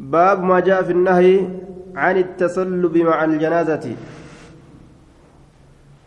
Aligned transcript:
باب 0.00 0.42
ما 0.42 0.60
جاء 0.60 0.82
في 0.82 0.92
النهي 0.92 1.48
عن 1.96 2.16
التسلب 2.16 2.96
مع 2.96 3.24
الجنازة. 3.24 3.96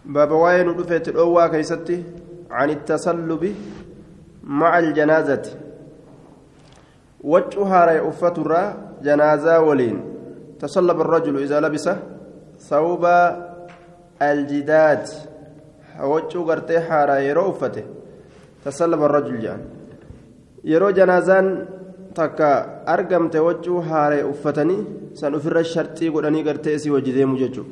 باب 0.05 0.31
وين 0.31 0.69
رفعت 0.69 1.07
الأوى 1.07 1.49
كيستي 1.49 2.03
عن 2.51 2.69
التسلب 2.69 3.55
مع 4.43 4.79
الجنازة. 4.79 5.41
وجهها 7.23 7.85
رأي 7.85 8.09
أفترة 8.09 8.77
جنازة 9.03 9.59
ولين. 9.59 10.03
تسلب 10.59 11.01
الرجل 11.01 11.37
إذا 11.43 11.59
لبس 11.59 11.89
ثوب 12.59 13.05
الجداد. 14.21 15.07
وجه 16.01 16.37
قرتي 16.37 16.79
حارة 16.79 17.17
يرو 17.17 17.49
أفته. 17.49 17.83
تسلب 18.65 19.03
الرجل 19.03 19.39
جان. 19.39 19.61
يرو 20.63 20.89
جنازان 20.89 21.65
takka 22.13 22.85
argamte 22.95 23.39
wachuu 23.39 23.81
haaree 23.89 24.23
uffatanii 24.33 24.81
san 25.13 25.35
ofirra 25.35 25.63
sharxii 25.63 26.09
godhanii 26.09 26.43
gartee 26.43 26.75
isii 26.75 26.93
wajji 26.95 27.11
deemu 27.17 27.37
jechuudha. 27.37 27.69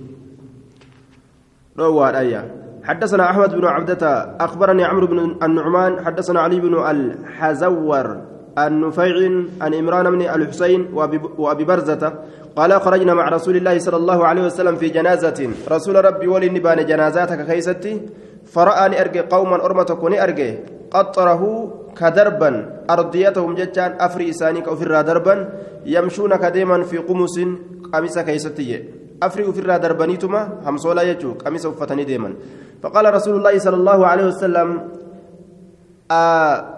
Dhoowwaadhayya 1.78 2.44
حدثنا 2.84 3.30
أحمد 3.30 3.56
بن 3.56 3.66
عبدة 3.66 4.36
أخبرني 4.42 4.84
عمرو 4.84 5.08
بن 5.08 5.20
النعمان 5.44 6.06
حدثنا 6.06 6.40
علي 6.42 6.60
بن 6.60 6.74
الحزور 6.74 8.18
النفيع 8.58 9.16
عن 9.62 9.74
إمران 9.74 10.12
بن 10.12 10.22
الحسين 10.22 10.90
وأبي 11.38 11.64
برزة 11.64 12.14
قال 12.56 12.82
خرجنا 12.82 13.14
مع 13.14 13.30
رسول 13.30 13.56
الله 13.56 13.80
صلى 13.80 13.98
الله 13.98 14.28
عليه 14.28 14.44
وسلم 14.46 14.76
في 14.76 14.90
جنازة 14.90 15.50
رسول 15.72 16.06
ربي 16.06 16.28
ولي 16.28 16.50
نبان 16.50 16.86
جنازاتك 16.86 17.46
كيستي 17.46 18.02
فرآني 18.46 19.02
أرجي 19.02 19.20
قوما 19.20 19.66
أرمتك 19.66 20.04
أرجي 20.04 20.58
قطره 20.92 21.74
كدربا 22.00 22.52
أرضيتهم 22.90 23.56
جتان 23.56 23.92
أفري 24.00 24.30
إساني 24.30 24.62
كأفرا 24.62 25.02
دربا 25.02 25.36
يمشون 25.86 26.36
كديما 26.36 26.84
في 26.84 26.98
قمص 26.98 27.36
قميص 27.94 28.20
كيستي 28.20 28.84
أفري 29.24 29.50
أفرا 29.50 29.78
دربانيتما 29.78 30.42
همسولا 30.66 31.02
يجو 31.02 31.32
قميص 31.46 31.66
أفتني 31.66 32.04
ديما 32.04 32.34
فقال 32.84 33.14
رسول 33.14 33.36
الله 33.36 33.60
صلى 33.60 33.76
الله 33.76 34.00
عليه 34.08 34.26
وسلم 34.26 34.70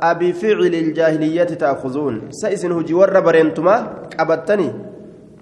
أبي 0.04 0.34
فعل 0.34 0.74
الجاهلية 0.76 1.44
تأخذون 1.44 2.22
سيسن 2.30 2.72
هجي 2.72 2.94
ور 2.94 3.20
برينتما 3.20 3.76
قبتني 4.20 4.70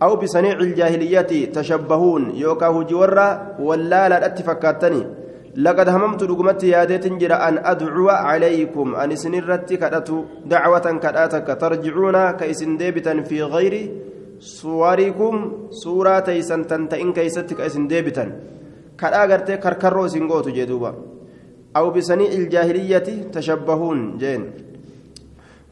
أو 0.04 0.16
بصنيع 0.16 0.60
الجاهلية 0.60 1.52
تشبهون 1.52 2.32
يوكا 2.36 2.68
هجي 2.68 2.94
ور 2.94 3.18
ولا 3.60 4.10
لا 4.10 4.26
أتفكاتني 4.26 5.21
لقد 5.56 5.90
هممت 5.90 6.24
رقمتي 6.24 6.68
ياديت 6.70 7.08
جرى 7.08 7.34
أن 7.34 7.58
أدعو 7.66 8.10
عليكم 8.10 8.96
أن 8.96 9.16
سنرتي 9.16 9.78
كدتو 9.78 10.24
دعوة 10.46 10.88
كدأتك. 11.04 11.48
ترجعون 11.62 12.32
كيسن 12.32 12.78
ديبتا 12.78 13.22
في 13.22 13.44
غير 13.44 13.92
صوركم 14.40 15.36
سورة 15.72 16.20
تيسن 16.20 16.68
تنتئن 16.68 17.14
كيستك 17.14 17.58
كيسن 17.58 17.88
ديبتا. 17.88 18.26
غرتي 19.04 19.58
كركرو 19.58 20.08
سنغوتو 20.08 20.50
جدوبا. 20.50 20.92
أو 21.76 21.90
بسنيع 21.92 22.32
الجاهلية 22.32 23.32
تشبهون 23.32 24.18
جين. 24.18 24.52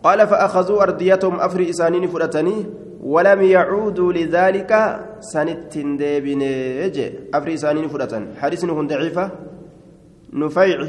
قال 0.04 0.28
فأخذوا 0.28 0.84
أرديتهم 0.84 1.40
أفري 1.40 1.70
إسانين 1.70 2.08
فرتني 2.08 2.66
ولم 3.04 3.42
يعودوا 3.42 4.14
لذلك 4.14 4.72
سنت 5.20 5.78
ديبن 5.78 6.42
أفري 7.34 7.54
إسانين 7.54 7.88
فرتن 7.88 8.24
حديث 8.40 8.66
ضعيفة. 8.66 9.32
نفيع. 10.34 10.88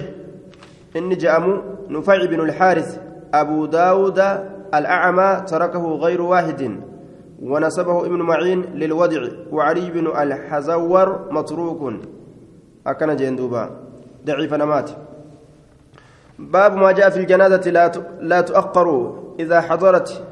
إن 0.97 1.09
جاءمو 1.11 1.63
نفيع 1.89 2.25
بن 2.25 2.41
الحارث. 2.41 2.99
أبو 3.35 3.67
داود 3.67 4.19
الأعمى 4.75 5.45
تركه 5.47 5.95
غير 5.95 6.23
واحد. 6.23 6.81
ونسبه 7.43 8.07
ابن 8.07 8.23
معين 8.23 8.63
للودع 8.63 9.23
وعلي 9.53 9.91
بن 9.91 10.07
الحزور 10.07 11.33
متروك. 11.33 11.93
أكن 12.87 13.17
جندوبا 13.17 13.71
ضعيف 14.27 14.55
نمات. 14.55 14.91
باب 16.39 16.77
ما 16.77 16.93
جاء 16.93 17.11
في 17.11 17.17
الجنازة 17.17 17.71
لا 17.71 17.93
لا 18.21 18.41
تؤخر. 18.41 19.17
إذا 19.41 19.61
حضرت 19.61 20.25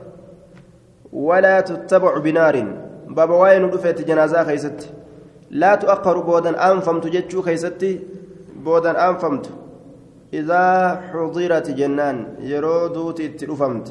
ولا 1.12 1.60
تتبع 1.60 2.18
بنار. 2.18 2.66
باب 3.08 3.30
واين 3.30 3.64
رفعت 3.64 4.00
جنازة 4.00 4.44
خيست. 4.44 4.90
لا 5.50 5.74
تؤخر 5.74 6.18
بودا 6.20 6.72
أنفمت 6.72 7.06
جتشو 7.06 7.42
خيستي 7.42 8.00
بودن 8.64 8.96
أنفمت. 8.96 9.44
إذا 10.34 10.64
حضرت 11.08 11.70
جنان 11.70 12.16
يرو 12.40 12.86
دوتي 12.86 13.28
تلفمت 13.28 13.86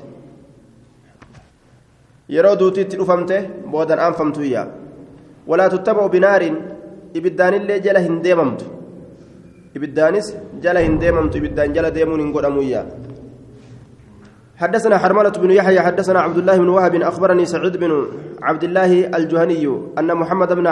يرو 2.29 2.53
دوتي 2.53 2.83
تلفمت 2.83 3.31
بودن 3.73 3.99
أنفمت 3.99 4.37
يا 4.37 4.63
ولا 5.47 5.67
تتبع 5.67 6.07
بنار 6.07 6.41
إبدان 7.15 7.53
اللي 7.53 7.79
جل 7.79 7.97
هندممت. 7.97 8.61
إبدانس 9.75 10.27
جل 10.63 10.77
هندممت 10.77 11.35
إبدان 11.35 11.73
جل 11.73 11.85
ديمون 11.91 12.19
إنقدموا 12.21 12.63
حدثنا 14.57 14.97
حرملة 14.97 15.29
بن 15.29 15.51
يحيى 15.51 15.79
حدثنا 15.81 16.19
عبد 16.19 16.37
الله 16.37 16.57
بن 16.57 16.69
وهب 16.69 16.95
أخبرني 16.95 17.45
سعيد 17.45 17.77
بن 17.77 17.91
عبد 18.41 18.63
الله 18.63 18.91
الجهني 19.17 19.65
أن 19.99 20.09
محمد 20.17 20.53
بن 20.53 20.67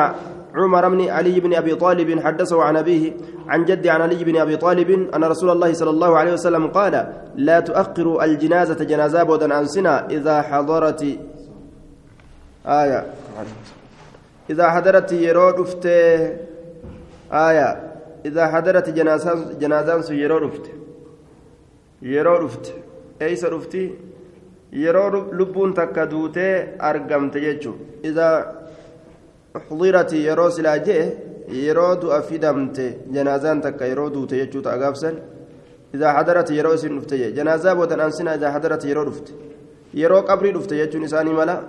عمر 0.55 0.89
بن 0.89 1.09
علي 1.09 1.39
بن 1.39 1.55
أبي 1.55 1.75
طالب 1.75 2.19
حدثه 2.19 2.63
عن 2.63 2.77
أبيه 2.77 3.13
عن 3.47 3.65
جد 3.65 3.87
عن 3.87 4.01
علي 4.01 4.23
بن 4.23 4.37
أبي 4.37 4.57
طالب 4.57 4.89
أن 5.15 5.23
رسول 5.23 5.49
الله 5.49 5.73
صلى 5.73 5.89
الله 5.89 6.17
عليه 6.17 6.33
وسلم 6.33 6.67
قال 6.67 7.13
لا 7.35 7.59
تؤخروا 7.59 8.23
الجنازة 8.23 8.83
جنازة 8.83 9.23
بودا 9.23 9.53
عن 9.53 9.65
سنة 9.65 9.89
إذا 9.89 10.41
حضرت 10.41 11.03
آية. 12.65 13.05
إذا 14.49 14.69
حضرت 14.69 15.11
يرو 15.11 15.65
آية. 17.31 17.95
إذا 18.25 18.47
حضرت 18.47 18.89
جنازة 18.89 19.53
جنازة 19.53 20.13
يرو 20.13 20.37
رفت 20.37 20.65
يرو 22.01 22.35
رفت 22.35 22.73
أيس 23.21 23.45
رفتي 23.45 23.93
يرو 24.73 25.31
لبون 25.31 25.73
تكدوتي 25.73 26.67
أرقمت 26.81 27.35
يجو 27.35 27.73
إذا 28.05 28.55
حضرت 29.55 30.13
يرو 30.13 30.49
سلاجه 30.49 31.13
يرو 31.49 31.93
دو 31.93 32.11
أفيدمت 32.11 32.77
جنازان 33.13 33.61
تك 33.61 33.81
يرو 33.81 34.07
دو 34.07 34.25
تيجو 34.25 34.59
تأغافسن. 34.61 35.15
إذا 35.95 36.13
حضرت 36.13 36.51
يرو 36.51 36.75
سن 36.75 36.93
نفتي 36.95 37.31
جنازة 37.31 37.73
بودن 37.73 37.99
أنسنا 37.99 38.35
إذا 38.35 38.51
حضرت 38.51 38.85
يرو 38.85 39.03
رفت. 39.03 39.33
يرو 39.93 40.19
قبري 40.19 40.49
رفت 40.51 40.71
يجو 40.71 40.99
نساني 40.99 41.33
ملا 41.33 41.61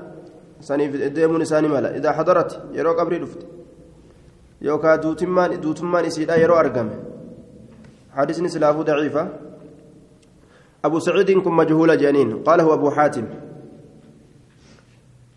سني 0.61 0.87
ديمو 1.09 1.39
نساني 1.39 1.69
ملا. 1.69 1.97
إذا 1.97 2.13
حضرت 2.13 2.51
يرو 2.73 2.93
قبري 2.93 3.17
رفت. 3.17 3.41
يوكا 4.63 4.97
دوتمان 4.97 5.61
دوتمان 5.61 6.05
إسيدا 6.05 6.37
يرو 6.37 6.55
أرقم. 6.55 6.89
حديث 8.17 8.39
سلافو 8.55 8.83
ضعيفة. 8.83 9.29
أبو 10.85 10.99
سعيد 10.99 11.39
كن 11.39 11.53
مجهول 11.53 11.99
جانين 11.99 12.43
قاله 12.43 12.75
أبو 12.75 12.91
حاتم. 12.91 13.27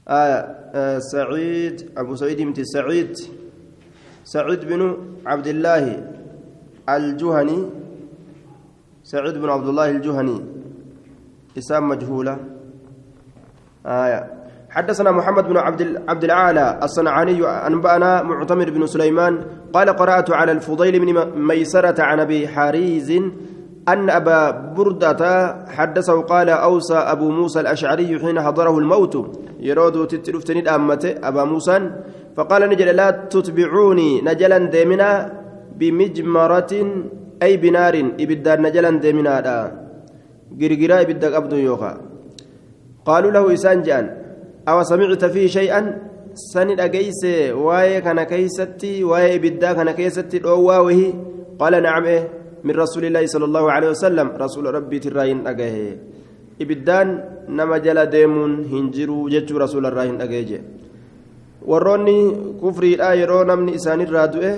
آه 0.09 0.99
سعيد 0.99 1.91
أبو 1.97 2.15
سعيد 2.15 2.41
بن 2.41 2.63
سعيد. 2.63 3.17
سعيد 4.23 4.65
بن 4.65 4.97
عبد 5.25 5.47
الله 5.47 6.03
الجهني. 6.89 7.59
سعيد 9.03 9.33
بن 9.37 9.49
عبد 9.49 9.67
الله 9.67 9.89
الجهني. 9.89 10.45
اسم 11.57 11.87
مجهولة. 11.87 12.37
آية. 13.85 14.39
حدثنا 14.69 15.11
محمد 15.11 15.43
بن 15.43 15.57
عبد 15.57 15.81
عبد 16.07 16.23
الأعلى 16.23 16.79
الصنعاني 16.83 17.45
أنبأنا 17.45 18.23
معتمر 18.23 18.69
بن 18.69 18.87
سليمان 18.87 19.45
قال 19.73 19.89
قرأت 19.89 20.31
على 20.31 20.51
الفضيل 20.51 20.99
بن 20.99 21.39
ميسرة 21.41 22.01
عن 22.01 22.19
أبي 22.19 22.47
حريز 22.47 23.21
أن 23.87 24.09
أبا 24.09 24.51
بردة 24.77 25.21
حدثه 25.67 26.21
قال 26.21 26.49
أوصى 26.49 26.93
أبو 26.93 27.31
موسى 27.31 27.59
الأشعري 27.59 28.19
حين 28.19 28.41
حضره 28.41 28.77
الموت. 28.77 29.15
يرود 29.59 30.07
تتلفتني 30.07 30.69
أمته 30.75 31.15
أبا 31.23 31.43
موسى. 31.43 31.91
فقال 32.37 32.69
نجل 32.69 32.95
لا 32.95 33.11
تتبعوني 33.11 34.21
نجلا 34.21 34.57
ديمنا 34.57 35.33
بمجمرة 35.77 36.73
أي 37.43 37.57
بنار. 37.57 37.95
إبدار 38.19 38.61
نجلا 38.61 38.89
ديمنا 38.89 39.35
قرقرا 40.61 41.01
إبدا 41.01 41.35
قبض 41.35 41.53
يوخا. 41.53 41.91
قالوا 43.05 43.31
له 43.31 43.53
إسان 43.53 43.81
جان. 43.81 44.05
أو 44.67 44.83
سمعت 44.83 45.25
فيه 45.25 45.47
شيئا؟ 45.47 45.81
سند 46.33 46.79
أجيس 46.79 47.25
واي 47.51 48.01
كان 48.01 48.23
كيستي 48.23 49.03
واي 49.03 49.35
إبدا 49.35 49.73
كان 49.73 49.91
كيستي 49.91 50.41
أو 50.45 50.89
قال 51.59 51.83
نعم 51.83 52.05
إيه. 52.05 52.38
من 52.63 52.73
رسول 52.75 53.03
الله 53.05 53.25
صلى 53.33 53.45
الله 53.45 53.65
عليه 53.71 53.89
وسلم 53.95 54.27
رسول 54.35 54.65
ربي 54.77 54.97
تراين 54.99 55.47
أجاه 55.47 55.77
إبدان 56.61 57.07
نما 57.57 57.77
جل 57.85 57.99
ديمون 58.05 58.51
هنجرو 58.71 59.29
جتو 59.29 59.57
رسول 59.57 59.85
warroonni 61.67 62.15
kufriidha 62.61 63.15
yeroo 63.19 63.43
namni 63.43 63.75
isaanirraa 63.79 64.27
du'e 64.33 64.51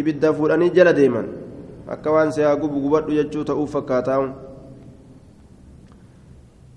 ibidda 0.00 0.32
fuudhanii 0.36 0.70
jala 0.76 0.92
deeman 0.92 1.28
akka 1.94 2.12
waan 2.12 2.32
siyaa 2.36 2.56
gubu 2.60 2.80
gubadhu 2.84 3.16
jechuu 3.18 3.44
ta'uu 3.50 3.66
fakkaataa 3.74 4.18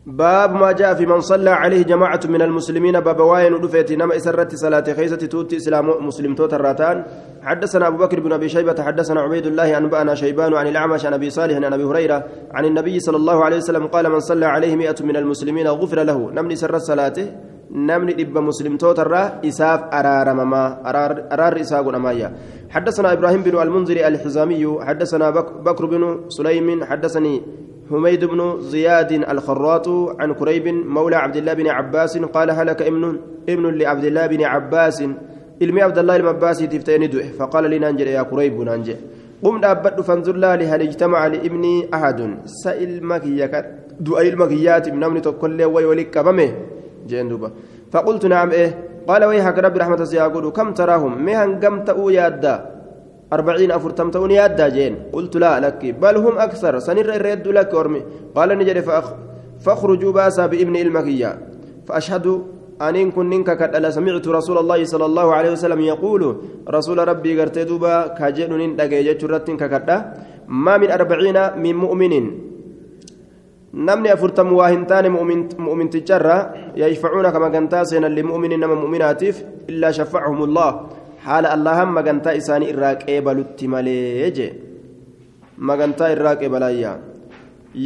باب 0.05 0.55
ما 0.55 0.71
جاء 0.71 0.93
في 0.93 1.05
من 1.05 1.19
صلى 1.19 1.49
عليه 1.49 1.83
جماعة 1.83 2.19
من 2.29 2.41
المسلمين 2.41 2.99
باب 2.99 3.19
واين 3.19 3.53
ودفيت 3.53 3.91
نما 3.91 4.15
إسرت 4.15 4.55
صلاة 4.55 4.93
خيسة 4.93 5.15
توتي 5.15 5.57
إسلام 5.57 6.07
مسلم 6.07 6.35
توت 6.35 6.53
الراتان. 6.53 7.03
حدثنا 7.41 7.87
أبو 7.87 7.97
بكر 7.97 8.19
بن 8.19 8.33
أبي 8.33 8.49
شيبة 8.49 8.83
حدثنا 8.83 9.21
عبيد 9.21 9.45
الله 9.45 9.77
أنبأنا 9.77 10.15
شيبان 10.15 10.53
عن 10.53 10.67
الأعمش 10.67 11.05
عن 11.05 11.13
أبي 11.13 11.29
صالح 11.29 11.55
عن 11.55 11.73
أبي 11.73 11.83
هريرة 11.83 12.23
عن 12.51 12.65
النبي 12.65 12.99
صلى 12.99 13.17
الله 13.17 13.45
عليه 13.45 13.57
وسلم 13.57 13.87
قال 13.87 14.09
من 14.11 14.19
صلى 14.19 14.45
عليه 14.45 14.75
مئة 14.75 14.95
من 15.03 15.15
المسلمين 15.15 15.67
غفر 15.67 16.03
له. 16.03 16.31
نمني 16.31 16.55
سر 16.55 16.77
صلاته 16.77 17.27
نمني 17.71 18.21
إب 18.21 18.37
مسلم 18.37 18.77
توت 18.77 18.99
الرا 18.99 19.41
إساف 19.45 19.79
أرار 19.93 20.33
مما 20.33 20.89
أرار, 20.89 21.11
أرار 21.31 21.61
إساق 21.61 21.87
نمايا. 21.87 22.33
حدثنا 22.69 23.13
إبراهيم 23.13 23.41
بن 23.43 23.61
المنذر 23.61 24.07
الحزامي 24.07 24.77
حدثنا 24.81 25.29
بكر 25.67 25.85
بن 25.85 26.29
سليم 26.29 26.83
حدثني 26.83 27.41
حميد 27.89 28.25
بن 28.25 28.61
زياد 28.61 29.11
الخراط 29.11 29.87
عن 30.19 30.33
كريب 30.33 30.67
مولى 30.67 31.15
عبد 31.15 31.35
الله 31.35 31.53
بن 31.53 31.67
عباس 31.67 32.17
قال 32.17 32.51
هلك 32.51 32.81
ابن 32.81 33.19
ابن 33.49 33.65
لعبد 33.77 34.05
الله 34.05 34.27
بن 34.27 34.41
عباس 34.43 35.03
naan 37.79 37.97
jedhe 37.99 38.11
yaa 38.15 38.23
kuraybu 38.31 38.63
naan 38.63 38.83
jedhe 38.87 39.01
qum 39.43 39.59
dhaabbadhu 39.63 40.03
fanzur 40.09 40.35
laali 40.43 40.65
hal 40.71 40.81
ijtamaca 40.81 41.29
liibnii 41.33 41.87
ahadun 41.91 42.31
sa 42.45 42.71
ilma 42.75 43.19
kiyya 43.19 43.47
du'a 43.99 44.23
ilma 44.23 44.47
kiyyaatiif 44.47 44.95
namni 44.95 45.21
tokkollee 45.21 45.67
way 45.75 45.85
walitti 45.85 46.11
qabame 46.15 46.47
jeen 47.07 47.29
duuba 47.29 47.51
faqultu 47.91 48.27
naam 48.31 48.51
ee 48.53 48.69
qaala 49.07 49.27
wayhak 49.27 49.57
rabbi 49.65 49.79
raxmata 49.79 50.05
si 50.05 50.17
haa 50.17 50.29
godhu 50.29 50.51
kam 50.51 50.73
taraahum 50.73 51.13
mee 51.25 51.35
hangam 51.35 51.83
ta'uu 51.83 52.09
yaadda 52.11 52.53
أربعين 53.33 53.71
أفرتم 53.71 54.11
توني 54.11 54.35
يادا 54.35 54.69
جين 54.69 54.93
قلت 55.13 55.37
لا 55.37 55.59
لك. 55.59 55.81
بل 56.01 56.15
هم 56.17 56.35
أكثر. 56.37 56.79
سنر 56.79 57.09
الرد 57.19 57.47
لك 57.47 57.73
أرمي. 57.73 58.01
قال 58.35 58.49
نجري 58.57 58.81
فأخ 58.81 59.05
فاخرجوا 59.61 60.11
بأسا 60.11 60.45
بإبن 60.45 60.75
المكية. 60.75 61.31
فأشهد 61.87 62.25
أن 62.81 63.11
كن 63.11 63.29
ننك 63.29 63.49
كدل 63.57 63.93
سمعت 63.93 64.27
رسول 64.27 64.57
الله 64.57 64.79
صلى 64.83 65.05
الله 65.05 65.27
عليه 65.37 65.51
وسلم 65.51 65.79
يقول 65.81 66.21
رسول 66.69 66.97
ربي 67.07 67.31
قرت 67.39 67.59
دوبا 67.69 68.07
كاجل 68.17 68.49
نندقى 68.57 69.03
جتشرت 69.03 69.47
ما 70.47 70.77
من 70.77 70.89
أربعين 70.91 71.37
من 71.63 71.75
مؤمن. 71.75 72.15
namni 73.73 74.09
afurtam 74.09 74.49
waa 74.57 74.69
hin 74.69 74.85
taane 74.85 75.09
mu'minticharra 75.09 76.73
yashfacuuna 76.75 77.31
kama 77.31 77.49
gantaa 77.49 77.85
seenan 77.85 78.15
limu'minin 78.17 78.59
nama 78.59 78.75
mu'minaatiif 78.75 79.43
illaa 79.69 79.93
shafacahum 79.93 80.49
allah 80.49 80.89
haala 81.25 81.51
allahan 81.57 81.91
magantaa 81.97 82.37
isaanii 82.41 82.71
irraa 82.73 82.95
qeebalutti 83.03 83.67
malee 83.67 84.31
jee? 84.37 84.53
Magantaa 85.57 86.13
irraa 86.15 86.35
qeebalayyaa. 86.41 86.97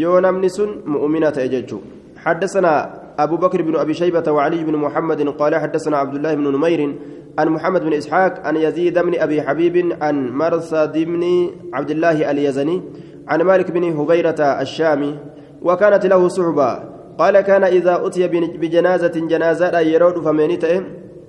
Yoo 0.02 0.22
namni 0.22 0.50
sun 0.50 0.80
mu'mina 0.86 1.32
ta'e 1.32 1.50
jechuu 1.50 1.84
حدثنا 2.24 3.04
أبو 3.20 3.38
بكر 3.38 3.62
بن 3.62 3.76
أبي 3.76 3.94
شيبة 3.94 4.32
وعلي 4.32 4.64
بن 4.64 4.76
محمد 4.76 5.30
قال 5.30 5.56
حدثنا 5.56 5.98
عبد 5.98 6.16
الله 6.16 6.34
بن 6.34 6.56
نمير 6.56 6.96
عن 7.40 7.50
محمد 7.50 7.82
بن 7.82 7.94
إسحاق 7.94 8.48
عن 8.48 8.56
يزيد 8.56 9.00
بن 9.00 9.20
أبي 9.20 9.42
حبيب 9.42 9.98
عن 10.02 10.30
مرثد 10.32 10.98
بن 10.98 11.50
عبد 11.74 11.92
الله 11.92 12.32
اليزني 12.32 12.82
عن 13.28 13.42
مالك 13.42 13.72
بن 13.72 13.84
هبيرة 14.00 14.42
الشامي 14.42 15.18
وكانت 15.62 16.06
له 16.06 16.28
صحبة 16.28 16.80
قال 17.18 17.42
كان 17.42 17.64
إذا 17.64 18.08
أتي 18.08 18.28
بجنازة 18.28 19.28
جنازة 19.28 19.80
يرود 19.80 20.20
فمنته 20.20 20.84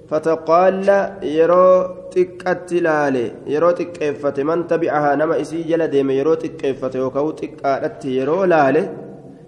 فتقال 0.09 0.89
يرو 1.23 1.67
تكت 2.15 2.73
لاله 2.73 3.31
يرو 3.47 3.71
تكيفت 3.71 4.41
من 4.49 4.67
تبعها 4.67 5.11
نما 5.21 5.41
إسي 5.41 5.62
جل 5.62 5.83
ديم 5.95 6.11
يرو 6.11 6.35
تكيفت 6.35 6.97
وكو 6.97 7.31
تكالت 7.31 8.05
يرو 8.05 8.45
لاله 8.45 8.85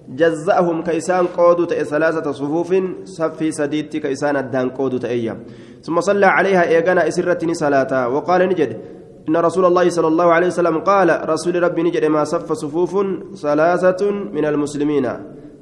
جزأهم 0.08 0.82
كيسان 0.82 1.26
قودو 1.36 1.64
تأي 1.64 1.84
ثلاثة 1.84 2.32
صفوف 2.32 2.70
صفي 3.04 3.48
سديد 3.52 3.96
كيسان 3.96 4.36
الدان 4.36 4.68
قودو 4.70 4.96
تأيا 4.98 5.34
ثم 5.82 6.00
صلى 6.00 6.26
عليها 6.26 6.62
إيقنا 6.68 7.08
إسرتني 7.08 7.54
صلاة 7.54 8.08
وقال 8.08 8.48
نجد 8.48 8.70
إن 9.28 9.36
رسول 9.36 9.64
الله 9.64 9.88
صلى 9.88 10.08
الله 10.08 10.28
عليه 10.32 10.46
وسلم 10.46 10.78
قال 10.78 11.28
رسول 11.28 11.62
ربي 11.62 11.82
نجد 11.82 12.04
ما 12.04 12.24
صف 12.24 12.52
صفوف 12.52 12.92
ثلاثة 13.34 14.10
من 14.10 14.44
المسلمين 14.44 15.06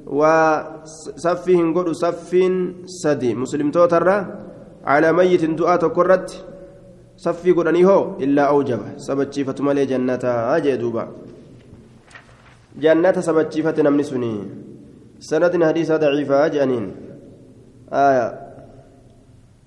وصفهم 0.05 1.77
قد 1.77 1.91
صف 1.91 2.31
سدي 2.85 3.35
مسلم 3.35 3.71
توتر. 3.71 4.25
على 4.85 5.13
ميت 5.13 5.45
دعاء 5.45 5.77
تكرت 5.77 6.45
صفي 7.17 7.51
قراني 7.51 7.85
هو 7.85 8.17
إلا 8.19 8.43
أوجب. 8.53 8.79
سبتشيفة 8.97 9.55
مالي 9.59 9.85
جنة 9.85 10.23
أجي 10.55 10.75
دوبا. 10.75 11.07
جنة 12.79 13.21
سبتشيفة 13.21 13.81
نمني 13.81 14.03
سني 14.03 14.33
سند 15.19 15.63
حديث 15.63 15.91
ضعيفة 15.91 16.47
جانين 16.47 16.85
آية. 17.93 18.27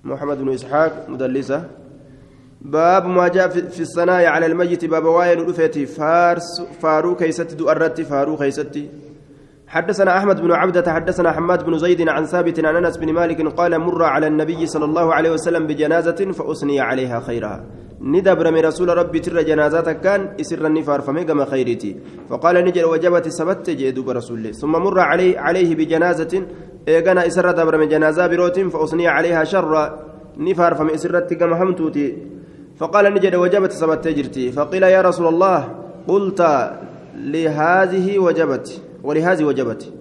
محمد 0.03 0.37
بن 0.37 0.53
إسحاق 0.53 1.09
مدلسة. 1.09 1.63
باب 2.61 3.05
ما 3.05 3.27
جاء 3.27 3.47
في 3.47 3.79
الثناء 3.79 4.25
على 4.25 4.45
الميت. 4.45 4.85
باب 4.85 5.05
واين 5.05 5.39
رفيتي 5.49 5.85
فارس 5.85 6.61
فارو 6.81 7.15
كيستي 7.15 7.55
دو 7.55 7.67
فارو 8.09 8.37
كيستي 8.37 8.89
حدثنا 9.69 10.17
أحمد 10.17 10.41
بن 10.41 10.51
عبدة 10.51 10.93
حدثنا 10.93 11.31
حماد 11.31 11.65
بن 11.65 11.77
زيد 11.77 12.09
عن 12.09 12.25
ثابت 12.25 12.65
عن 12.65 12.75
أنس 12.75 12.97
بن 12.97 13.13
مالك 13.13 13.47
قال 13.53 13.79
مر 13.79 14.03
على 14.03 14.27
النبي 14.27 14.65
صلى 14.65 14.85
الله 14.85 15.13
عليه 15.13 15.31
وسلم 15.31 15.67
بجنازة 15.67 16.31
فأثني 16.31 16.79
عليها 16.79 17.19
خيرها. 17.19 17.65
ندبر 18.01 18.51
من 18.51 18.59
رسول 18.59 18.97
ربي 18.97 19.19
تر 19.19 19.41
جنازة 19.41 19.91
كان 19.91 20.33
يسر 20.39 20.65
النفار 20.65 21.01
فميقم 21.01 21.45
خيرتي. 21.45 21.95
فقال 22.29 22.55
نجل 22.65 22.85
وجبت 22.85 23.27
سبت 23.27 23.69
جيد 23.69 23.99
برسول 23.99 24.55
ثم 24.55 24.71
مر 24.71 24.99
عليه, 24.99 25.39
عليه 25.39 25.75
بجنازة 25.75 26.43
إيقنا 26.87 27.27
إسر 27.27 27.51
دبر 27.51 27.77
من 27.77 27.87
جنازة 27.87 28.27
بروت 28.27 28.59
فأثني 28.59 29.07
عليها 29.07 29.43
شر 29.43 29.99
نفار 30.37 30.75
فمن 30.75 30.89
إسرت 30.89 31.33
كما 31.33 31.63
همتوتي 31.63 32.17
فقال 32.77 33.13
نجل 33.13 33.35
وجبت 33.35 33.71
سبت 33.71 34.07
جرتي. 34.07 34.51
فقيل 34.51 34.83
يا 34.83 35.01
رسول 35.01 35.27
الله 35.27 35.75
قلت 36.07 36.41
لهذه 37.15 38.19
وجبت. 38.19 38.88
ولهذه 39.03 39.43
وجبت. 39.43 39.93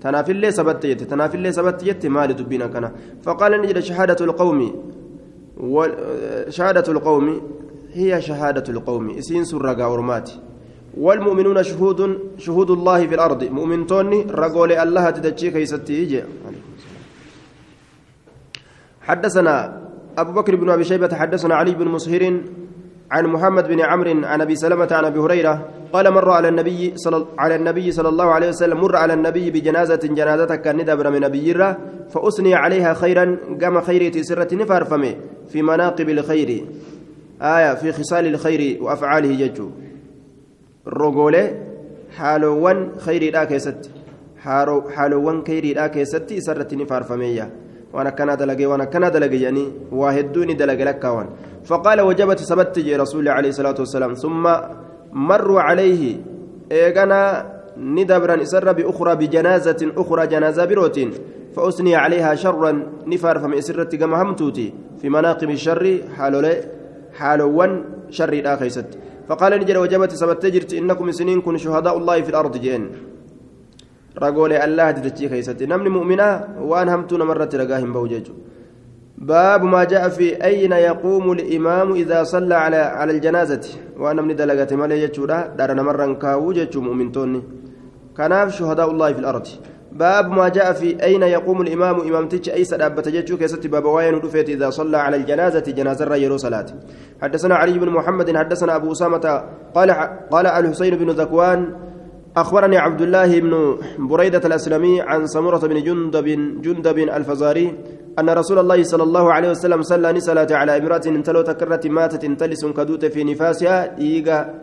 تناف 0.00 0.30
الله 0.30 0.50
سبت 0.50 0.84
يت 0.84 1.02
تناف 1.02 1.34
الله 1.34 1.50
سبت 1.50 1.82
يت 1.82 2.06
مال 2.06 2.36
دبينا 2.36 2.66
كنا 2.66 2.92
فقال 3.22 3.52
نجد 3.62 3.78
شهادة 3.78 4.24
القوم 4.24 4.60
شهادة 6.48 6.92
القوم 6.92 7.40
هي 7.92 8.22
شهادة 8.22 8.72
القوم. 8.72 9.10
إسين 9.10 9.44
سر 9.44 9.82
أورمات 9.82 10.30
والمؤمنون 10.96 11.62
شهود 11.62 12.18
شهود 12.38 12.70
الله 12.70 13.06
في 13.06 13.14
الأرض. 13.14 13.44
مؤمن 13.44 13.86
توني 13.86 14.22
رجول 14.30 14.72
الله 14.72 15.10
تدجي 15.10 15.50
كيستي 15.50 16.24
حدثنا 19.00 19.80
أبو 20.18 20.32
بكر 20.32 20.56
بن 20.56 20.70
أبي 20.70 20.84
شيبة 20.84 21.14
حدثنا 21.14 21.54
علي 21.54 21.74
بن 21.74 21.88
مسهر 21.88 22.40
عن 23.14 23.26
محمد 23.26 23.68
بن 23.68 23.80
عمرو 23.80 24.24
عن 24.24 24.40
أبي 24.40 24.56
سلمة 24.56 24.88
عن 24.90 25.04
أبي 25.04 25.18
هريرة 25.18 25.68
قال 25.92 26.10
مر 26.10 26.30
على 26.30 26.48
النبي 26.48 26.92
صلى 26.96 27.26
على 27.38 27.54
النبي 27.54 27.92
صلى 27.92 28.08
الله 28.08 28.24
عليه 28.24 28.48
وسلم 28.48 28.80
مر 28.80 28.96
على 28.96 29.12
النبي 29.12 29.50
بجنازه 29.50 29.96
جنازه 29.96 30.54
كان 30.56 30.76
من 31.12 31.20
نبي 31.20 31.54
فأثني 32.10 32.54
عليها 32.54 32.94
خيرا 32.94 33.38
قام 33.62 33.80
خيري 33.80 34.22
سرة 34.22 34.54
نفار 34.54 34.84
فمي 34.84 35.16
في 35.48 35.62
مناقب 35.62 36.08
الخير. 36.08 36.64
آية 37.42 37.74
في 37.74 37.92
خصال 37.92 38.26
الخير 38.26 38.82
وأفعاله 38.82 39.46
ججو 39.46 39.70
الرجولة 40.86 41.44
حالوان 42.16 42.92
خير 42.98 43.32
لا 43.32 43.44
كيست. 43.44 43.90
حالوان 44.96 45.44
خير 45.46 45.76
لا 45.76 45.86
كيست 45.86 46.34
سرة 46.38 46.74
نفار 46.74 47.02
فمية 47.02 47.50
وأنا 47.94 48.10
كان 48.10 48.36
دلقي 48.36 48.66
وأنا 48.66 48.84
كان 48.84 49.10
دلقي 49.10 49.40
يعني 49.40 49.64
واحدوني 49.92 50.54
دلقي 50.54 50.84
لك 50.84 51.04
وان 51.04 51.28
فقال 51.64 52.00
وجبت 52.00 52.38
سبت 52.38 52.78
رسول 52.78 53.28
عليه 53.28 53.48
الصلاة 53.48 53.74
والسلام. 53.78 54.14
ثم 54.14 54.44
مروا 55.12 55.60
عليه. 55.60 56.16
إيغانا 56.72 57.20
ندبرا 57.78 58.42
إسر 58.42 58.72
بأخرى 58.72 59.16
بجنازة 59.16 59.92
أخرى 59.96 60.26
جنازة 60.26 60.64
بروت 60.64 60.98
فأثني 61.56 61.94
عليها 61.96 62.34
شرا 62.34 62.72
نفار 63.06 63.38
فمن 63.38 63.58
إسرت 63.58 63.94
كما 63.94 64.22
همتوتي. 64.22 64.72
في 65.00 65.08
مناقب 65.08 65.50
الشر 65.50 65.98
حالولي 66.16 66.54
حالوان 67.18 67.84
شر 68.10 68.32
الآخيست 68.32 68.86
فقال 69.28 69.52
نجر 69.60 69.78
وجبت 69.78 70.12
سبت 70.12 70.46
جرت 70.46 70.74
إنكم 70.74 71.10
سنين 71.10 71.40
كن 71.40 71.56
شهداء 71.56 71.98
الله 71.98 72.20
في 72.22 72.28
الأرض 72.28 72.56
جين 72.56 72.82
ragoolee 74.16 74.58
allah 74.58 74.92
didachii 74.96 75.28
keessatti 75.28 75.66
namni 75.66 75.90
mu'minaa 75.90 76.62
waan 76.70 76.88
hamtuu 76.88 77.18
namarratti 77.18 77.56
ragaa 77.56 77.78
hin 77.78 77.92
bahu 77.92 78.08
jechuudha 78.08 78.42
ما 79.18 79.84
جاء 79.84 80.08
في 80.08 80.44
أين 80.44 80.72
يقوم 80.72 81.32
الإمام 81.32 81.92
إذا 81.92 82.22
صلى 82.24 82.54
على 82.54 82.76
على 82.76 83.12
الجنازة. 83.12 83.64
وأنا 83.96 84.22
من 84.22 84.36
دلقة 84.36 84.76
مالي 84.76 85.02
يجورا 85.02 85.54
دارنا 85.58 85.82
مرة 85.82 86.12
كاو 86.18 86.52
جتشو 86.52 86.80
مؤمنتوني 86.80 87.42
كناف 88.16 88.48
شهداء 88.58 88.90
الله 88.90 89.12
في 89.12 89.18
الأرض. 89.18 89.46
باب 89.92 90.30
ما 90.30 90.48
جاء 90.48 90.72
في 90.72 90.98
أين 91.02 91.22
يقوم 91.22 91.62
الإمام 91.62 92.00
إمام 92.00 92.28
تيج 92.28 92.50
أي 92.50 92.64
سدابة 92.64 93.02
جتشو 93.02 93.36
كيست 93.38 93.66
باب 93.66 93.84
وين 93.84 94.14
رفيت 94.18 94.48
إذا 94.48 94.70
صلى 94.70 94.96
على 94.96 95.16
الجنازة 95.16 95.66
جنازة 95.78 96.04
رجل 96.04 96.40
صلاة. 96.40 96.66
حدثنا 97.22 97.54
علي 97.54 97.78
بن 97.78 97.88
محمد 97.88 98.36
حدثنا 98.36 98.76
أبو 98.76 98.92
أسامة 98.92 99.24
قال 99.74 99.90
قال 100.30 100.46
الحسين 100.46 100.96
بن 100.96 101.10
ذكوان 101.10 101.60
أخبرني 102.36 102.76
عبد 102.78 103.00
الله 103.00 103.40
بن 103.40 103.52
بريدة 103.98 104.42
الأسلمي 104.44 105.00
عن 105.00 105.26
سمرة 105.26 105.58
بن 105.58 105.78
جندب 105.82 106.26
جندب 106.62 106.98
الفزاري 106.98 107.74
أن 108.18 108.30
رسول 108.30 108.58
الله 108.58 108.82
صلى 108.82 109.02
الله 109.02 109.32
عليه 109.32 109.50
وسلم 109.50 109.82
صلى 109.82 110.12
نسلة 110.12 110.50
على 110.50 110.76
امرأة 110.76 111.02
انتلو 111.06 111.42
تكرت 111.42 111.86
ماتت 111.86 112.24
انتلس 112.24 112.66
كدوت 112.66 113.04
في 113.04 113.24
نفاسها 113.24 113.98
إيغا 113.98 114.54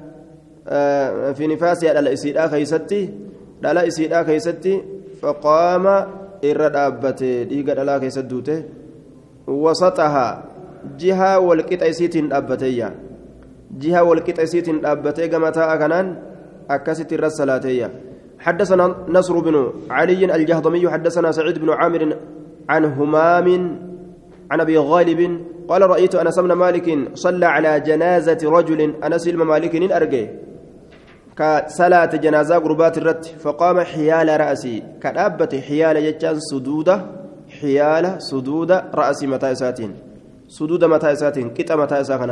آه 0.67 1.31
في 1.31 1.47
نفاسها 1.47 1.97
على 1.97 2.13
إسيدا 2.13 2.47
خيستي 2.47 3.09
على 3.65 3.87
إسيدا 3.87 4.23
خيستي 4.23 4.83
فقام 5.21 5.85
إرد 6.45 6.75
أبته 6.75 7.47
إيغا 7.51 7.79
على 7.79 7.99
خيستوته 7.99 8.63
وسطها 9.47 10.43
جهة 10.99 11.39
والكت 11.39 11.83
إسيتين 11.83 12.33
أبتيا 12.33 12.95
جهة 13.79 14.03
والكت 14.03 14.39
إسيتين 14.39 14.85
أبتي 14.85 15.27
كما 15.27 15.49
تأكنان 15.49 16.30
أكست 16.75 17.13
الرسالاتية 17.13 17.87
حدثنا 18.39 18.95
نصر 19.07 19.39
بن 19.39 19.55
علي 19.89 20.35
الجهضمي 20.35 20.89
حدثنا 20.89 21.31
سعيد 21.31 21.59
بن 21.59 21.69
عامر 21.69 22.15
عن 22.69 22.85
همام 22.85 23.47
عن 24.51 24.61
أبي 24.61 24.77
غالب 24.77 25.41
قال 25.69 25.81
رأيت 25.81 26.15
أنس 26.15 26.39
بن 26.39 26.51
مالك 26.51 26.87
صلى 27.13 27.45
على 27.45 27.79
جنازة 27.79 28.41
رجل 28.43 28.95
أنس 29.03 29.27
بن 29.27 29.41
مالك 29.51 29.91
ارجي 29.91 30.29
كصلاة 31.37 32.11
جنازة 32.15 32.55
قربات 32.57 32.97
الرت 32.97 33.25
فقام 33.25 33.79
حيال 33.79 34.39
رأسي. 34.39 34.83
كدابت 35.03 35.55
حيال 35.55 35.97
يجان 35.97 36.39
سدوده 36.39 37.05
حيال 37.61 38.21
سدود 38.21 38.71
رأسي 38.71 39.27
متى 39.27 39.55
ساتين 39.55 39.91
سدود 40.47 40.83
متى 40.85 41.15
كتا 41.57 41.75
متى 41.75 42.03
ساكن 42.03 42.29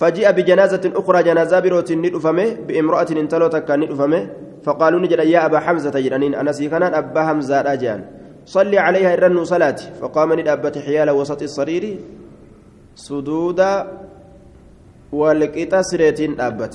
فجاء 0.00 0.32
بجنازة 0.32 0.84
أخرى 0.96 1.22
جنازة 1.22 1.60
بروت 1.60 1.92
ندفمه 1.92 2.48
بإمرأة 2.66 3.10
انتلو 3.22 3.46
تكا 3.52 3.76
ندفمه 3.76 4.22
فقالوا 4.64 5.00
نجد 5.00 5.20
يا 5.28 5.46
أبا 5.46 5.58
حمزة 5.60 5.92
جرانين 5.92 6.34
أنا 6.40 6.52
سيكنا 6.52 6.98
أبا 6.98 7.22
حمزة 7.28 7.60
أجان 7.72 8.00
صلي 8.46 8.78
عليها 8.78 9.14
الرن 9.14 9.44
صلاة. 9.44 10.00
فقام 10.00 10.32
ندابت 10.40 10.78
حيال 10.78 11.10
وسط 11.10 11.42
الصرير 11.42 11.84
سدودا 12.96 13.72
والكتا 15.12 15.82
سريتين 15.82 16.40
أبت. 16.40 16.74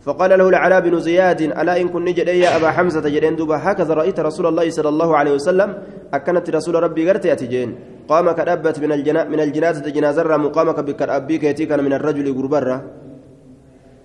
فقال 0.00 0.30
له 0.38 0.48
العلاء 0.48 0.80
بن 0.80 1.00
زياد 1.00 1.40
ألا 1.42 1.80
إن 1.80 1.88
كن 1.88 2.04
نجد 2.04 2.28
يا 2.28 2.56
أبا 2.56 2.70
حمزة 2.70 3.04
جرين 3.04 3.36
دوبا 3.36 3.56
هكذا 3.60 3.94
رأيت 3.94 4.20
رسول 4.20 4.46
الله 4.46 4.70
صلى 4.70 4.88
الله 4.88 5.16
عليه 5.16 5.32
وسلم. 5.32 5.70
أكنت 6.14 6.50
رسول 6.50 6.74
ربي 6.82 7.10
قرتي 7.10 7.32
أتجين. 7.32 7.95
قام 8.08 8.30
كأبت 8.30 8.76
من 8.78 8.92
الجنا 8.92 9.24
من 9.24 9.40
الجنازة 9.40 9.86
جنازة 9.90 10.36
مقامك 10.36 10.78
بكرأبي 10.80 11.38
كيتي 11.38 11.66
كان 11.66 11.84
من 11.84 11.92
الرجل 11.92 12.26
غربرة. 12.38 12.78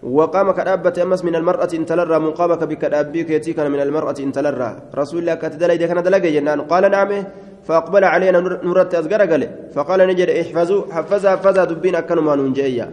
وقام 0.04 0.52
كأبت 0.52 1.00
أمس 1.00 1.22
من 1.26 1.36
المرأة 1.36 1.70
إن 1.74 1.86
تلرى 1.86 2.20
مقامك 2.20 2.64
بكرأبي 2.64 3.24
كيتي 3.24 3.54
كان 3.54 3.72
من 3.72 3.80
المرأة 3.82 4.16
إن 4.20 4.32
تلرى 4.32 4.70
رسول 4.96 5.20
الله 5.20 5.36
كتدلى 5.36 5.74
إذا 5.74 5.88
كان 5.88 6.04
دلقي 6.04 6.32
جنان 6.32 6.62
قال 6.62 6.92
نعم. 6.92 7.12
فأقبل 7.68 8.04
علينا 8.04 8.40
نورت 8.40 8.96
أزقر 8.96 9.22
قال. 9.32 9.44
فقال 9.76 10.00
نجد 10.10 10.30
احفظوا 10.30 10.82
حفظها 10.92 11.32
حفظها 11.36 11.66
دبين 11.66 11.96
أكنما 11.96 12.36
ننجيا 12.36 12.86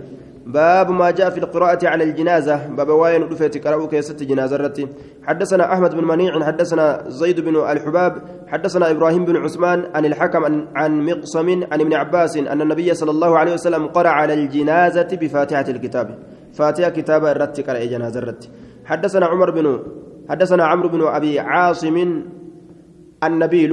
باب 0.46 0.90
ما 0.90 1.10
جاء 1.10 1.30
في 1.30 1.38
القراءة 1.38 1.88
على 1.88 2.04
الجنازة. 2.04 2.56
باب 2.76 2.88
واين 2.88 3.22
رفيت 3.22 3.66
قرأوا 3.66 3.88
كيست 3.88 4.22
جنازة 4.22 4.56
رتي 4.56 4.88
حدثنا 5.28 5.73
أحمد 5.73 5.94
بن 5.94 6.04
منيع 6.04 6.44
حدثنا 6.44 7.04
زيد 7.08 7.40
بن 7.40 7.56
الحباب 7.56 8.12
حدثنا 8.47 8.90
إبراهيم 8.90 9.25
بن 9.25 9.37
عثمان 9.37 9.85
عن 9.94 10.04
الحكم 10.04 10.44
عن 10.76 10.90
مقسم 11.06 11.49
عن 11.73 11.80
ابن 11.80 11.94
عباس 11.94 12.37
أن 12.37 12.61
النبي 12.61 12.94
صلى 12.94 13.11
الله 13.11 13.38
عليه 13.38 13.52
وسلم 13.52 13.87
قرأ 13.87 14.08
على 14.08 14.35
الجنازة 14.35 15.08
بفاتحة 15.20 15.64
الكتاب. 15.68 16.18
فاتحة 16.52 16.90
كتاب 16.90 17.25
الرت 17.25 17.61
قرأ 17.61 17.85
جنازة 17.85 18.18
الرت 18.20 18.50
حدثنا 18.85 19.26
عمر 19.26 19.50
بن 19.50 19.66
حدثنا 20.30 20.64
عمرو 20.64 20.88
بن 20.88 21.02
أبي 21.06 21.40
عاصم 21.40 21.97
النبيل 23.25 23.73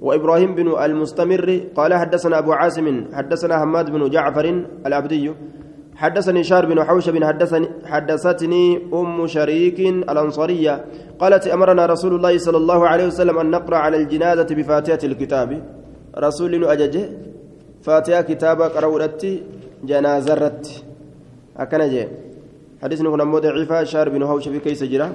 وإبراهيم 0.00 0.54
بن 0.54 0.68
المستمر 0.84 1.60
قال 1.74 1.94
حدثنا 1.94 2.38
أبو 2.38 2.52
عاصم 2.52 3.04
حدثنا 3.12 3.58
حماد 3.58 3.90
بن 3.90 4.10
جعفر 4.10 4.64
العبدي 4.86 5.32
حدثني 6.00 6.44
شار 6.44 6.66
بن 6.66 6.84
حوشب 6.84 7.24
حدثني 7.24 7.68
حدثتني 7.84 8.88
أم 8.94 9.26
شريك 9.26 9.80
الأنصارية 9.80 10.84
قالت 11.20 11.46
أمرنا 11.46 11.86
رسول 11.86 12.12
الله 12.14 12.38
صلى 12.38 12.56
الله 12.56 12.88
عليه 12.88 13.06
وسلم 13.06 13.38
أن 13.38 13.50
نقرأ 13.50 13.76
على 13.76 13.96
الجنازة 13.96 14.48
بفاتحة 14.58 15.02
الكتاب. 15.04 15.50
رسول 16.18 16.64
أججه؟ 16.64 17.04
فاتحة 17.82 18.20
كتاب 18.20 18.62
قرأت 18.62 19.22
جنازة 19.84 20.34
رت 20.34 20.66
أكن 21.56 21.82
جي 21.92 22.08
حديث 22.82 23.00
نقول 23.00 23.40
ضعيفة 23.40 23.84
شار 23.84 24.08
بن 24.08 24.26
حوشب 24.26 24.56
كيس 24.56 24.84
جرا. 24.84 25.08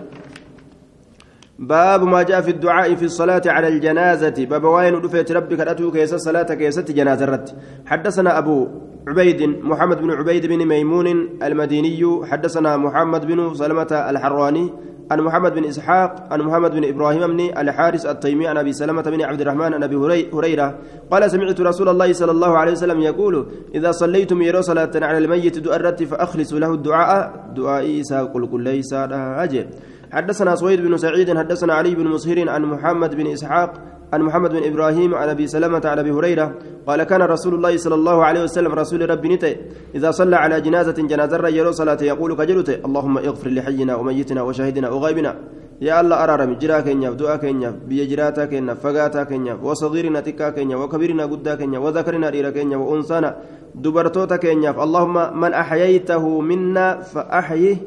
باب 1.60 2.04
ما 2.04 2.24
جاء 2.24 2.42
في 2.42 2.52
الدعاء 2.52 2.96
في 2.96 3.06
الصلاة 3.06 3.42
على 3.46 3.68
الجنازة. 3.68 4.38
باب 4.46 4.64
وين 4.64 4.94
رفيت 4.94 5.32
ربك 5.32 5.60
أتوك 5.60 5.98
كيس 5.98 6.14
الصلاة 6.14 6.50
كيس 6.54 6.80
جنازة 6.80 7.26
رت 7.26 7.56
حدثنا 7.86 8.38
أبو 8.38 8.68
عبيد 9.08 9.42
محمد 9.42 10.02
بن 10.02 10.12
عبيد 10.12 10.46
بن 10.46 10.66
ميمون 10.66 11.08
المديني 11.44 12.26
حدثنا 12.26 12.78
محمد 12.78 13.26
بن 13.26 13.54
سلمة 13.54 13.88
الحراني 13.92 14.74
عن 15.12 15.22
محمد 15.22 15.54
بن 15.54 15.66
إسحاق 15.66 16.28
عن 16.32 16.42
محمد 16.42 16.72
بن 16.72 16.84
إبراهيم 16.86 17.28
بن 17.28 17.40
الحارس 17.58 18.06
التيمي 18.06 18.48
عن 18.48 18.58
أبي 18.58 18.74
سلمة 18.74 19.02
بن 19.02 19.22
عبد 19.22 19.42
الرحمن 19.42 19.74
عن 19.74 19.84
أبي 19.84 19.96
هريرة 20.34 20.80
قال 21.12 21.32
سمعت 21.32 21.62
رسول 21.62 21.90
الله 21.90 22.14
صلى 22.14 22.32
الله 22.32 22.58
عليه 22.58 22.72
وسلم 22.72 23.00
يقول 23.02 23.46
إذا 23.76 23.92
صليتم 23.92 24.42
يرو 24.42 24.62
صلاة 24.62 24.92
على 24.96 25.18
الميت 25.18 25.60
دؤرت 25.60 26.04
فأخلصوا 26.04 26.60
له 26.60 26.74
الدعاء 26.74 27.54
دعائي 27.56 28.04
ساقل 28.04 28.48
كل 28.48 28.64
ليس 28.64 28.94
أجل. 28.94 29.66
حدثنا 30.12 30.56
سويد 30.56 30.82
بن 30.82 30.98
سعيد 30.98 31.38
حدثنا 31.38 31.74
علي 31.74 31.96
بن 31.96 32.08
مسهر 32.08 32.50
عن 32.50 32.66
محمد 32.66 33.16
بن 33.16 33.28
إسحاق 33.28 33.74
عن 34.14 34.22
محمد 34.22 34.50
بن 34.52 34.64
إبراهيم 34.64 35.16
عن 35.16 35.30
أبي 35.30 35.48
سلمة 35.48 35.82
عن 35.86 36.00
أبي 36.00 36.12
هريرة 36.12 36.54
قال 36.88 37.04
كان 37.04 37.22
رسول 37.22 37.54
الله 37.54 37.78
صلى 37.78 37.96
الله 37.96 38.26
عليه 38.26 38.44
وسلم 38.44 38.74
رسول 38.74 39.10
ربي 39.10 39.28
نتي. 39.36 39.56
إذا 39.96 40.12
صلى 40.12 40.36
على 40.36 40.62
جنازة 40.62 40.94
جنازة 40.94 41.48
يرو 41.48 41.72
صلاة 41.72 41.98
يقول 42.02 42.36
كجلت 42.36 42.70
اللهم 42.86 43.18
اغفر 43.18 43.50
لحينا 43.50 43.96
وميتنا 43.96 44.42
وشاهدنا 44.42 44.90
وغائبنا. 44.90 45.36
يا 45.82 46.02
الله 46.02 46.24
أرارم 46.24 46.52
جرا 46.62 46.80
كينيا 46.80 47.10
دعاء 47.20 47.38
كينيا 47.38 47.80
بيجراتا 47.88 48.46
كينيا 48.46 48.74
فقاتا 48.74 49.24
كينيا 49.24 49.54
وصغيرنا 49.64 50.20
تكا 50.20 50.50
كينيا 50.50 50.76
وكبيرنا 50.76 51.24
قدا 51.26 51.56
كينيا 51.56 51.80
وذكرنا 51.80 52.30
ريرا 52.30 52.50
كينيا 52.50 52.78
وأنسانا 52.78 53.30
دبرتوتا 53.76 54.36
كينيا. 54.36 54.72
اللهم 54.84 55.16
من 55.42 55.52
أحييته 55.54 56.24
منا 56.42 57.02
فأحيه 57.12 57.78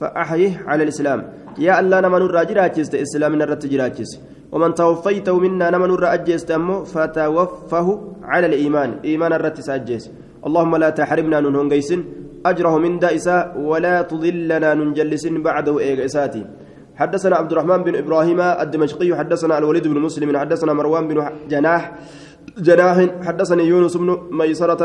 فأحيه 0.00 0.52
على 0.66 0.82
الإسلام. 0.82 1.20
يا 1.58 1.80
الله 1.80 2.00
نمن 2.00 2.22
الراجراجست 2.28 2.94
إسلامنا 2.94 3.44
الرتجراجس 3.44 4.10
ومن 4.56 4.72
توفيته 4.72 5.36
منا 5.36 5.68
نمن 5.68 5.90
الرأجست 6.00 6.48
أمه 6.50 6.88
فتوفه 6.88 7.88
على 8.24 8.46
الإيمان. 8.46 8.90
إيمان 9.04 9.32
الرتس 9.36 9.68
أجس 9.68 10.04
اللهم 10.46 10.72
لا 10.76 10.90
تحرمنا 10.96 11.40
ننهن 11.44 11.68
قيسن 11.68 12.00
أجره 12.46 12.74
من 12.78 12.96
دائسة 12.98 13.36
ولا 13.60 14.02
تضلنا 14.08 14.74
ننجلس 14.80 15.24
بعده 15.26 15.74
إيقاساتي 15.78 16.42
حدثنا 16.96 17.36
عبد 17.36 17.52
الرحمن 17.52 17.80
بن 17.84 17.94
إبراهيم 17.96 18.40
الدمشقي 18.40 19.10
حدثنا 19.20 19.58
الوليد 19.58 19.88
بن 19.92 19.98
مسلم 20.00 20.28
حدثنا 20.32 20.72
مروان 20.72 21.04
بن 21.08 21.18
جناح 21.52 21.82
جناح 22.58 22.96
حدثني 23.26 23.64
يونس 23.64 23.96
بن 23.96 24.08
ميسرة 24.30 24.82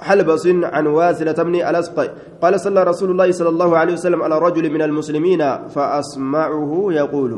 حلبس 0.00 0.44
عن 0.46 0.86
واسلة 0.86 1.38
بن 1.48 1.54
الأسقي. 1.54 2.08
قال 2.42 2.60
صلى 2.60 2.82
رسول 2.82 3.10
الله 3.10 3.28
صلى 3.32 3.48
الله 3.48 3.70
عليه 3.78 3.92
وسلم 3.92 4.22
على 4.22 4.38
رجل 4.38 4.64
من 4.70 4.82
المسلمين 4.82 5.42
فأسمعه 5.68 6.86
يقول 6.90 7.32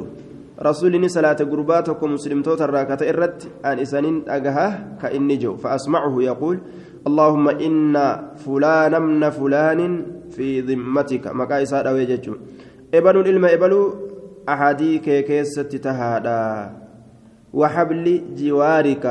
رسولني 0.60 1.08
صلاة 1.08 1.34
قرباتكم 1.34 2.12
مسلمتوت 2.12 2.62
الراكة 2.62 3.08
إرت 3.08 3.64
أن 3.64 3.78
إسانين 3.78 4.28
أجها 4.28 4.98
كإني 5.02 5.36
جو. 5.36 5.56
فأسمعه 5.56 6.22
يقول 6.22 6.60
اللهم 7.06 7.48
إن 7.48 7.96
فلان 8.36 9.02
من 9.02 9.30
فلان 9.30 9.80
في 10.30 10.60
ذمتك. 10.60 11.26
مكايسا 11.26 11.88
أويجتشو 11.88 12.34
إبلو 12.94 13.20
الإلم 13.20 13.44
إبلو 13.44 13.94
أحادي 14.48 14.98
كيكيست 14.98 15.76
تهادا. 15.76 16.72
وحبل 17.52 18.22
جوارك. 18.36 19.06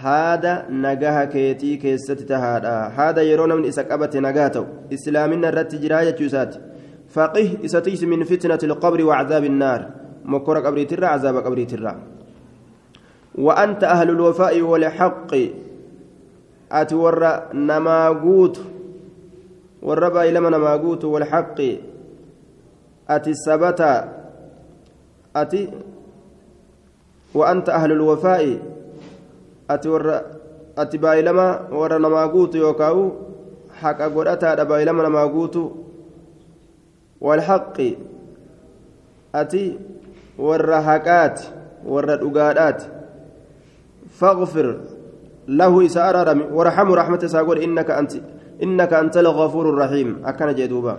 keetii 0.00 1.76
keessatti 1.76 2.24
tahaadha 2.24 2.90
haada 2.96 3.22
yeroo 3.22 3.46
namni 3.46 3.68
isa 3.68 3.84
qabate 3.84 4.20
nagaa 4.20 4.48
ta'u 4.48 4.66
islaamina 4.90 5.48
irratti 5.48 5.78
jiraa 5.78 6.04
jechuu 6.04 6.24
isaati 6.24 6.58
faqih 7.14 7.58
isa 7.62 7.80
tiisi 7.80 8.06
min 8.06 8.24
fitnati 8.24 8.66
mokkora 10.32 10.62
qabriitirra 10.62 11.12
cazaaba 11.14 11.42
qabriitirra 11.46 11.92
وأنت 13.38 13.84
أهل 13.84 14.10
الوفاء 14.10 14.62
والحق 14.62 15.30
أتي 16.72 16.94
ور 16.94 17.22
نماغوت 17.54 18.60
والربا 19.82 20.22
إلى 20.28 20.40
نماغوت 20.40 21.04
والحق 21.04 21.58
أتي 23.10 23.30
السبت 23.30 23.80
أتي 25.36 25.70
وأنت 27.34 27.68
أهل 27.68 27.92
الوفاء 27.92 28.58
baay'ilama 30.98 31.70
warra 31.70 31.98
namaa 32.00 32.28
guutu 32.32 32.56
yookaan 32.58 33.12
haqa 33.82 34.08
godhataadha 34.10 34.64
baay'ilama 34.64 35.04
namaa 35.06 35.28
guutu 35.28 35.62
walhaqi 37.20 37.98
ati 39.32 39.78
warra 40.46 40.80
haqaati 40.80 41.44
warra 41.84 42.16
dhugaadhaati 42.16 43.00
فاغفر 44.20 44.66
له 45.48 45.86
إسا 45.86 46.10
أرارمي 46.10 46.44
ورحمه 46.52 46.94
رحمة 46.94 47.22
ساقول 47.26 47.58
إنك 47.58 47.90
أنت 47.90 48.12
إنك 48.62 48.92
أنت 48.92 49.16
الغفور 49.16 49.70
الرحيم 49.70 50.22
أكن 50.24 50.54
جدوبا 50.54 50.96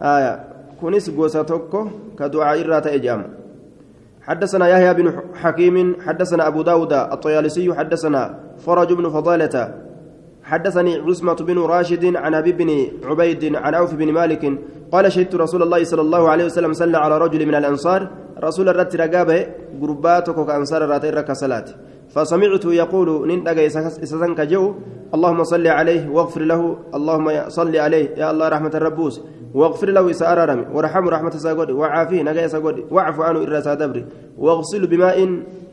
آية 0.00 0.32
كنس 0.80 1.10
قوساتوكو 1.10 1.80
كدعاء 2.18 2.60
الرات 2.60 2.86
إجام 2.86 3.20
حدثنا 4.22 4.68
يحيى 4.68 4.94
بن 4.94 5.06
حكيم 5.34 5.76
حدثنا 6.00 6.46
أبو 6.46 6.62
داود 6.62 6.92
الطيالسي 6.92 7.74
حدثنا 7.74 8.22
فرج 8.58 8.92
بن 8.92 9.08
فضالة 9.08 9.74
حدثني 10.46 10.94
عزمة 11.06 11.34
بن 11.34 11.58
راشد 11.58 12.16
عن 12.16 12.34
أبي 12.34 12.52
بن 12.52 12.70
عبيد 13.04 13.42
عن 13.54 13.74
عوف 13.74 13.94
بن 13.94 14.12
مالك 14.12 14.58
قال 14.92 15.12
شهدت 15.12 15.34
رسول 15.34 15.62
الله 15.62 15.84
صلى 15.84 16.02
الله 16.06 16.28
عليه 16.28 16.44
وسلم 16.44 16.72
صلى 16.72 16.98
على 16.98 17.18
رجل 17.18 17.46
من 17.46 17.54
الأنصار. 17.54 18.10
رسول 18.42 18.68
الرت 18.68 18.96
رقابة 18.96 19.46
قرباتك 19.82 20.46
كأنصار 20.46 20.84
الراتين 20.84 21.14
ركا 21.14 21.34
صلاة. 21.34 21.64
فسمعت 22.14 22.64
يقول 22.64 23.28
نندق 23.28 23.58
إسسنك 23.58 24.40
جو. 24.40 24.74
اللهم 25.14 25.44
صل 25.44 25.66
عليه 25.66 26.08
واغفر 26.14 26.40
له. 26.40 26.76
اللهم 26.94 27.26
صل 27.48 27.76
عليه 27.76 28.06
يا 28.16 28.30
الله 28.30 28.48
رحمة 28.48 28.74
الربوس. 28.74 29.20
واغفر 29.54 29.88
له 29.90 30.10
إسارة 30.10 30.66
ورحمه 30.74 31.10
رحمة 31.10 31.30
ساقود 31.30 31.70
وعافيه 31.70 32.22
نجاي 32.22 32.48
ساقود 32.48 32.76
واعف 32.90 33.20
عنه 33.20 33.38
إرسا 33.42 33.74
دبري 33.74 34.04
واغسل 34.38 34.86
بماء 34.86 35.18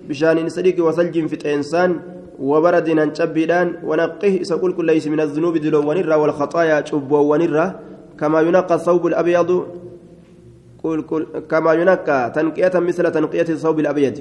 بشان 0.10 0.50
صديق 0.50 0.86
وثلج 0.86 1.26
في 1.26 1.56
إنسان 1.56 2.00
وبرد 2.40 2.90
ننشبيدان 2.90 3.68
ونقه 3.84 4.40
سقول 4.42 4.74
كل 4.74 4.86
ليس 4.86 5.08
من 5.08 5.20
الذنوب 5.20 5.58
دلو 5.58 5.90
ونرى 5.90 6.16
والخطايا 6.16 6.86
شب 6.86 7.12
ونرى 7.12 7.66
كما 8.20 8.42
ينقى 8.42 8.76
الثوب 8.76 9.08
الأبيض 9.08 9.50
قل 10.84 11.02
قل 11.02 11.24
كما 11.52 11.74
ينقى 11.74 12.32
تنقية 12.36 12.80
مثل 12.80 13.12
تنقية 13.12 13.50
الثوب 13.50 13.80
الأبيض. 13.80 14.18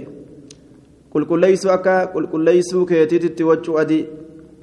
قل 1.15 1.25
قل 1.25 1.41
ليس 1.41 1.67
أكا 1.67 2.05
قل 2.05 2.27
قل 2.27 2.41
ليس 2.45 2.77
كيتيت 2.77 3.43
وجه 3.43 3.81
أدي 3.81 4.07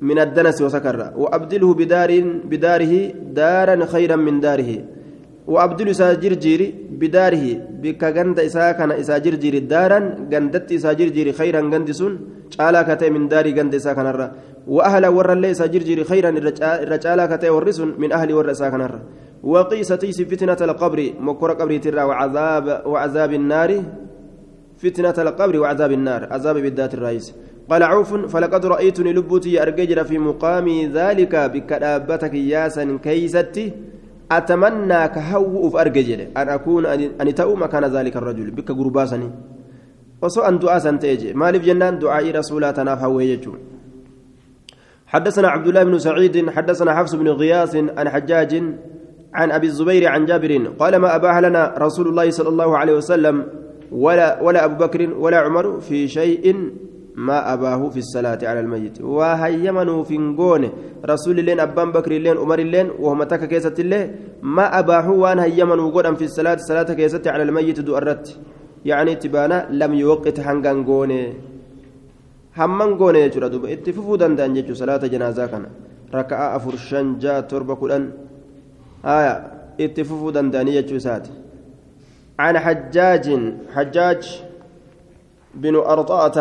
من 0.01 0.20
الدنس 0.20 0.62
وسكر. 0.62 1.13
وأبدله 1.18 1.74
بدار 1.74 2.12
بداره 2.51 2.94
دارا 3.36 3.86
خيرا 3.86 4.15
من 4.15 4.39
داره. 4.39 4.99
وأبدل 5.48 5.96
ساجر 5.96 6.34
جيري 6.34 6.75
بداره 7.00 7.46
بك 7.81 8.03
غند 8.03 8.39
إسا 8.39 8.72
كان 8.72 8.91
إسا 8.91 9.17
جرجيري 9.17 9.60
دارا 9.60 10.00
غندت 10.34 10.72
إسا 10.72 10.93
جرجيري 10.93 11.31
خيرا 11.34 11.62
غندسون 11.62 12.13
caalaa 12.50 12.84
katee 12.84 13.10
min 13.13 13.29
daarii 13.29 13.53
ganda 13.53 13.77
isaa 13.77 13.96
kanarra 13.96 14.27
وأهل 14.69 15.05
ور 15.08 15.34
اللي 15.34 15.53
ساجر 15.53 15.81
جري 15.84 16.03
خيرا 16.03 16.29
الرجال 16.29 17.25
كتي 17.25 17.50
ورسن 17.50 17.93
من 17.98 18.12
أهل 18.12 18.34
ور 18.34 18.53
ساكنر 18.53 19.00
وقيس 19.43 19.88
تيس 19.88 20.22
فتنة 20.22 20.58
القبر 20.62 21.13
مكر 21.19 21.51
قبر 21.51 21.77
ترى 21.77 22.03
وعذاب 22.03 22.84
وعذاب 22.86 23.34
النار. 23.34 23.84
فتنة 24.77 25.17
القبر 25.17 25.60
وعذاب 25.60 25.91
النار 25.91 26.27
عذاب 26.34 26.58
بالذات 26.58 26.93
الرئيس. 26.93 27.34
قال 27.69 27.84
عوف 27.84 28.13
فلقد 28.34 28.65
رأيتني 28.65 29.13
لبتي 29.13 29.62
أرججر 29.62 30.03
في 30.03 30.17
مقامي 30.17 30.88
ذلك 30.88 31.36
بكتابتك 31.36 32.34
ياسا 32.34 33.00
كيستي. 33.03 33.74
أتمنى 34.31 35.07
كهوء 35.07 35.81
أرججر 35.81 36.19
أن 36.38 36.50
أكون 36.50 36.86
أن 37.21 37.36
تأو 37.36 37.55
مكان 37.55 37.86
ذلك 37.86 38.15
الرجل. 38.17 38.51
بك 38.51 38.71
قرباسني 38.71 39.29
san 40.27 41.00
ta'e 41.00 41.17
jee 41.17 41.33
maaliif 41.33 41.63
jennaan 41.63 42.00
du'aa'ii 42.00 42.31
rasuulaa 42.31 42.74
tanaaf 42.74 43.00
hawwee 43.00 43.27
jechuun 43.27 43.59
حدثنا 45.09 45.48
عبد 45.48 45.67
الله 45.67 45.83
بن 45.83 46.00
سعيد 46.00 46.50
حدثنا 46.50 46.95
حفص 46.95 47.15
بن 47.15 47.27
غياث 47.27 47.75
عن 47.98 48.09
حجاج 48.09 48.63
عن 49.33 49.51
أبي 49.51 49.67
الزبير 49.67 50.07
عن 50.07 50.25
جابر. 50.25 50.77
قال 50.79 50.95
ما 50.95 51.15
أباح 51.15 51.38
لنا 51.38 51.74
رسول 51.81 52.07
الله 52.07 52.29
صلى 52.29 52.50
الله 52.50 52.77
عليه 52.77 52.93
وسلم 52.93 53.36
ولا 53.91 54.41
ولا 54.41 54.65
أبو 54.65 54.86
بكر 54.86 55.13
ولا 55.17 55.38
عمر 55.38 55.79
في 55.79 56.07
شيء 56.07 56.45
ما 57.27 57.38
أباه 57.53 57.81
في 57.93 57.99
الصلاة 58.05 58.39
على 58.49 58.59
الميت. 58.63 58.95
وهيمنوا 59.03 59.99
في 60.07 60.15
نقون 60.17 60.63
رسول 61.11 61.35
الله 61.39 61.55
أبان 61.63 61.89
بكر 61.96 62.11
لين 62.24 62.37
عمر 62.44 62.59
لين 62.74 62.87
وهم 63.03 63.24
تك 63.31 63.44
كيست 63.51 63.77
الله 63.83 64.01
ما 64.55 64.65
اباحوا 64.79 65.17
وان 65.24 65.39
هيمنوا 65.44 65.91
قدام 65.96 66.15
في 66.20 66.25
الصلاة 66.29 66.59
صلاة 66.70 66.89
كيست 67.00 67.25
على 67.33 67.44
الميت 67.48 67.79
دو 67.87 67.98
الرت 68.00 68.27
يعني 68.89 69.13
تبانا 69.22 69.57
لم 69.81 69.91
يوقت 70.03 70.37
هنغان 70.48 70.79
jechuudha 72.59 73.50
duuba 73.53 73.72
itti 73.72 73.94
fufuu 73.96 74.17
danda'an 74.17 74.51
jechuu 74.57 74.75
salaata 74.75 75.07
janaazaa 75.13 75.48
kana 75.48 75.70
raka'aa 76.11 76.50
afur 76.57 76.75
shan 76.87 77.15
ja'a 77.24 77.48
torba 77.51 77.75
kudhan 77.81 78.03
haya 79.03 79.33
itti 79.85 80.03
fufuu 80.03 80.31
danda'anii 80.37 80.75
jechuu 80.79 81.00
isaati 81.03 81.31
عن 82.39 82.55
حجاج 82.59 83.25
حجاج 83.75 84.24
بن 85.55 85.75
أرطاة 85.75 86.37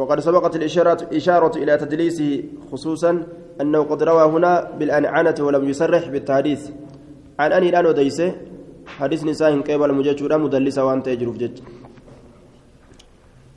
وقد 0.00 0.20
سبقت 0.20 0.56
الإشارة 0.56 1.00
إشارة 1.12 1.58
إلى 1.58 1.76
تدليسه 1.76 2.42
خصوصا 2.72 3.22
أنه 3.60 3.82
قد 3.82 4.02
روى 4.02 4.24
هنا 4.32 4.70
بالأنعنة 4.78 5.34
ولم 5.40 5.68
يصرح 5.68 6.08
بالتحديث. 6.08 6.70
عن 7.38 7.52
أني 7.52 7.68
الآن 7.68 7.86
وديسه 7.86 8.32
حديث 8.86 9.24
نساء 9.24 9.60
قبل 9.60 9.94
مجاجورا 9.94 10.36
مدلسة 10.36 10.84
وأنت 10.84 11.06
يجرف 11.06 11.36
جج. 11.36 11.56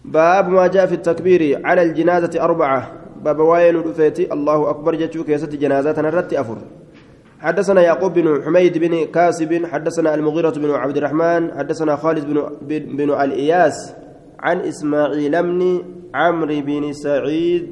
باب 0.06 0.50
ما 0.50 0.68
جاء 0.68 0.86
في 0.86 0.96
التكبير 0.96 1.62
على 1.68 1.82
الجنازة 1.82 2.44
أربعة. 2.44 2.92
باب 3.24 3.40
واين 3.40 3.76
رفيتي؟ 3.76 4.34
الله 4.34 4.70
أكبر 4.70 4.96
جتشو 4.96 5.24
كيست 5.24 5.56
جنازة 5.56 6.02
نرت 6.02 6.34
أفر. 6.34 6.58
حدثنا 7.40 7.82
يعقوب 7.82 8.14
بن 8.14 8.44
حميد 8.44 8.78
بن 8.78 9.06
كاسب 9.06 9.66
حدثنا 9.66 10.16
المغيرة 10.16 10.50
بن 10.50 10.72
عبد 10.72 10.98
الرحمن 10.98 11.58
حدثنا 11.58 11.96
خالد 11.96 12.26
بن 12.26 12.38
بن, 12.62 12.98
بن 12.98 13.10
الإياس 13.22 13.96
عن 14.40 14.60
إسماعيل 14.60 15.44
بن 15.44 15.84
عمرو 16.14 16.62
بن 16.62 16.94
سعيد 16.94 17.72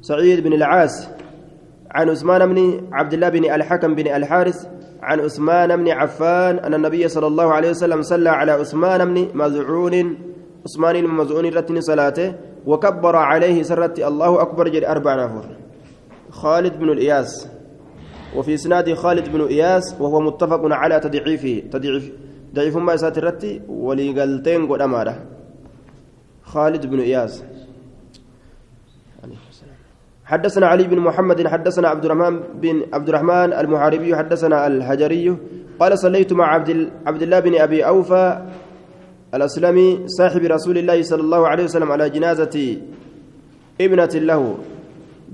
سعيد 0.00 0.42
بن 0.42 0.52
العاس 0.52 1.08
عن 1.90 2.08
عثمان 2.10 2.54
بن 2.54 2.88
عبد 2.92 3.14
الله 3.14 3.28
بن 3.28 3.44
الحكم 3.44 3.94
بن 3.94 4.06
الحارث 4.06 4.66
عن 5.02 5.20
عثمان 5.20 5.76
بن 5.76 5.88
عفان 5.88 6.58
أن 6.58 6.74
النبي 6.74 7.08
صلى 7.08 7.26
الله 7.26 7.52
عليه 7.52 7.70
وسلم 7.70 8.02
صلى 8.02 8.30
على 8.30 8.52
عثمان 8.52 9.14
بن 9.14 9.28
مزعون 9.34 10.18
عثمان 10.64 11.00
بن 11.00 11.08
مزعون 11.08 11.46
رتني 11.46 11.80
صلاته 11.80 12.34
وكبر 12.66 13.16
عليه 13.16 13.62
سرت 13.62 13.98
الله 13.98 14.42
أكبر 14.42 14.68
جل 14.68 14.84
أربع 14.84 15.24
نفر. 15.24 15.46
خالد 16.30 16.78
بن 16.78 16.88
الإياس. 16.90 17.48
وفي 18.36 18.54
إسناد 18.54 18.94
خالد 18.94 19.28
بن 19.32 19.46
إياس 19.46 19.96
وهو 20.00 20.20
متفق 20.20 20.60
على 20.64 21.00
تضعيفه 21.00 21.62
تضعيف 21.72 22.12
ضعيف 22.54 22.76
ما 22.76 22.96
ساترتي 22.96 23.62
ولقلتين 23.68 24.66
قد 24.66 24.80
أماره. 24.80 25.16
خالد 26.42 26.86
بن 26.86 27.00
إياس. 27.00 27.44
حدثنا 30.26 30.66
علي 30.66 30.84
بن 30.84 30.98
محمد 30.98 31.46
حدثنا 31.46 31.88
عبد 31.88 32.04
الرحمن 32.04 32.40
بن 32.58 32.82
عبد 32.92 33.08
الرحمن 33.08 33.52
المحاربي 33.52 34.16
حدثنا 34.16 34.66
الحجري 34.66 35.36
قال 35.78 35.98
صليت 35.98 36.32
مع 36.32 36.54
عبد 36.54 36.90
عبد 37.06 37.22
الله 37.22 37.40
بن 37.40 37.54
أبي 37.54 37.86
أوفى 37.86 38.42
الأسلمي 39.34 40.02
صاحب 40.06 40.42
رسول 40.42 40.78
الله 40.78 41.02
صلى 41.02 41.22
الله 41.22 41.48
عليه 41.48 41.64
وسلم 41.64 41.92
على 41.92 42.10
جنازة 42.10 42.76
ابنة 43.80 44.14
له. 44.14 44.42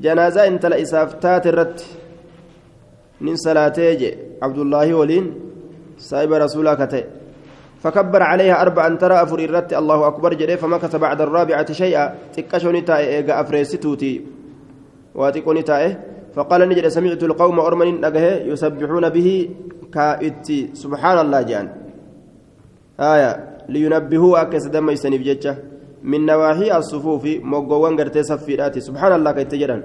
جنازة 0.00 0.46
انت 0.46 0.66
لاسافتات 0.66 1.46
الرت. 1.46 1.86
من 3.20 3.36
صلاتي 3.36 4.16
عبد 4.42 4.58
الله 4.58 4.94
ولين 4.94 5.34
صاحب 5.98 6.32
رسولك 6.32 7.08
فكبر 7.80 8.22
عليها 8.22 8.62
أربعا 8.62 8.96
ترى 8.96 9.22
أفر 9.22 9.38
الرت. 9.38 9.72
الله 9.72 10.06
أكبر 10.06 10.34
جري 10.34 10.56
فمكث 10.56 10.96
بعد 10.96 11.20
الرابعة 11.20 11.72
شيئا. 11.72 12.14
تكشوني 12.36 12.80
تاي 12.80 13.24
أفريستوتي. 13.40 14.41
واتقوني 15.14 15.62
تائه 15.62 15.92
فقال 16.32 16.60
نجد 16.68 16.88
سمعت 16.88 17.22
القوم 17.22 17.60
أرمن 17.60 18.00
نجه 18.00 18.48
يسبحون 18.48 19.08
به 19.08 19.28
كائتي 19.92 20.72
سبحان 20.72 21.18
الله 21.24 21.40
جان. 21.42 21.66
آية 23.00 23.30
لينبهوا 23.68 24.42
أكس 24.42 24.66
دم 24.72 24.90
يسنف 24.90 25.20
جتة. 25.20 25.54
من 26.02 26.26
نواحي 26.26 26.72
الصفوف 26.72 27.24
موغوان 27.44 27.94
غرتي 28.00 28.22
سفيراتي 28.22 28.80
سبحان 28.80 29.12
الله 29.22 29.32
كيتجران 29.32 29.82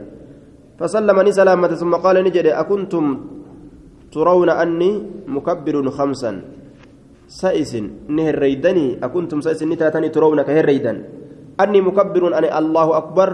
فسلمني 0.80 1.32
سلامة 1.32 1.72
ثم 1.78 1.94
قال 1.96 2.24
نجد 2.24 2.48
أكنتم 2.48 3.06
ترون 4.12 4.50
أني 4.50 4.92
مكبر 5.28 5.76
خمسا. 5.90 6.32
سائس 7.28 7.74
نهر 8.08 8.36
ريدني 8.40 9.04
أكنتم 9.04 9.42
سائس 9.44 9.64
نتاتني 9.64 10.10
ترون 10.10 10.42
كهر 10.42 10.66
ريدن. 10.66 10.98
أني 11.60 11.80
مكبر 11.82 12.24
أني 12.38 12.50
الله 12.60 12.88
أكبر. 12.98 13.30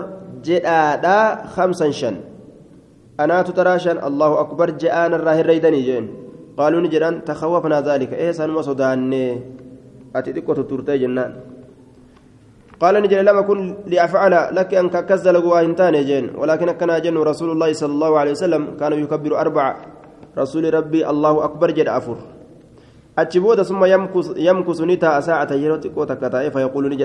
Jedhaadha 0.48 1.18
hamsan 1.56 1.92
shan 2.00 2.16
anaatu 3.18 3.56
taraa 3.58 3.80
shan 3.86 3.98
allahu 4.10 4.36
akbar 4.44 4.68
je'aan 4.84 5.16
irraa 5.18 5.36
hirreeydanii 5.40 5.84
jeen 5.88 6.06
qaaluu 6.58 6.82
ni 6.86 6.90
jedhan 6.94 7.22
takawwafnaa 7.30 7.82
dhaalika 7.88 8.16
ee 8.26 8.34
sanuma 8.40 8.64
sodaannee 8.70 9.32
ati 10.14 10.36
xiqqoo 10.36 10.56
tutturtee 10.60 11.00
jennaan 11.06 11.34
قال 12.84 13.00
نجل 13.00 13.26
لم 13.26 13.38
أكن 13.38 13.60
لأفعل 13.88 14.34
لك 14.56 14.74
أن 14.76 14.90
ككزل 14.92 15.36
هنتان 15.40 15.96
جين 16.06 16.26
ولكن 16.36 16.68
كان 16.76 16.92
جن 17.02 17.16
رسول 17.16 17.50
الله 17.56 17.70
صلى 17.80 17.94
الله 17.96 18.12
عليه 18.20 18.32
وسلم 18.36 18.64
كان 18.80 18.92
يكبر 19.04 19.32
أربع 19.40 19.66
رسول 20.38 20.64
ربي 20.74 21.02
الله 21.12 21.34
أكبر 21.48 21.68
جد 21.72 21.88
أفر 21.88 22.18
achi 23.16 23.40
booda 23.40 23.64
summa 23.64 23.88
yamkusu 24.36 24.86
ni 24.86 24.98
taa'a 24.98 25.22
saacata 25.22 25.56
yeroo 25.56 25.78
xiqqoo 25.78 26.06
takka 26.06 26.30
taa'e 26.34 26.50
fayaquulu 26.52 26.90
ni 26.90 26.98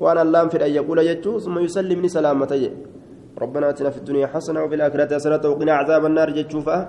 allaan 0.00 0.50
fedhan 0.50 0.72
yaquula 0.72 1.04
jechuu 1.04 1.40
summa 1.40 1.60
yusallim 1.60 2.00
ni 2.00 2.08
salaamata 2.08 2.58
jedhe 2.58 2.94
ربنا 3.34 3.70
آتنا 3.70 3.90
في 3.90 3.98
الدنيا 3.98 4.26
حسنة 4.26 4.62
وفي 4.62 4.74
الآخرة 4.74 5.14
حسنة 5.14 5.42
وقنا 5.42 5.72
عذاب 5.74 6.06
النار 6.06 6.30
جتشوفا 6.30 6.88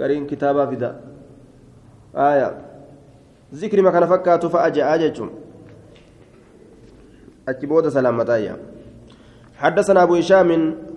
قرين 0.00 0.26
كتابا 0.26 0.66
فدا 0.66 1.00
آية. 2.16 2.48
ذكر 3.54 3.82
ما 3.82 3.90
كان 3.90 4.06
فكاتو 4.06 4.48
فاجا 4.48 4.94
اجتشم 4.94 5.30
أكبود 7.48 7.88
سلامتايا 7.88 8.56
حدثنا 9.56 10.02
أبو 10.02 10.14
هشام 10.14 10.50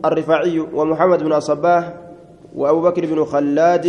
الرفاعي 0.06 0.60
ومحمد 0.60 1.24
بن 1.24 1.34
الصباح 1.34 1.94
وأبو 2.56 2.82
بكر 2.82 3.06
بن 3.06 3.26
خلاد. 3.26 3.88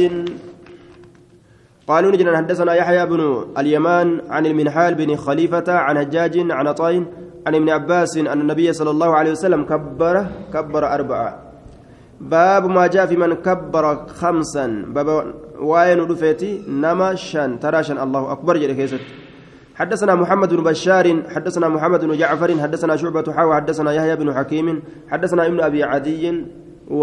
قالوا 1.88 2.12
نجنا 2.12 2.36
حدثنا 2.36 2.74
يحيى 2.74 3.06
بن 3.06 3.20
اليمان 3.58 4.20
عن 4.28 4.46
المنحال 4.46 4.94
بن 4.94 5.16
خليفة 5.16 5.72
عن 5.72 5.96
هجاج 5.96 6.50
عن 6.50 6.72
طين 6.72 7.06
عن 7.48 7.54
ابن 7.54 7.68
عباس 7.68 8.16
أن 8.16 8.40
النبي 8.40 8.72
صلى 8.72 8.90
الله 8.90 9.10
عليه 9.16 9.32
وسلم 9.32 9.64
كبر 9.64 10.16
كبر 10.52 10.82
أربعة. 10.84 11.30
باب 12.20 12.64
ما 12.68 12.84
جاء 12.86 13.06
في 13.06 13.16
من 13.16 13.40
كبر 13.40 13.84
خمسا. 14.20 14.66
باب 14.92 15.08
وين 15.56 15.98
رفيتي 16.00 16.68
نما 16.68 17.14
شان 17.14 17.56
ترى 17.56 17.80
شان 17.82 17.98
الله 17.98 18.32
أكبر 18.32 18.56
جل 18.56 19.00
حدثنا 19.78 20.14
محمد 20.14 20.54
بن 20.54 20.62
بشار 20.62 21.06
حدثنا 21.34 21.68
محمد 21.68 22.04
بن 22.04 22.16
جعفر 22.18 22.50
حدثنا 22.60 22.96
شعبة 22.96 23.32
حاوى 23.32 23.54
حدثنا 23.54 23.92
يحيى 23.92 24.16
بن 24.16 24.34
حكيم 24.34 24.82
حدثنا 25.08 25.46
ابن 25.46 25.60
أبي 25.60 25.84
عدي 25.84 26.44
و... 26.90 27.02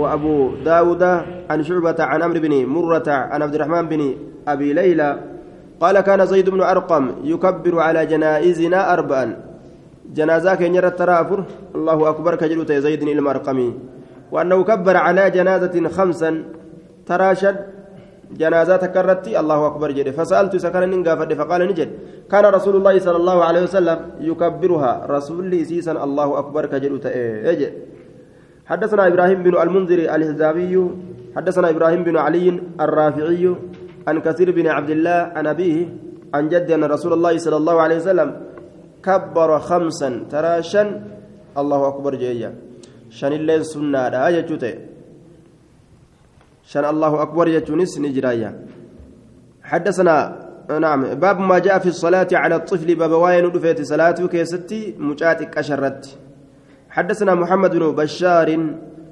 وأبو 0.00 0.64
داود 0.64 1.02
عن 1.50 1.58
شعبة 1.62 1.98
عن 2.00 2.22
أمر 2.22 2.38
بن 2.38 2.66
مرة 2.66 3.08
عن 3.08 3.42
عبد 3.42 3.54
الرحمن 3.54 3.84
بن 3.88 4.00
أبي 4.48 4.72
ليلى. 4.72 5.10
قال 5.80 6.00
كان 6.00 6.26
زيد 6.26 6.50
بن 6.50 6.60
أرقم 6.60 7.04
يكبر 7.24 7.78
على 7.78 8.06
جنائزنا 8.06 8.92
أربعا. 8.92 9.53
جنازة 10.14 10.54
كان 10.54 10.74
يرى 10.74 10.88
الترافر 10.94 11.40
الله 11.74 11.98
أكبر 12.10 12.32
كجلوت 12.34 12.72
زيد 12.72 13.02
المرقمي 13.02 13.68
وأنه 14.32 14.58
كبر 14.64 14.96
على 14.96 15.30
جنازة 15.30 15.88
خمسا. 15.88 16.30
تراشد 17.06 17.56
جنازة 18.40 18.82
كرتي 18.94 19.40
الله 19.40 19.66
أكبر 19.66 19.88
جد 19.90 20.08
فسألت 20.10 20.56
سكن 20.56 20.82
ننقافد 20.90 21.30
فقال 21.34 21.60
نجد. 21.70 21.88
كان 22.30 22.44
رسول 22.56 22.74
الله 22.76 22.94
صلى 22.98 23.16
الله 23.16 23.38
عليه 23.44 23.62
وسلم 23.62 23.98
يكبرها. 24.20 24.92
رسول 25.10 25.52
سيسا. 25.66 25.92
الله 25.92 26.28
أكبر 26.38 26.62
كجلوت 26.66 27.06
إيه 27.06 27.72
حدثنا 28.66 29.02
إبراهيم 29.06 29.42
بن 29.42 29.54
المنذر 29.62 30.00
الهزابي. 30.14 30.74
حدثنا 31.36 31.66
إبراهيم 31.70 32.00
بن 32.08 32.16
علي 32.16 32.46
الرافعي. 32.80 33.44
عن 34.08 34.16
كثير 34.26 34.48
بن 34.50 34.66
عبد 34.66 34.90
الله 34.90 35.18
عن 35.36 35.46
أبيه. 35.46 35.78
عن 36.34 36.48
جد 36.48 36.70
أن 36.70 36.84
رسول 36.84 37.12
الله 37.12 37.34
صلى 37.38 37.56
الله 37.56 37.76
عليه 37.84 37.96
وسلم 37.96 38.28
كبر 39.04 39.50
خمسا 39.58 40.10
ترى 40.30 40.62
شن؟ 40.62 40.88
الله 41.60 41.88
أكبر 41.88 42.14
جيا 42.14 42.50
شن 43.10 43.32
الليل 43.32 43.62
سنة؟ 43.66 43.98
آية 44.26 44.40
جوتي 44.48 44.74
شن 46.70 46.84
الله 46.84 47.22
أكبر 47.22 47.48
يجونس 47.48 47.98
نجرايا. 47.98 48.50
حدثنا 49.62 50.16
نعم 50.80 51.14
باب 51.14 51.38
ما 51.40 51.58
جاء 51.58 51.78
في 51.78 51.88
الصلاة 51.88 52.28
على 52.32 52.56
الطفل 52.56 52.94
باب 52.94 53.10
واين 53.10 53.52
دفيت 53.52 53.82
صلاته 53.82 54.28
كيستي 54.28 54.94
مجاتك 54.98 55.58
أشرت 55.58 56.18
حدثنا 56.90 57.34
محمد 57.34 57.76
بن 57.76 57.90
بشار 57.90 58.48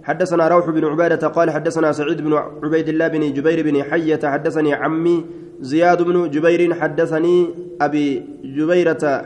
حدثنا 0.03 0.49
روح 0.49 0.71
بن 0.71 0.85
عبادة 0.85 1.29
قال 1.29 1.51
حدثنا 1.51 1.93
سعيد 1.93 2.21
بن 2.23 2.33
عبيد 2.35 2.89
الله 2.89 3.09
بن 3.09 3.33
جبير 3.33 3.63
بن 3.63 3.83
حية 3.83 4.21
حدثني 4.25 4.75
عمي 4.75 5.25
زياد 5.61 6.03
بن 6.03 6.31
جبير 6.31 6.75
حدثني 6.75 7.49
أبي 7.81 8.25
جبيرة 8.45 9.25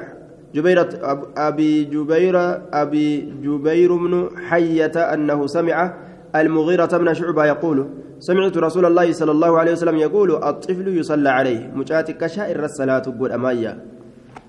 جبيرة 0.55 0.89
أبي 1.37 1.85
جبير 1.85 2.37
أبي 2.73 3.21
جبير 3.43 3.97
بن 3.97 4.29
حية 4.49 4.97
أنه 4.97 5.47
سمع 5.47 5.95
المغيرة 6.37 6.93
بن 6.99 7.15
شعبة 7.15 7.45
يقول 7.45 7.87
سمعت 8.19 8.57
رسول 8.57 8.85
الله 8.87 9.13
صلى 9.13 9.31
الله 9.31 9.59
عليه 9.59 9.73
وسلم 9.73 9.97
يقول 9.97 10.31
الطفل 10.45 10.99
يصلى 10.99 11.29
عليه. 11.29 11.71
مجاتك 11.75 12.27
شائر 12.27 12.65
الصلاة 12.65 13.03
قول 13.19 13.33
أمايا. 13.33 13.85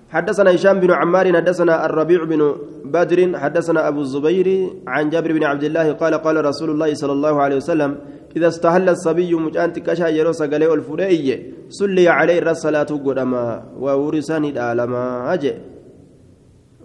حدثنا 0.09 0.55
هشام 0.55 0.79
بن 0.79 0.91
عمار 0.91 1.33
حدثنا 1.35 1.85
الربيع 1.85 2.23
بن 2.23 2.55
بدر 2.85 3.37
حدثنا 3.37 3.87
أبو 3.87 4.01
الزبير 4.01 4.69
عن 4.87 5.09
جابر 5.09 5.31
بن 5.33 5.43
عبد 5.43 5.63
الله 5.63 5.91
قال 5.93 6.13
قال 6.13 6.45
رسول 6.45 6.69
الله 6.69 6.93
صلى 6.93 7.11
الله 7.11 7.41
عليه 7.41 7.55
وسلم 7.55 7.97
إذا 8.35 8.47
استهل 8.47 8.89
الصبي 8.89 9.33
مجانتك 9.33 9.99
يروس 9.99 10.43
قليل 10.43 10.73
الفريي 10.73 11.53
صلي 11.69 12.07
عليه 12.07 12.51
الصلاة 12.51 12.83
قدما 12.83 13.63
وورثني 13.79 14.49
العالم 14.49 14.93
أجي. 15.33 15.53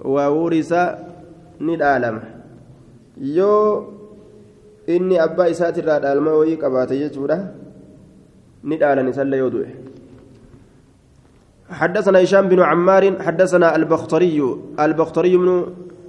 وورث 0.04 0.72
العالم 1.60 2.16
يو 3.36 3.52
إني 4.88 5.16
أبا 5.24 5.50
إسات 5.50 5.78
الرادالما 5.78 6.32
ويك 6.32 6.64
أباتي 6.64 7.08
جتورة 7.08 7.38
ندالني 8.64 9.12
سلا 9.12 9.36
يودوه 9.36 9.68
حدثنا 11.80 12.22
هشام 12.22 12.48
بن 12.48 12.60
عمار 12.60 13.04
حدثنا 13.26 13.76
البختري 13.76 14.38
البختري 14.80 15.36
بن 15.36 15.48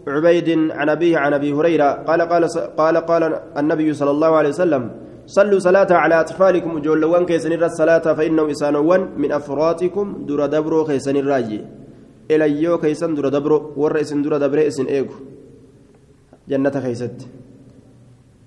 عبيد 0.07 0.49
عن 0.71 0.89
أبيه 0.89 1.17
عن 1.17 1.33
أبي 1.33 1.53
هريرة 1.53 1.89
قال 2.07 2.21
قال 2.21 2.43
قال 2.77 2.97
قال 2.97 3.39
النبي 3.57 3.93
صلى 3.93 4.11
الله 4.11 4.31
عليه 4.35 4.49
وسلم 4.49 4.91
صلوا 5.25 5.59
صلاة 5.59 5.87
على 5.91 6.15
أطفالكم 6.19 6.79
جولوان 6.79 7.25
كيسن 7.25 7.63
الصلاة 7.63 8.05
فإنه 8.17 8.51
إسانوان 8.51 9.01
من 9.17 9.31
أفراطكم 9.31 10.05
در 10.27 10.45
دبرو 10.45 10.85
كيسن 10.85 11.15
الراجي 11.15 11.61
إلى 12.31 12.61
يو 12.63 12.77
كيسن 12.77 13.15
در 13.15 13.29
دبرو 13.29 13.73
ورئيس 13.77 14.13
در 14.13 14.37
دبرو 14.37 14.61
إسن 14.61 14.85
إيغو 14.85 15.15
جنة 16.49 16.69
كيست 16.69 17.27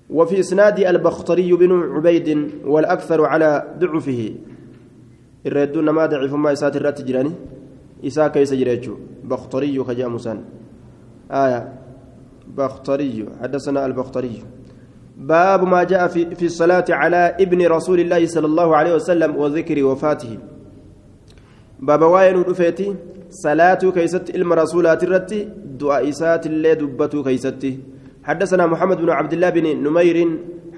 وفي 0.09 0.39
إسناد 0.39 0.79
البختري 0.79 1.53
بن 1.53 1.71
عبيد 1.95 2.51
والأكثر 2.65 3.25
على 3.25 3.75
ضعفه 3.79 4.31
الردون 5.45 5.89
ما 5.89 6.05
ضعف 6.05 6.33
ما 6.33 6.51
إسات 6.51 6.75
الرات 6.77 7.01
جراني 7.01 7.31
إساء 8.05 8.27
كيس 8.27 8.53
جريتشو 8.53 8.95
بختري 9.23 9.83
خجامسان 9.83 10.43
آية 11.31 11.73
بختري 12.57 13.25
حدثنا 13.41 13.85
البختري 13.85 14.43
باب 15.17 15.63
ما 15.63 15.83
جاء 15.83 16.07
في, 16.07 16.35
في 16.35 16.45
الصلاة 16.45 16.85
على 16.89 17.35
ابن 17.39 17.67
رسول 17.67 17.99
الله 17.99 18.25
صلى 18.25 18.45
الله 18.45 18.75
عليه 18.75 18.93
وسلم 18.95 19.35
وذكر 19.35 19.83
وفاته 19.83 20.37
باب 21.79 22.01
واين 22.01 22.41
رفيتي 22.41 22.95
كيست 23.91 24.31
علم 24.35 24.53
رسولات 24.53 25.03
الرتي 25.03 25.49
دعاء 25.79 26.09
إسات 26.09 26.45
اللي 26.45 26.75
دبتو 26.75 27.23
كيستي 27.23 27.79
حدثنا 28.23 28.65
محمد 28.65 28.97
بن 28.97 29.09
عبد 29.09 29.33
الله 29.33 29.49
بن 29.49 29.65
نمير 29.87 30.17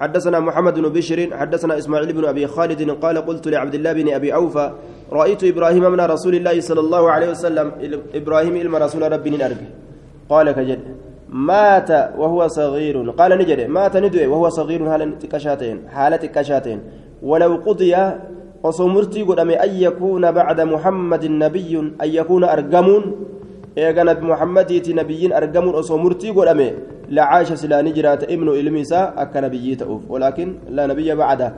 حدثنا 0.00 0.40
محمد 0.40 0.74
بن 0.78 0.88
بشر 0.88 1.36
حدثنا 1.36 1.78
اسماعيل 1.78 2.12
بن 2.12 2.24
ابي 2.24 2.46
خالد 2.46 2.90
قال 2.90 3.16
قلت 3.18 3.48
لعبد 3.48 3.74
الله 3.74 3.92
بن 3.92 4.12
ابي 4.12 4.34
اوفى 4.34 4.72
رايت 5.12 5.44
إبراهيم 5.44 5.84
من 5.92 6.00
رسول 6.00 6.34
الله 6.34 6.60
صلى 6.60 6.80
الله 6.80 7.10
عليه 7.10 7.30
وسلم 7.30 7.66
إبراهيم 8.14 8.56
الم 8.56 8.76
رسول 8.76 9.12
ربي 9.12 9.30
نربي 9.30 9.68
قال 10.30 10.52
كجد 10.52 10.80
مات 11.28 11.90
وهو 11.90 12.48
صغير 12.48 13.10
قال 13.10 13.38
نجد 13.38 13.60
مات 13.60 13.96
ندوي 13.96 14.26
وهو 14.26 14.48
صغير 14.48 14.90
حالة 14.90 15.12
كشاتين 15.32 15.76
حالة 15.88 16.16
كشاتين 16.16 16.80
ولو 17.22 17.52
قضي 17.66 17.94
وصمرتي 18.62 19.22
قدام 19.22 19.50
أن 19.50 19.70
يكون 19.86 20.32
بعد 20.32 20.58
محمد 20.60 21.24
نبي 21.26 21.72
أن 21.78 22.08
يكون 22.18 22.44
أرقمون 22.44 23.04
eega 23.76 24.04
nabi 24.04 24.26
muhammadiiti 24.26 24.94
nabiyyiin 24.94 25.32
argamuun 25.32 25.78
osoo 25.78 25.98
murtii 25.98 26.32
godhame 26.34 26.74
lacaasha 27.16 27.56
silaa 27.56 27.82
ni 27.82 27.92
jiraata 27.92 28.26
ibnu 28.26 28.54
ilmi 28.60 28.80
isaa 28.80 29.12
akka 29.16 29.40
nabiyyii 29.40 29.76
ta'uuf 29.76 30.10
walaakin 30.10 30.74
laa 30.74 30.86
nabiyya 30.90 31.16
bacda 31.16 31.52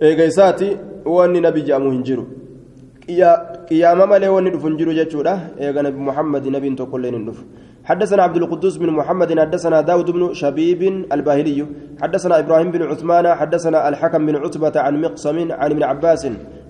eega 0.00 0.24
isaati 0.24 0.76
wanni 1.04 1.40
nabi 1.40 1.62
jedhamu 1.62 1.92
hin 1.94 2.02
jiru 2.02 2.26
قيامة 3.70 4.04
مالي 4.04 4.28
وني 4.28 4.50
دفن 4.50 4.76
جرو 4.76 4.92
جتشورا 4.98 5.34
إيغا 5.60 5.80
نبي 5.82 6.00
محمد 6.08 6.44
نبي 6.56 6.68
تقول 6.80 7.02
لين 7.02 7.24
دف 7.24 7.38
حدثنا 7.88 8.22
عبد 8.22 8.36
القدوس 8.36 8.76
بن 8.76 8.90
محمد 8.98 9.30
حدثنا 9.40 9.80
داود 9.80 10.08
بن 10.16 10.22
شبيب 10.40 10.82
الباهلي 11.14 11.58
حدثنا 12.02 12.34
إبراهيم 12.38 12.68
بن 12.74 12.82
عثمان 12.90 13.26
حدثنا 13.40 13.88
الحكم 13.88 14.26
بن 14.26 14.36
عتبة 14.36 14.74
عن 14.84 14.94
مقسم 15.04 15.52
عن 15.60 15.70
ابن 15.74 15.82
عباس 15.82 16.22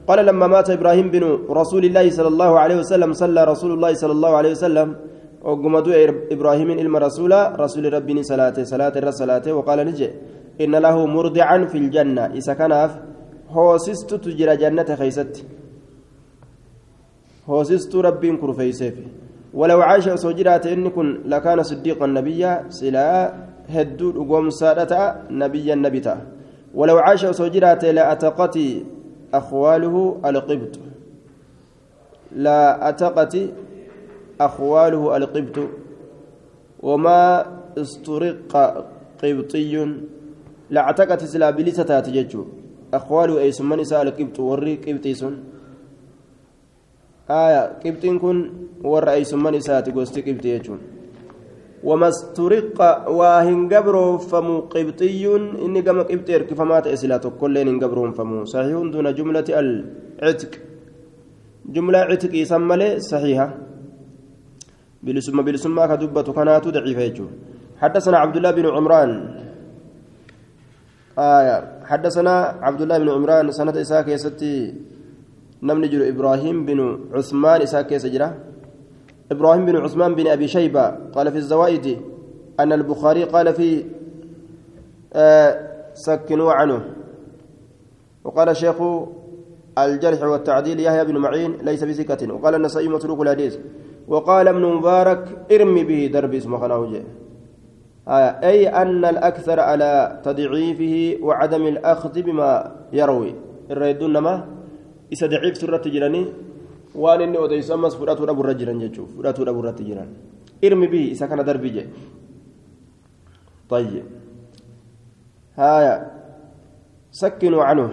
قال 0.09 0.19
لما 0.27 0.47
مات 0.47 0.71
إبراهيم 0.71 1.11
بن 1.15 1.23
رسول 1.61 1.85
الله 1.85 2.11
صلى 2.11 2.29
الله 2.29 2.59
عليه 2.63 2.77
وسلم 2.83 3.11
صلى 3.13 3.45
رسول 3.53 3.71
الله 3.77 3.93
صلى 4.03 4.13
الله 4.13 4.33
عليه 4.37 4.51
وسلم 4.51 4.89
وقمدوا 5.43 5.95
إبراهيم 6.35 6.71
إلما 6.71 6.99
رسولا 6.99 7.41
رسول 7.65 7.93
ربي 7.93 8.23
صلاة 8.23 8.57
صلاة 8.73 8.95
الرسالة 9.01 9.47
وقال 9.57 9.79
نجي 9.89 10.09
إن 10.61 10.75
له 10.85 10.97
مرضعا 11.07 11.59
في 11.71 11.79
الجنة 11.83 12.25
إذا 12.39 12.53
كان 12.61 12.73
هو 13.57 13.69
سست 13.87 14.11
تجرى 14.15 14.57
جنة 14.63 14.89
خيست. 15.01 15.35
هوسست 17.49 17.93
ربي 17.97 18.37
كرفيسيف 18.37 18.95
ولو 19.55 19.81
عاش 19.83 20.09
سوجرات 20.09 20.67
إن 20.67 20.89
كن 20.91 21.25
لكان 21.25 21.63
صديقا 21.63 22.07
نبيا 22.07 22.69
سلا 22.69 23.35
هدو 23.69 24.25
قوم 24.25 24.51
سادة 24.51 24.93
نبيا 25.31 25.75
نبتا 25.75 26.17
ولو 26.75 26.99
عاش 26.99 27.27
سوجرات 27.27 27.85
لأتقتي 27.85 28.85
أخواله 29.35 30.21
القبط. 30.25 30.75
لا 32.33 32.89
أتقت 32.89 33.35
أخواله 34.41 35.17
القبط. 35.17 35.57
وما 36.83 37.47
استرق 37.79 38.53
قبطي. 39.23 39.75
لا 40.71 40.81
أعتقت 40.81 41.25
سلا 41.25 41.51
بلسة 41.51 41.83
تاتججو. 41.83 42.45
أخواله 42.95 43.39
أي 43.39 43.53
سمن 43.53 43.81
إساء 43.81 44.03
القبط 44.03 44.41
وري 44.41 44.75
قبطي 44.77 45.15
سن. 45.15 45.35
آية 47.31 47.85
قبطين 47.85 48.19
كن 48.19 48.39
ور 48.85 49.11
أي 49.11 49.25
سمن 49.25 49.55
إساء 49.55 49.81
تقوستي 49.81 50.21
قبطي 50.25 50.49
يجون. 50.49 50.81
وما 51.85 52.09
استرق 52.09 52.81
واهن 53.09 53.69
قبرو 53.69 54.19
فمو 54.19 54.59
قبطي 54.73 55.27
إني 55.65 55.81
قم 55.81 56.03
قبطي 56.11 56.35
اركفمات 56.37 56.87
إسلا 56.87 57.17
كلين 57.41 57.69
قبرهم 57.85 58.13
فمو. 58.13 58.45
صحيح 58.45 58.81
دون 58.93 59.15
جملة 59.15 59.49
العتق. 59.49 60.53
جملة 61.69 61.99
عتق 61.99 62.33
يسمى 62.35 63.01
صحيحة. 63.01 63.49
بلسمة 65.03 65.43
بلسمة 65.43 65.87
كدبة 65.87 66.29
كانت 66.33 66.65
ضعيفة 66.69 67.19
حدثنا 67.79 68.17
عبد 68.19 68.37
الله 68.37 68.51
بن 68.51 68.67
عمران. 68.67 69.11
آية. 71.19 71.57
حدثنا 71.85 72.35
عبد 72.67 72.81
الله 72.83 72.99
بن 72.99 73.09
عمران. 73.09 73.53
سنة 73.53 73.77
إساك 73.81 74.09
يا 74.09 74.17
ستي. 74.17 74.75
نمنجر 75.63 76.09
إبراهيم 76.09 76.67
بن 76.67 76.99
عثمان 77.13 77.63
إساك 77.63 77.93
يا 77.93 77.99
سجرة 77.99 78.37
إبراهيم 79.33 79.67
بن 79.67 79.77
عثمان 79.77 80.15
بن 80.15 80.27
أبي 80.27 80.49
شيبة 80.49 80.89
قال 80.89 81.33
في 81.33 81.39
الزوائد 81.39 81.99
أن 82.61 82.73
البخاري 82.73 83.25
قال 83.25 83.55
في 83.55 83.85
آه 85.13 85.69
سكنوا 85.95 86.53
عنه 86.53 86.85
وقال 88.25 88.57
شيخ 88.57 88.77
الجرح 89.79 90.23
والتعديل 90.23 90.81
يحيى 90.81 91.05
بن 91.05 91.17
معين 91.17 91.53
ليس 91.63 91.85
بثقة 91.85 92.33
وقال 92.33 92.55
النسائي 92.55 92.89
متروك 92.89 93.21
الحديث 93.21 93.59
وقال 94.09 94.49
ابن 94.49 94.63
مبارك 94.63 95.47
ارمي 95.53 95.85
به 95.85 96.11
درب 96.13 96.35
اسمه 96.35 96.59
خناوجه 96.59 97.03
آية 98.09 98.41
أي 98.43 98.69
أن 98.69 99.05
الأكثر 99.05 99.61
على 99.61 100.21
تضعيفه 100.25 101.25
وعدم 101.25 101.67
الأخذ 101.67 102.23
بما 102.23 102.73
يروي 102.93 103.35
الريدون 103.71 104.19
ما 104.19 104.58
إذا 105.13 105.27
ضعيف 105.27 105.57
سورة 105.57 105.83
جيراني 105.87 106.23
waan 106.95 107.21
inni 107.21 107.39
odeysu 107.39 107.73
ammas 107.77 107.95
fudhatuu 107.95 108.27
dhaburra 108.27 108.55
jiran 108.57 108.81
jechuuf 108.81 109.13
fudhatuu 109.13 109.45
dhaburratti 109.45 109.85
jiran 109.85 110.09
irmi 110.65 110.89
bihi 110.89 111.13
isa 111.15 111.29
kana 111.29 111.45
darbii 111.45 111.73
jedhe 111.77 111.93
طيب 113.69 114.05
هايا 115.61 115.95
سكنوا 117.13 117.65
عنه 117.65 117.89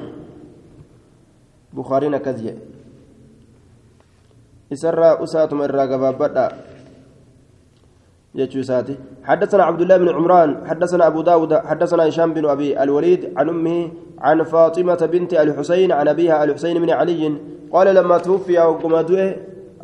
بخارينا 1.75 2.17
كذيه 2.23 2.55
إسرى 4.71 5.09
أساتم 5.23 5.59
الراقبة 5.61 6.09
بابدا 6.15 6.47
يجوساتي 8.35 8.95
حدثنا 9.23 9.63
عبد 9.63 9.81
الله 9.81 9.97
بن 9.97 10.09
عمران 10.09 10.67
حدثنا 10.67 11.07
أبو 11.07 11.21
داود 11.21 11.53
حدثنا 11.53 12.07
هشام 12.07 12.33
بن 12.33 12.45
أبي 12.45 12.83
الوليد 12.83 13.33
عن 13.37 13.49
أمه 13.49 13.91
عن 14.19 14.43
فاطمة 14.43 15.09
بنت 15.11 15.33
الحسين 15.33 15.91
عن 15.91 16.07
أبيها 16.07 16.43
الحسين 16.43 16.81
بن 16.81 16.89
علي 16.89 17.33
قال 17.73 17.95
لما 17.95 18.17
توفي 18.17 18.59
وقمدوه 18.59 19.35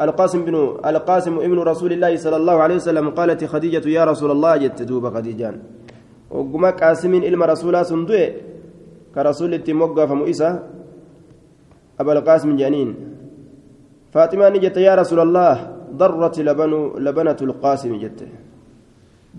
القاسم 0.02 0.46
بن 0.46 0.56
القاسم 0.86 1.38
ابن 1.38 1.60
رسول 1.60 1.94
الله 1.94 2.16
صلى 2.16 2.38
الله 2.38 2.54
عليه 2.54 2.76
وسلم 2.76 3.10
قالت 3.10 3.46
خديجة 3.46 3.90
يا 3.90 4.06
رسول 4.06 4.32
الله 4.32 4.58
جت 4.58 4.82
دوب 4.82 5.10
خديجان. 5.14 5.60
وقم 6.32 6.66
قاسم 6.66 7.14
إلما 7.14 7.46
رسول 7.46 7.86
سندوه 7.86 8.30
كرسول 9.16 9.54
التموقع 9.54 10.06
فمؤسة 10.06 10.60
أبا 12.00 12.14
القاسم 12.14 12.56
جانين 12.56 12.96
فاطمة 14.12 14.50
نجت 14.50 14.78
يا 14.78 14.96
رسول 14.96 15.20
الله 15.20 15.81
ضرت 16.00 16.36
لبن 16.48 16.74
لبنة 17.06 17.40
القاسم 17.48 17.94
جت 18.04 18.20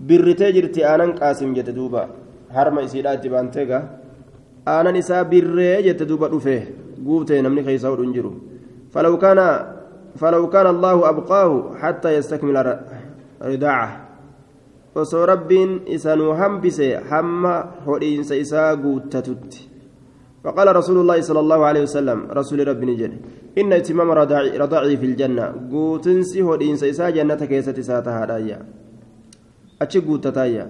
برتي 0.07 0.51
جرتي 0.55 0.81
آنان 0.93 1.11
قاسم 1.19 1.53
جت 1.53 1.69
دوبا 1.69 2.03
baanteega 3.33 3.77
aanan 4.73 4.95
isaa 4.95 5.23
birree 5.31 5.83
jette 5.85 6.05
duuba 6.09 6.29
dhufe 6.33 6.55
guutee 7.05 7.41
namni 7.41 7.63
keeysaa 7.67 7.89
hodhu 7.93 8.05
hin 8.07 8.13
jiru 8.17 8.33
فلو 8.93 9.17
كان 9.17 9.39
فلو 10.21 10.49
كان 10.53 10.67
الله 10.67 11.09
أبقاه 11.09 11.51
حتى 11.81 12.09
يستكمل 12.17 12.57
رداعه 13.41 13.89
osoo 14.95 15.25
rabbiin 15.25 15.81
isanuu 15.89 16.37
hambise 16.37 17.01
hamma 17.09 17.53
hodhiinsa 17.85 18.35
isaa 18.35 18.75
guuttatutti 18.75 19.69
فقال 20.43 20.75
رسول 20.75 20.97
الله 21.01 21.21
صلى 21.21 21.39
الله 21.39 21.59
عليه 21.65 21.83
وسلم 21.87 22.19
رسول 22.31 22.67
ربي 22.67 22.85
نجد 22.85 23.13
إن 23.57 23.73
اتمام 23.73 24.11
رضاعي 24.63 24.97
في 24.97 25.05
الجنة. 25.05 25.45
قوتنسي 25.71 26.41
هدين 26.41 26.75
سيسا 26.75 27.09
جنة 27.09 27.41
كيسة 27.45 27.81
ساتها 27.81 28.25
رايا 28.25 28.59
أتشي 29.81 29.99
قوتتايا 29.99 30.65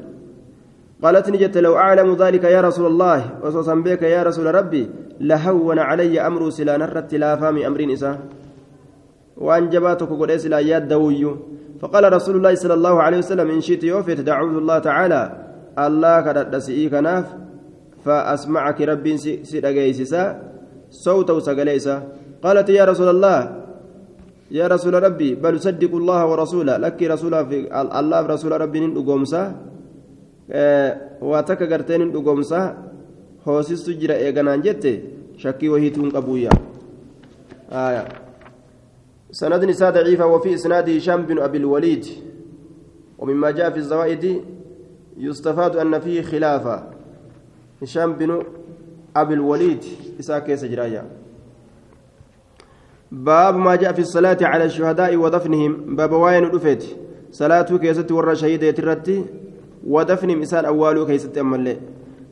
قالت 1.03 1.29
نجت 1.29 1.57
لو 1.57 1.77
أعلم 1.77 2.15
ذلك 2.15 2.43
يا 2.43 2.61
رسول 2.61 2.85
الله 2.85 3.19
وصوصا 3.43 3.75
بك 3.75 4.01
يا 4.01 4.23
رسول 4.23 4.55
ربي 4.55 4.89
لهون 5.19 5.79
علي 5.79 6.21
أمر 6.21 6.49
سلا 6.49 6.77
نرت 6.77 7.13
لا 7.15 7.35
فامي 7.35 7.67
أمر 7.67 7.81
نساء 7.85 8.19
وأن 9.37 9.69
جباتك 9.69 10.09
قد 10.09 10.31
لا 10.31 10.59
ياد 10.59 10.87
دوي 10.87 11.35
فقال 11.81 12.13
رسول 12.13 12.35
الله 12.35 12.55
صلى 12.55 12.73
الله 12.73 12.95
عليه 13.01 13.17
وسلم 13.17 13.47
إن 13.51 13.61
شئت 13.61 13.83
يوفي 13.83 14.15
تدعوذ 14.15 14.55
الله 14.57 14.79
تعالى. 14.79 15.21
الله 15.79 16.21
كدت 16.21 16.55
سئيك 16.55 16.93
ناف 16.93 17.25
فأسمعك 18.05 18.81
ربي 18.81 19.17
سيدغيسسا 19.17 20.23
صوته 20.89 21.39
سغليسا 21.39 21.95
قالت 22.43 22.69
يا 22.69 22.83
رسول 22.85 23.09
الله 23.15 23.39
يا 24.51 24.67
رسول 24.67 24.93
ربي 25.03 25.35
بل 25.35 25.55
صدق 25.59 25.93
الله 25.95 26.19
ورسوله. 26.25 26.77
لك 26.77 26.99
رسول 27.03 27.33
الله 27.71 28.21
رسول 28.21 28.51
ربي 28.61 28.79
ندغومسا 28.79 29.43
واتك 31.21 31.61
غرتين 31.71 32.01
ندغومسا 32.11 32.61
hoosistu 33.43 33.91
jira 33.99 34.15
eeganaan 34.15 34.63
jette 34.63 35.03
shakkii 35.37 35.69
wahiituun 35.69 36.11
qabuuyya 36.11 36.51
آية. 37.71 38.07
سند 39.31 39.65
نساء 39.65 39.91
ضعيفة 39.91 40.25
وفي 40.25 40.53
إسناد 40.53 40.89
هشام 40.89 41.25
بن 41.25 41.39
أبي 41.39 41.57
الوليد. 41.57 42.05
ومما 43.19 43.51
جاء 43.51 43.69
في 43.69 43.77
الزوائد 43.77 44.41
يستفاد 45.17 45.75
أن 45.75 45.99
فيه 45.99 46.21
خلافة. 46.21 46.83
هشام 47.81 48.13
بن 48.13 48.43
أبي 49.15 49.33
الوليد 49.33 49.83
إساك 50.19 50.55
سجرايا 50.55 51.03
باب 53.13 53.57
ما 53.57 53.75
جاء 53.75 53.93
في 53.93 54.01
الصلاة 54.01 54.37
على 54.41 54.65
الشهداء 54.65 55.15
ودفنهم 55.15 55.95
باب 55.95 56.11
واين 56.11 56.43
رفت 56.43 56.97
صلاة 57.31 57.69
كيست 57.77 58.11
ور 58.11 58.33
شهيدة 58.33 58.67
يترتي 58.67 59.25
ودفنهم 59.87 60.41
إسان 60.41 60.65
أول 60.65 61.05
كيست 61.05 61.37
أمالي. 61.37 61.77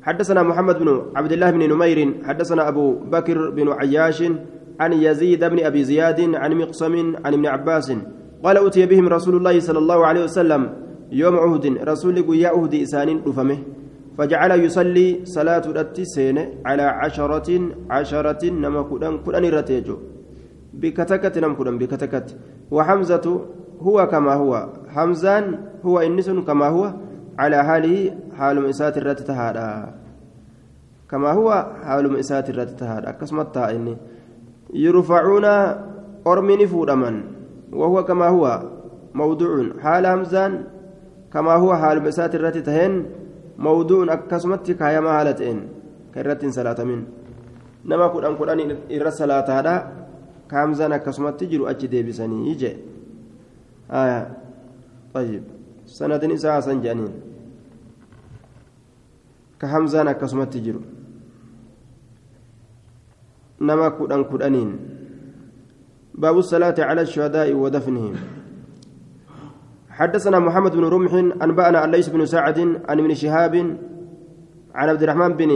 حدثنا 0.01 0.43
محمد 0.43 0.79
بن 0.79 1.01
عبد 1.15 1.31
الله 1.31 1.51
بن 1.51 1.69
نمير 1.69 2.13
حدثنا 2.23 2.67
أبو 2.67 2.93
بكر 3.13 3.49
بن 3.49 3.69
عياش 3.69 4.23
عن 4.79 4.93
يزيد 4.93 5.43
بن 5.43 5.65
أبي 5.65 5.83
زياد 5.83 6.35
عن 6.35 6.51
مقسم 6.53 7.15
عن 7.25 7.33
ابن 7.33 7.45
عباس. 7.45 7.93
قال 8.43 8.57
أتي 8.57 8.85
بهم 8.85 9.07
رسول 9.07 9.35
الله 9.35 9.59
صلى 9.59 9.79
الله 9.79 10.05
عليه 10.05 10.23
وسلم 10.23 10.69
يوم 11.11 11.35
عهد 11.39 11.77
رسول 11.83 12.17
يا 12.41 12.49
عهد 12.49 12.73
إسان 12.75 13.21
رفمه. 13.27 13.57
فجعل 14.17 14.51
يصلي 14.65 15.19
صلاة 15.23 15.65
التسين 15.81 16.37
على 16.65 16.83
عشرة 16.83 17.49
عشرة 17.89 18.43
نما 18.49 18.81
كدن 18.89 19.17
كدن 19.25 19.45
رتيجو. 19.45 19.97
بكتكت 20.73 21.37
نم 21.37 21.53
كدن 21.55 21.77
بكتكت. 21.77 22.35
وحمزة 22.71 23.25
هو 23.81 24.07
كما 24.07 24.33
هو. 24.33 24.69
حمزان 24.89 25.59
هو 25.85 25.99
إنس 25.99 26.29
كما 26.29 26.67
هو. 26.67 26.93
على 27.39 27.63
حاله 27.63 28.17
حال 28.37 28.61
مئسات 28.61 28.97
الرت 28.97 29.19
تهادا. 29.19 29.93
كما 31.11 31.31
هو 31.31 31.49
حال 31.83 32.11
مئسات 32.11 32.49
الرت 32.49 32.79
تهادا. 32.79 33.11
كسمت 33.11 33.57
إني. 33.57 33.97
يرفعون 34.73 35.45
أرمني 36.27 36.67
فودمن 36.67 37.15
وهو 37.73 38.03
كما 38.03 38.27
هو. 38.27 38.63
موضوع. 39.13 39.79
حال 39.83 40.05
همزان 40.05 40.63
كما 41.33 41.53
هو 41.53 41.75
حال 41.75 42.03
مئسات 42.03 42.35
الرت 42.35 42.57
تهن 42.57 43.05
موضوع 43.57 44.13
أكسمت 44.13 44.71
كايما 44.71 45.21
هالتين 45.21 45.57
كرت 46.15 46.45
صلاة 46.45 46.79
من 46.83 47.03
نما 47.85 48.07
كدان 48.07 48.35
كدان 48.35 48.59
إر 48.91 49.09
صلاة 49.09 49.49
كامزان 50.51 50.91
أكسمت 50.91 51.39
تجرو 51.39 51.67
أجي 51.71 51.87
ديبسني 51.87 52.51
يجي 52.51 52.75
آية. 53.91 54.37
طيب. 55.13 55.43
سند 55.85 56.25
نساء 56.25 56.59
سنجانين 56.59 57.13
كهمزان 59.59 60.07
أكسمت 60.07 60.53
تجرو 60.53 60.81
نما 63.61 63.89
كدان 63.89 64.23
كدانين 64.23 64.69
باب 66.15 66.37
الصلاة 66.37 66.75
على 66.79 67.01
الشهداء 67.01 67.53
ودفنهم. 67.53 68.15
حدثنا 69.89 70.39
محمد 70.39 70.71
بن 70.71 70.83
رمح 70.83 71.13
أنبأنا 71.43 71.79
عن 71.79 71.91
ليس 71.91 72.09
بن 72.09 72.25
سعد 72.25 72.59
عن 72.89 72.99
ابن 72.99 73.13
شهاب 73.13 73.55
عن 74.75 74.89
عبد 74.89 75.03
الرحمن 75.03 75.31
بن 75.33 75.51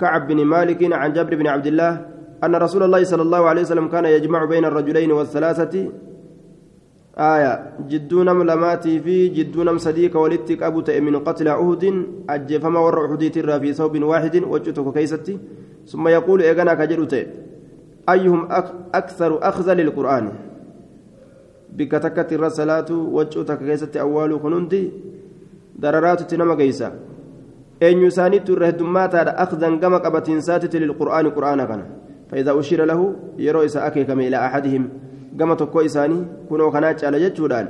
كعب 0.00 0.28
بن 0.28 0.44
مالك 0.44 0.92
عن 0.92 1.12
جابر 1.12 1.34
بن 1.36 1.46
عبد 1.46 1.66
الله 1.66 2.13
أن 2.44 2.54
رسول 2.54 2.82
الله 2.82 3.04
صلى 3.04 3.22
الله 3.22 3.42
عليه 3.48 3.62
وسلم 3.62 3.88
كان 3.88 4.04
يجمع 4.04 4.44
بين 4.44 4.64
الرجلين 4.64 5.10
والثلاثة. 5.12 5.74
آية 7.14 7.52
جدونم 7.88 8.42
لماتي 8.42 9.00
في 9.00 9.28
جدونم 9.28 9.78
صديق 9.78 10.16
ولدتك 10.16 10.62
أبو 10.62 10.82
من 11.00 11.16
قتل 11.24 11.48
عهد 11.48 11.84
أجفما 12.30 12.80
ور 12.80 12.96
عهديت 13.06 13.38
في 13.38 13.72
ثوب 13.72 14.02
واحد. 14.02 14.34
وجهتك 14.44 14.94
كيستي. 14.94 15.38
ثم 15.86 16.08
يقول 16.08 16.42
إيغانا 16.42 16.74
كجلوت 16.74 17.14
أيهم 18.08 18.48
أكثر 18.94 19.30
أخذ 19.48 19.72
للقرآن. 19.72 20.32
بك 21.72 21.92
تكت 21.92 22.32
الرسالات 22.32 22.90
وجهتك 22.90 23.58
كيستي 23.58 24.00
أول 24.00 24.38
كنندي 24.38 24.82
دررات 25.78 26.20
تنما 26.30 26.54
كيسا. 26.54 26.88
أن 27.82 27.98
يسانيت 28.06 28.50
الرهدمات 28.50 29.14
أخذا 29.14 29.68
كما 29.76 29.98
قبتين 29.98 30.40
للقرآن 30.74 31.30
قرآن 31.30 31.64
كان. 31.64 31.82
فإذا 32.34 32.60
أشير 32.60 32.84
له 32.84 33.14
يروي 33.38 33.68
سأكي 33.68 34.04
كما 34.04 34.26
إلى 34.26 34.36
أحدهم 34.36 34.88
gama 35.34 35.56
tokko 35.56 35.82
isaanii 35.82 36.46
kunoo 36.48 36.70
kanaa 36.70 36.94
caala 36.94 37.18
jechuudhaan 37.18 37.68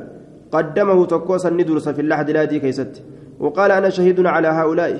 qaddamahu 0.52 1.06
tokko 1.12 1.38
sanni 1.38 1.64
dursa 1.64 1.94
fillahdi 1.96 2.32
laadii 2.32 2.60
keeysatti 2.60 3.04
وقال 3.40 3.72
أنا 3.72 3.88
شهيد 3.88 4.26
على 4.26 4.48
هؤلاء 4.48 4.92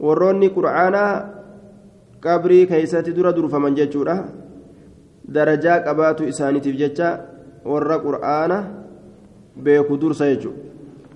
warroonni 0.00 0.50
qur'aanaa 0.50 1.24
qabrii 2.20 2.66
keeysatti 2.66 3.14
dura 3.14 3.32
durfaman 3.32 3.76
jechuudha 3.78 4.16
darajaa 5.34 5.78
qabaatu 5.86 6.26
isaaniitiif 6.26 6.76
jecha 6.76 7.08
warra 7.64 7.98
qur'aana 8.06 8.58
beeku 9.56 9.96
dursa 9.96 10.26
jechuudha 10.34 10.64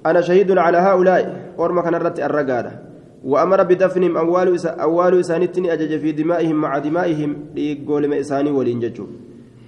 أنا 0.07 0.21
شهيد 0.21 0.59
على 0.59 0.79
هؤلاء 0.79 1.53
أرمى 1.59 1.83
كان 1.83 1.95
الرت 1.95 2.21
الرقادة 2.21 2.88
وأمر 3.25 3.63
بدفنهم 3.63 4.17
أول 4.17 4.59
أول 4.67 5.21
إسانتني 5.21 5.73
أجج 5.73 5.99
في 5.99 6.13
دمائهم 6.13 6.57
مع 6.57 6.79
دمائهم 6.79 7.37
ليقول 7.55 8.09
ما 8.09 8.21
إساني 8.21 8.51
ولين 8.51 8.81
ججو. 8.81 9.07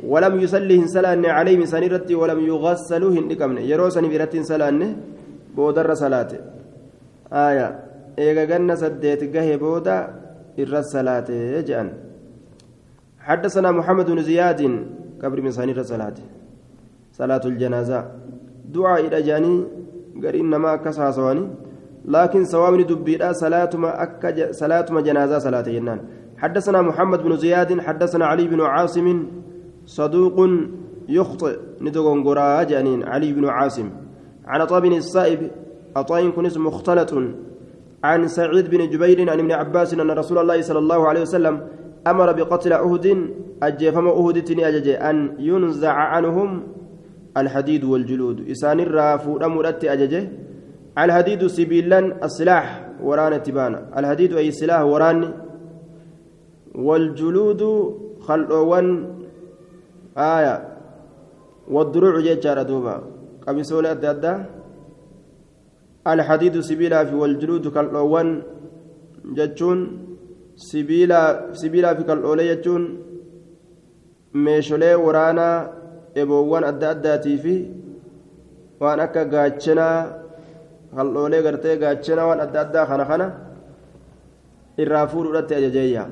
ولم 0.06 0.40
يصلي 0.40 0.86
سلاني 0.86 1.28
عليهم 1.28 1.64
سنيرتي 1.64 2.14
ولم 2.14 2.40
يغسلوا 2.40 3.12
هندكمن 3.12 3.58
يرو 3.58 3.88
سنيرتي 3.88 4.42
سلاني 4.42 4.96
بودر 5.56 5.94
صلاة 5.94 6.30
آية. 7.32 7.68
إيغا 8.18 8.44
جنة 8.44 8.74
سديت 8.74 9.24
جهي 9.24 9.56
بودا 9.56 9.98
إر 10.58 10.78
الصلاة 10.78 11.28
جأن. 11.68 11.88
حدثنا 13.18 13.70
محمد 13.70 14.06
بن 14.10 14.22
زياد 14.22 14.60
قبر 15.22 15.40
من 15.40 15.50
سنير 15.50 15.82
صلاة 15.82 16.14
صلاة 17.12 17.44
الجنازة. 17.44 18.00
دعاء 18.74 19.06
إلى 19.06 19.22
جاني. 19.22 19.54
قرين 20.24 20.44
ما 20.44 20.76
كسها 20.76 21.10
سواني 21.10 21.69
لكن 22.14 22.44
سوامني 22.44 22.82
دبيرا 22.90 23.32
صلاة 23.32 23.70
ما 23.82 24.02
أكا 24.02 24.52
صلاة 24.52 24.86
ما 24.90 25.00
جنازة 25.00 25.38
صلاة 25.38 25.66
جنان. 25.76 26.00
حدثنا 26.42 26.82
محمد 26.82 27.22
بن 27.22 27.36
زياد 27.36 27.80
حدثنا 27.80 28.24
علي 28.26 28.44
بن 28.52 28.60
عاصم 28.60 29.06
صدوق 29.86 30.38
يخطئ. 31.08 31.56
ندقون 31.80 32.18
جانين 32.70 33.00
علي 33.12 33.32
بن 33.32 33.44
عاصم. 33.56 33.88
عن 34.46 34.60
طاب 34.66 34.84
السائب 34.84 35.40
أطاين 35.96 36.32
كنس 36.32 36.56
مختلط. 36.56 37.12
عن 38.04 38.28
سعيد 38.28 38.70
بن 38.70 38.80
جبير 38.90 39.30
عن 39.30 39.38
ابن 39.38 39.52
عباس 39.52 39.94
أن 39.94 40.10
رسول 40.10 40.38
الله 40.38 40.58
صلى 40.60 40.78
الله 40.78 41.08
عليه 41.08 41.20
وسلم 41.20 41.54
أمر 42.06 42.32
بقتل 42.32 42.72
أهد 42.72 43.06
أجفم 43.62 44.06
أهد 44.08 44.38
أجج 44.60 44.88
أن 44.88 45.16
ينزع 45.38 45.92
عنهم 45.92 46.62
الحديد 47.36 47.84
والجلود. 47.84 48.48
إسان 48.50 48.80
الرافو 48.80 49.36
أمرت 49.36 49.84
أججه 49.84 50.22
الحديد 51.04 51.42
سبيلا 51.46 52.00
السلاح 52.26 52.66
وران 53.06 53.42
تبانا. 53.42 53.80
الحديد 53.98 54.30
أي 54.36 54.50
سلاح 54.50 54.82
وران 54.92 55.20
والجلود 56.74 57.62
خلوان 58.26 58.86
آية. 60.16 60.54
والدروع 61.74 62.20
جيتشارة 62.20 62.62
دوبا. 62.62 62.94
قميصون 63.46 63.86
أدى 63.86 64.10
أدى. 64.10 64.34
الحديد 66.12 66.54
سبيلا 66.60 67.04
في 67.04 67.14
والجلود 67.14 67.64
كالأوان 67.74 68.28
جتشون. 69.36 69.78
سبيلا 70.56 71.20
سبيلا 71.52 71.90
في 71.94 72.02
كالأولي 72.02 72.44
جتشون. 72.54 72.82
meesholee 74.34 74.94
waraanaa 74.94 75.68
eboowwan 76.14 76.64
adda 76.64 76.90
addaatii 76.94 77.38
fi 77.38 77.54
waan 78.80 79.00
akka 79.00 79.24
haldhoolee 80.96 81.42
gartee 81.42 81.76
gaachanaa 81.83 82.26
waan 82.31 82.40
adda 82.46 82.61
addaa 82.61 82.87
kana 82.87 83.05
kana 83.05 83.26
irraa 84.83 85.07
fuudhuudhatti 85.07 85.55
ajajeeyya. 85.55 86.05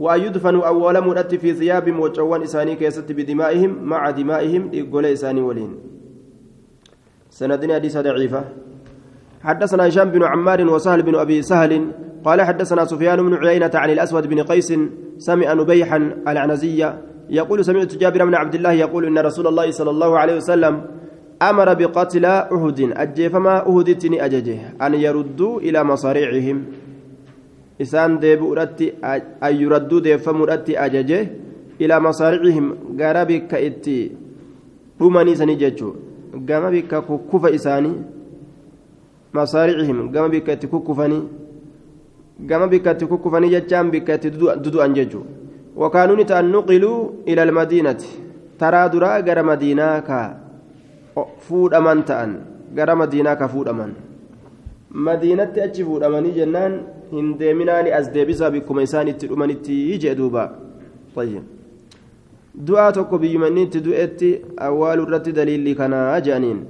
وأن 0.00 0.20
يدفنوا 0.20 0.66
أول 0.66 1.00
مرت 1.00 1.34
في 1.34 1.54
ثياب 1.54 1.98
وجوان 1.98 2.42
إساني 2.42 2.74
كيست 2.74 3.12
بدمائهم 3.12 3.82
مع 3.82 4.10
دمائهم 4.10 4.70
إقول 4.74 5.06
إساني 5.06 5.40
ولين 5.40 5.72
سندنا 7.30 7.74
حديث 7.74 7.98
ضعيفة 7.98 8.44
حدثنا 9.42 9.88
هشام 9.88 10.10
بن 10.10 10.22
عمار 10.22 10.66
وسهل 10.66 11.02
بن 11.02 11.14
أبي 11.14 11.42
سهل 11.42 11.72
قال 12.24 12.42
حدثنا 12.42 12.84
سفيان 12.84 13.22
بن 13.22 13.34
عيينة 13.46 13.70
عن 13.74 13.90
الأسود 13.90 14.26
بن 14.26 14.42
قيس 14.42 14.72
سمع 15.18 15.52
نبيحا 15.52 15.96
العنزية 16.28 16.98
يقول 17.30 17.64
سمعت 17.64 17.96
جابر 17.96 18.24
بن 18.24 18.34
عبد 18.34 18.54
الله 18.54 18.72
يقول 18.72 19.04
إن 19.04 19.18
رسول 19.18 19.46
الله 19.46 19.70
صلى 19.70 19.90
الله 19.90 20.18
عليه 20.18 20.36
وسلم 20.36 20.84
أمر 21.50 21.68
بقتل 21.74 22.24
أهد 22.24 22.80
أجيفما 23.02 23.54
أهدتني 23.68 24.24
أججه 24.24 24.58
أن 24.82 24.92
يردوا 24.94 25.60
إلى 25.60 25.84
مصاريعهم 25.84 26.58
isaan 27.74 28.20
deebi'uudhatti 28.22 28.86
an 29.02 29.54
yuradduu 29.60 29.98
deeffamuudhatti 30.00 30.76
ajaje 30.78 31.18
ilaa 31.78 32.00
masaaricihim 32.00 32.66
gara 33.00 33.24
bikka 33.26 33.58
itti 33.68 33.96
dhumanii 35.00 35.34
isanii 35.34 35.56
jechuu 35.62 35.90
gama 36.50 36.70
bikka 36.70 37.02
kukkufa 37.02 37.50
isaanii 37.50 37.96
masaaricihim 39.32 40.08
gama 40.14 40.28
bikka 40.28 40.52
itti 40.52 40.70
kukkufanii 40.74 41.22
gama 42.50 42.68
bikka 42.68 42.94
itti 42.94 43.10
kukkufanii 43.10 43.50
jechaan 43.56 43.90
bikka 43.90 44.14
itti 44.14 44.30
dudu'an 44.64 44.94
jechuu 44.94 45.24
وكانوا 45.76 46.16
نتأن 46.16 46.50
نقلوا 46.52 47.10
إلى 47.28 47.42
المدينة 47.42 48.02
ترى 48.58 48.88
درا 48.88 49.18
غير 49.18 49.42
مدينة 49.42 49.98
كا 49.98 50.43
تأن 52.06 52.30
غير 52.76 52.94
مدينة 52.94 53.34
كفود 53.34 53.68
أمان 53.68 53.92
مدينة 54.90 55.52
أتشي 55.56 55.84
فود 55.84 56.02
أماني 56.02 56.30
جنان 56.30 56.74
hin 57.14 57.38
deeminaani 57.38 57.92
as 57.92 58.10
deebisaa 58.10 58.50
bikkuma 58.50 58.82
isaan 58.82 59.08
itti 59.08 59.28
dhumanitti 59.28 59.98
jee 60.02 60.14
duuba. 60.14 60.50
Du'aa 62.66 62.92
tokko 62.92 63.18
biyyumanni 63.18 63.62
itti 63.66 63.84
du'etti 63.86 64.30
awwaalu 64.66 65.02
irratti 65.06 65.32
daliilli 65.32 65.74
kanaa 65.74 66.20
je'aniin. 66.20 66.60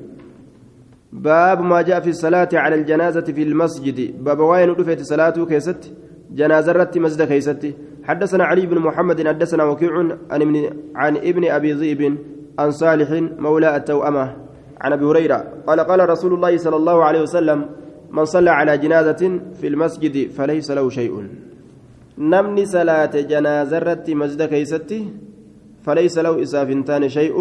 باب 1.15 1.63
ما 1.63 1.83
جاء 1.83 2.01
في 2.01 2.11
الصلاة 2.11 2.49
على 2.53 2.75
الجنازة 2.75 3.21
في 3.21 3.43
المسجد 3.43 4.25
باب 4.25 4.41
وين 4.41 4.71
رفعت 4.71 5.03
صلاته 5.03 5.47
كيست 5.47 5.93
جنازة 6.31 6.73
رت 6.73 6.99
مسجد 6.99 7.23
كيست 7.23 7.75
حدثنا 8.05 8.45
علي 8.45 8.67
بن 8.67 8.79
محمد 8.79 9.29
حدثنا 9.29 9.65
وكيع 9.65 9.93
عن 10.31 10.43
ابن 10.43 10.71
عن 10.95 11.17
ابن 11.17 11.45
ابي 11.45 11.73
ذئب 11.73 12.19
عن 12.59 12.71
صالح 12.71 13.11
مولى 13.39 13.77
التوأمة. 13.77 14.37
عن 14.81 14.93
أبي 14.93 15.05
هريرة 15.05 15.39
قال 15.67 15.81
قال 15.81 16.09
رسول 16.09 16.35
الله 16.35 16.57
صلى 16.57 16.77
الله 16.77 17.05
عليه 17.05 17.23
وسلم 17.23 17.67
من 18.11 18.25
صلى 18.25 18.51
على 18.51 18.79
جنازة 18.79 19.41
في 19.61 19.67
المسجد 19.67 20.31
فليس 20.31 20.71
له 20.71 20.91
شيء. 20.91 21.29
نمني 22.19 22.65
صلاة 22.67 23.11
جنازة 23.11 24.05
مسجد 24.09 24.43
كيستي 24.43 25.01
فليس 25.83 26.19
له 26.19 26.43
إسافنتان 26.43 27.09
شيء 27.09 27.37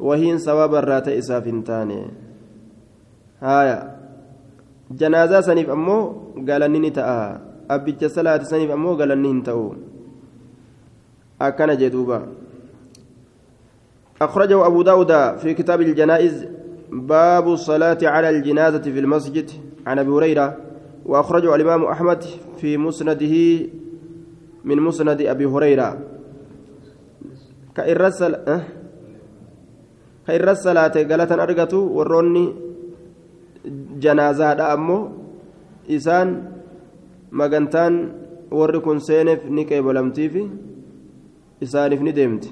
وهين 0.00 0.38
ثواب 0.38 0.74
الرات 0.74 1.08
إسافنتان. 1.08 1.90
هايا. 3.42 3.78
جنازة 4.90 5.40
سنيف 5.40 5.70
أمو 5.70 5.98
قال 6.48 6.72
نيني 6.72 6.90
تأى 6.90 7.38
أبيت 7.70 8.04
صلاة 8.04 8.42
سنيف 8.42 8.70
أمو 8.70 8.96
قال 8.96 9.22
نين 9.22 9.42
تأو 9.42 9.74
أكن 11.40 11.76
جدوبا. 11.76 12.47
أخرجه 14.22 14.66
أبو 14.66 14.82
داود 14.82 15.12
في 15.38 15.54
كتاب 15.54 15.80
الجنائز 15.80 16.46
باب 16.92 17.48
الصلاة 17.48 17.98
على 18.02 18.30
الجنازة 18.30 18.82
في 18.82 18.98
المسجد 18.98 19.50
عن 19.86 19.98
أبي 19.98 20.10
هريرة 20.10 20.56
وأخرجه 21.06 21.54
الإمام 21.54 21.84
أحمد 21.84 22.24
في 22.60 22.76
مسنده 22.76 23.66
من 24.64 24.76
مسند 24.76 25.20
أبي 25.22 25.46
هريرة 25.46 25.98
كإرسل 27.74 28.34
أه؟ 28.34 28.62
كإرسل 30.26 30.78
قالت 30.78 31.32
أرقته 31.32 31.78
وروني 31.78 32.54
جنازة 33.98 34.74
أمه 34.74 35.12
إسان 35.90 36.58
kun 38.80 38.98
seeneef 39.00 39.44
ni 39.44 39.64
qeebalamtiifi 39.68 40.42
isaaniif 41.60 42.00
ni 42.00 42.12
deemti 42.12 42.48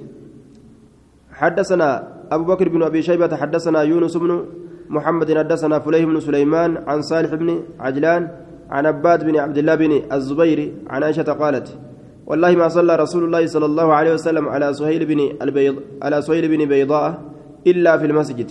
حدثنا 1.36 1.88
أبو 2.32 2.44
بكر 2.44 2.68
بن 2.68 2.82
أبي 2.82 3.02
شيبة 3.02 3.36
حدثنا 3.36 3.82
يونس 3.82 4.16
بن 4.16 4.44
محمد 4.88 5.38
حدثنا 5.38 5.78
فليه 5.78 6.04
بن 6.04 6.20
سليمان 6.20 6.76
عن 6.86 7.02
صالح 7.02 7.34
بن 7.34 7.62
عجلان 7.80 8.22
عن 8.70 8.86
عباد 8.86 9.24
بن 9.24 9.36
عبد 9.36 9.58
الله 9.58 9.74
بن 9.74 9.92
الزبير 10.12 10.72
عن 10.86 11.02
عائشة 11.02 11.22
قالت 11.22 11.78
والله 12.26 12.52
ما 12.56 12.68
صلى 12.68 12.96
رسول 12.96 13.24
الله 13.24 13.46
صلى 13.46 13.66
الله 13.66 13.94
عليه 13.94 14.12
وسلم 14.14 14.48
على 14.48 14.74
سهيل 14.74 15.06
بن 15.06 15.20
البيض 15.42 15.76
على 16.02 16.22
سهيل 16.22 16.48
بن 16.48 16.64
بيضاء 16.64 17.20
إلا 17.66 17.98
في 17.98 18.06
المسجد. 18.06 18.50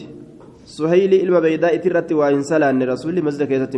سهيل 0.66 1.14
إلما 1.14 1.40
بيضاء 1.40 1.78
ترت 1.78 2.12
وإن 2.14 2.42
صلى 2.42 2.70
أن 2.70 2.84
رسول 2.84 3.24
مسجد 3.24 3.48
كيست 3.48 3.76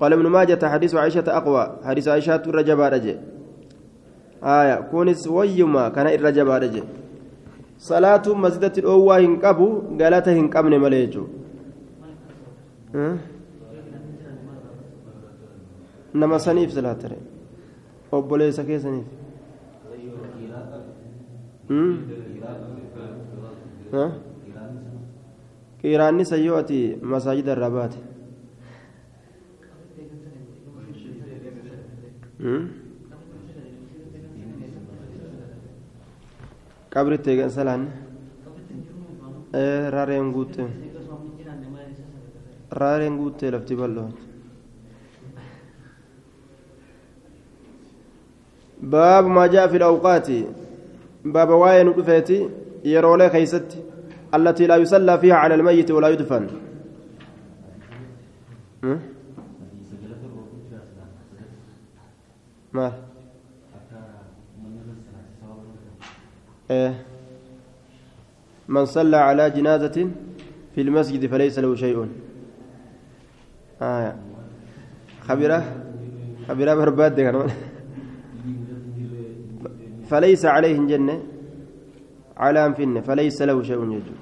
قال 0.00 0.12
ابن 0.12 0.26
ماجة 0.26 0.66
حديث 0.66 0.94
عائشة 0.94 1.24
أقوى 1.26 1.76
حديث 1.84 2.08
عائشة 2.08 2.42
الرجب 2.46 2.80
رجع 2.80 3.14
آية 4.42 4.74
كونس 4.90 5.28
ويما 5.28 5.88
كان 5.88 6.06
الرجب 6.06 6.48
رجع 6.48 6.82
صلاة 7.82 8.22
مسجد 8.44 8.74
الأوى 8.78 9.26
هنقبو 9.26 9.68
قالته 10.00 10.32
هنقبن 10.40 10.74
مليجو 10.84 11.24
nama 16.14 16.36
saniif 16.44 16.70
salaatare 16.76 17.16
obboleessa 18.12 18.64
keessaniif 18.68 19.08
qiraanni 25.80 26.24
sayyoo 26.32 26.58
ati 26.62 26.80
masaajida 27.14 27.52
irraa 27.56 27.70
baate 27.76 28.00
qabritti 36.92 37.28
eegansa 37.32 37.62
laanne 37.68 37.90
raareen 39.94 40.28
guutte 40.36 40.62
raareen 42.80 43.14
guutte 43.20 43.44
lafti 43.54 43.74
bal'oote 43.80 44.20
باب 48.82 49.24
ما 49.26 49.46
جاء 49.46 49.68
في 49.68 49.76
الأوقات 49.76 50.28
باب 51.24 51.48
واين 51.50 51.88
رفيتي 51.88 52.48
يرولي 52.84 53.28
خيست 53.30 53.78
التي 54.34 54.66
لا 54.66 54.76
يصلى 54.76 55.18
فيها 55.18 55.34
على 55.34 55.54
الميت 55.54 55.90
ولا 55.90 56.08
يدفن 56.08 56.46
ما 62.72 62.92
من 68.68 68.84
صلى 68.84 69.16
على 69.16 69.50
جنازة 69.50 70.10
في 70.74 70.80
المسجد 70.80 71.26
فليس 71.26 71.58
له 71.58 71.74
شيء. 71.74 72.08
آه 73.82 74.16
خبيرة؟ 75.20 75.60
خبيرة 76.48 76.74
برباد 76.74 77.20
فليس 80.08 80.44
عليه 80.46 80.78
جنة. 80.78 81.22
على 82.36 82.66
أنفنه 82.66 83.00
فليس 83.00 83.42
له 83.42 83.62
شيء 83.62 83.82
يجو. 83.92 84.14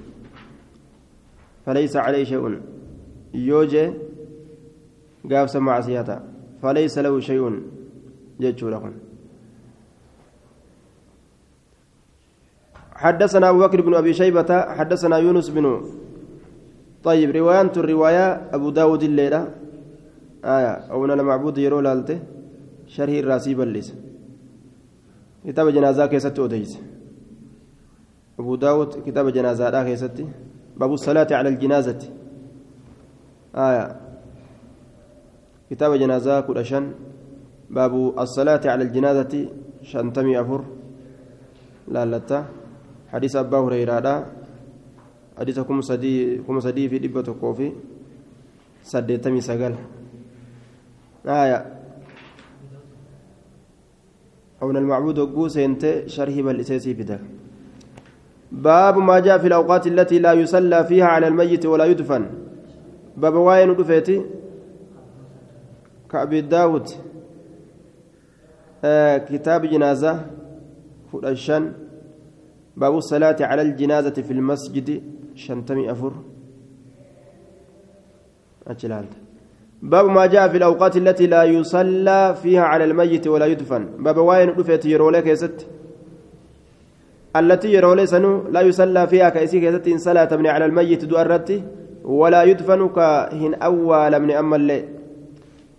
فليس 1.66 1.96
عليه 1.96 2.24
شيء. 2.24 2.60
يوجي 3.34 3.92
قاف 5.30 5.50
سمع 5.50 5.80
سياتا. 5.80 6.16
فليس 6.62 6.98
له 6.98 7.20
شيء 7.20 7.62
يجو 8.40 8.68
لكم. 8.68 8.92
حدثنا 13.00 13.48
أبو 13.50 13.58
بكر 13.58 13.80
بن 13.80 13.94
أبي 13.94 14.12
شيبة 14.12 14.50
حدثنا 14.76 15.16
يونس 15.16 15.48
بن 15.48 15.64
طيب 17.04 17.28
رواية 17.36 17.72
الرواية 17.76 18.26
أبو 18.52 18.70
داود 18.70 19.02
الليلة. 19.02 19.42
آية 20.44 20.72
أو 20.92 21.04
أنا 21.04 21.14
المعبود 21.14 21.58
يرو 21.58 21.80
لالته 21.80 22.18
شرح 22.86 23.14
الراسي 23.22 23.54
بلس 23.54 23.88
كتاب 25.46 25.68
جنازة 25.68 26.06
كيست 26.06 26.38
أوديس. 26.38 26.72
أبو 28.40 28.54
داود 28.54 28.90
كتاب 29.06 29.28
جنازة 29.28 29.70
لا 29.70 29.84
كيست. 29.84 30.16
باب 30.76 30.92
الصلاة 30.92 31.30
على 31.30 31.48
الجنازة. 31.48 32.00
آية. 33.56 33.96
كتاب 35.70 35.92
جنازة 35.94 36.40
كرشن 36.40 36.84
باب 37.70 37.92
الصلاة 38.18 38.60
على 38.64 38.82
الجنازة 38.84 39.48
شنتمي 39.82 40.40
أفر. 40.40 40.64
لا 41.88 42.04
لتا 42.04 42.59
حديث 43.12 43.36
أبا 43.36 43.58
هريرة 43.58 44.26
حديث 45.38 45.60
كم 45.60 45.80
سدي 45.80 46.38
كم 46.46 46.60
سدي 46.60 46.88
في 46.88 46.98
دبة 46.98 47.32
كوفي. 47.40 47.72
سديتمي 48.82 49.40
سجل 49.40 49.74
آية. 51.26 51.66
أو 54.62 54.70
المعبود 54.70 55.18
وقوس 55.18 55.56
انت 55.56 56.04
شرح 56.06 56.34
بالإساسي 56.40 56.92
ذلك 56.92 57.20
باب 58.52 58.98
ما 58.98 59.18
جاء 59.20 59.38
في 59.38 59.46
الأوقات 59.46 59.86
التي 59.86 60.18
لا 60.18 60.32
يصلى 60.32 60.84
فيها 60.84 61.04
على 61.04 61.28
الميت 61.28 61.66
ولا 61.66 61.84
يدفن. 61.84 62.26
باب 63.16 63.34
واين 63.34 63.76
دفيتي 63.76 64.24
كأبي 66.10 66.40
داود. 66.40 66.88
آه 68.84 69.18
كتاب 69.18 69.66
جنازة. 69.66 70.26
فرشان 71.12 71.89
باب 72.76 72.96
الصلاة 72.96 73.36
على 73.40 73.62
الجنازة 73.62 74.16
في 74.22 74.32
المسجد 74.32 75.02
شنتمي 75.34 75.90
أفر. 75.90 76.12
أجلالت. 78.66 79.12
باب 79.82 80.06
ما 80.06 80.26
جاء 80.26 80.48
في 80.48 80.56
الأوقات 80.56 80.96
التي 80.96 81.26
لا 81.26 81.44
يصلى 81.44 82.34
فيها 82.42 82.62
على 82.62 82.84
الميت 82.84 83.26
ولا 83.26 83.46
يدفن. 83.46 83.84
باب 83.98 84.16
واين 84.18 84.48
رفيت 84.48 84.84
يرولك 84.84 85.26
يست 85.26 85.66
التي 87.36 87.68
يرولي 87.72 88.06
سنو 88.06 88.48
لا 88.54 88.60
يصلى 88.60 89.06
فيها 89.06 89.28
كأسي 89.28 89.60
كيست 89.60 89.88
إن 89.88 89.98
صلاة 89.98 90.36
من 90.36 90.46
على 90.46 90.64
الميت 90.64 91.04
دو 91.04 91.16
أردت 91.16 91.62
ولا 92.04 92.42
يدفن 92.42 92.88
كهن 92.88 93.54
أول 93.54 94.12
من 94.20 94.30
أما 94.30 94.56
الليل 94.56 94.84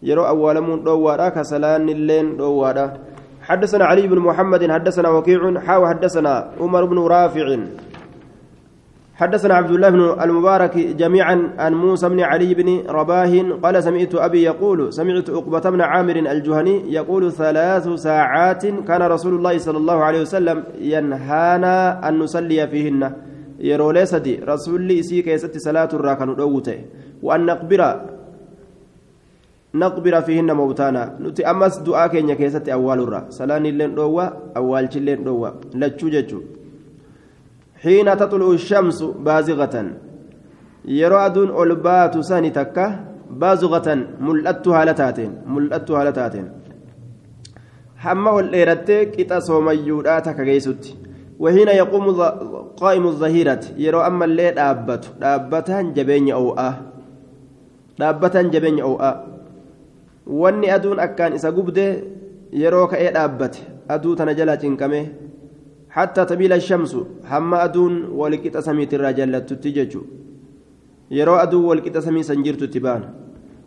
يرو 0.03 0.23
أول 0.33 0.61
من 0.61 0.83
دوارا 0.83 1.29
كسلان 1.29 1.89
اللين 1.89 2.37
دوارا 2.37 2.87
حدثنا 3.41 3.85
علي 3.85 4.07
بن 4.07 4.19
محمد 4.19 4.71
حدثنا 4.71 5.09
وكيع 5.09 5.59
حاو 5.59 5.87
حدثنا 5.87 6.51
عمر 6.59 6.85
بن 6.85 6.99
رافع. 6.99 7.57
حدثنا 9.15 9.53
عبد 9.53 9.71
الله 9.71 9.89
بن 9.89 10.01
المبارك 10.21 10.77
جميعا 10.77 11.53
عن 11.57 11.73
موسى 11.73 12.09
بن 12.09 12.19
علي 12.19 12.53
بن 12.53 12.89
رباه 12.89 13.33
قال 13.63 13.83
سمعت 13.83 14.15
أبي 14.15 14.43
يقول 14.43 14.93
سمعت 14.93 15.29
عقبة 15.29 15.69
بن 15.69 15.81
عامر 15.81 16.15
الجهني 16.15 16.93
يقول 16.93 17.31
ثلاث 17.31 17.89
ساعات 17.89 18.65
كان 18.65 19.01
رسول 19.01 19.33
الله 19.33 19.57
صلى 19.57 19.77
الله 19.77 20.03
عليه 20.03 20.21
وسلم 20.21 20.63
ينهانا 20.81 22.07
أن 22.09 22.19
نصلي 22.19 22.67
فيهن. 22.67 23.11
يرولي 23.61 24.05
سدي 24.05 24.41
رسول 24.41 24.81
لي 24.81 25.03
سي 25.03 25.21
كيست 25.21 25.57
صلاة 25.57 25.89
الراكن 25.93 26.29
وأن 27.21 27.45
نقبر 27.45 27.81
نقبر 29.73 30.21
فيهن 30.21 30.51
موتانا. 30.51 31.15
نتي 31.19 31.47
أمس 31.51 31.77
دعاء 31.77 32.07
كينيا 32.07 32.35
كيست 32.35 32.69
أول 32.69 32.99
الرا. 32.99 33.25
سلاني 33.29 33.69
اللين 33.69 33.95
دوا 33.95 34.25
أول 34.57 34.93
شلين 34.93 35.23
دوا 35.23 35.49
لتشو 35.75 36.09
جتشو 36.09 36.39
حين 37.81 38.17
تطلع 38.17 38.51
الشمس 38.51 39.03
بازغة. 39.03 39.75
يرى 40.85 41.15
أدون 41.25 41.49
ألبات 41.61 42.19
ساني 42.19 42.49
تكة 42.49 42.99
بازغة 43.29 43.87
ملأتها 44.19 44.85
لتاتين 44.85 45.31
ملأتها 45.45 46.03
لتاتين 46.09 46.47
حما 47.97 48.31
والإيرتك 48.31 49.19
إتا 49.19 49.39
صوميوداتك 49.39 50.41
جيسوت 50.41 50.83
وحين 51.39 51.67
يقوم 51.67 52.05
قائم 52.81 53.07
الظهيرة. 53.07 53.63
يرى 53.77 54.07
أما 54.07 54.25
الليل 54.25 54.55
دابت 54.55 55.03
دابتان 55.21 55.93
جبين 55.93 56.31
أو 56.31 56.57
أه. 56.57 56.75
دابتان 57.99 58.49
جبين 58.49 58.79
أو 58.79 59.01
أه. 59.01 59.23
Wanni 60.25 60.69
aduun 60.69 60.99
akkaan 60.99 61.33
isa 61.33 61.51
gubde 61.51 61.85
yeroo 62.51 62.87
ka'ee 62.87 63.11
dhaabbate. 63.11 63.59
Aduu 63.89 64.15
tana 64.15 64.33
jalaa 64.33 64.57
cinqame. 64.57 65.01
حتى 65.91 66.25
تميل 66.25 66.53
الشمس 66.53 66.93
حما 67.29 67.57
أدون 67.63 67.93
والكت 68.19 68.57
سميت 68.67 68.93
الرجال 68.93 69.45
تتججو 69.45 70.01
يرى 71.11 71.35
أدو 71.43 71.59
والكت 71.69 71.97
سمي 72.05 72.23
سنجرت 72.23 72.63
تبان 72.73 73.03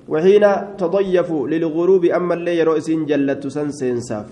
وحين 0.09 0.45
تضيف 0.81 1.29
للغروب 1.53 2.05
أما 2.05 2.35
اللي 2.35 2.53
يرى 2.59 2.73
إسين 2.79 3.01
جلت 3.11 3.43
سن 3.57 3.69
سينساف 3.81 4.29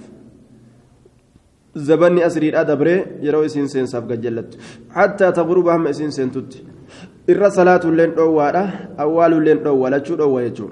زبني 1.87 2.21
أسري 2.27 2.49
الأدبر 2.53 2.89
يرى 3.27 3.39
إسين 3.47 3.67
سينساف 3.73 4.05
قد 4.11 4.21
جلت 4.25 4.51
حتى 4.97 5.27
تغرب 5.39 5.69
هم 5.69 5.87
إسين 5.93 6.11
سنتت 6.17 6.53
إر 7.31 7.43
صلاة 7.59 7.85
لين 7.99 8.13
أوالا 8.25 8.65
أول 9.05 9.33
لين 9.45 9.59
أوالا 9.67 10.05
شو 10.05 10.15
أوالا 10.15 10.69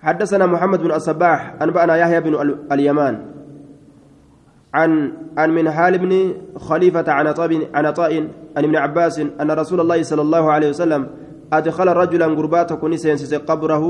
حدثنا 0.00 0.46
محمد 0.46 0.80
بن 0.82 0.92
الصباح 0.92 1.62
أنبأنا 1.62 1.96
يحيى 1.96 2.20
بن 2.20 2.34
اليمان 2.72 3.14
عن 4.74 5.12
عن 5.38 5.50
من 5.50 5.70
حال 5.70 5.98
بن 5.98 6.34
خليفة 6.56 7.12
عن 7.12 7.26
عطاء 7.26 7.52
عن 7.74 7.84
عن 8.56 8.64
ابن 8.64 8.76
عباس 8.76 9.18
أن 9.18 9.50
رسول 9.50 9.80
الله 9.80 10.02
صلى 10.02 10.22
الله 10.22 10.52
عليه 10.52 10.68
وسلم 10.68 11.06
أدخل 11.52 11.88
رجلا 11.88 12.26
قربات 12.26 12.72
كنيسة 12.72 13.38
قبره 13.38 13.84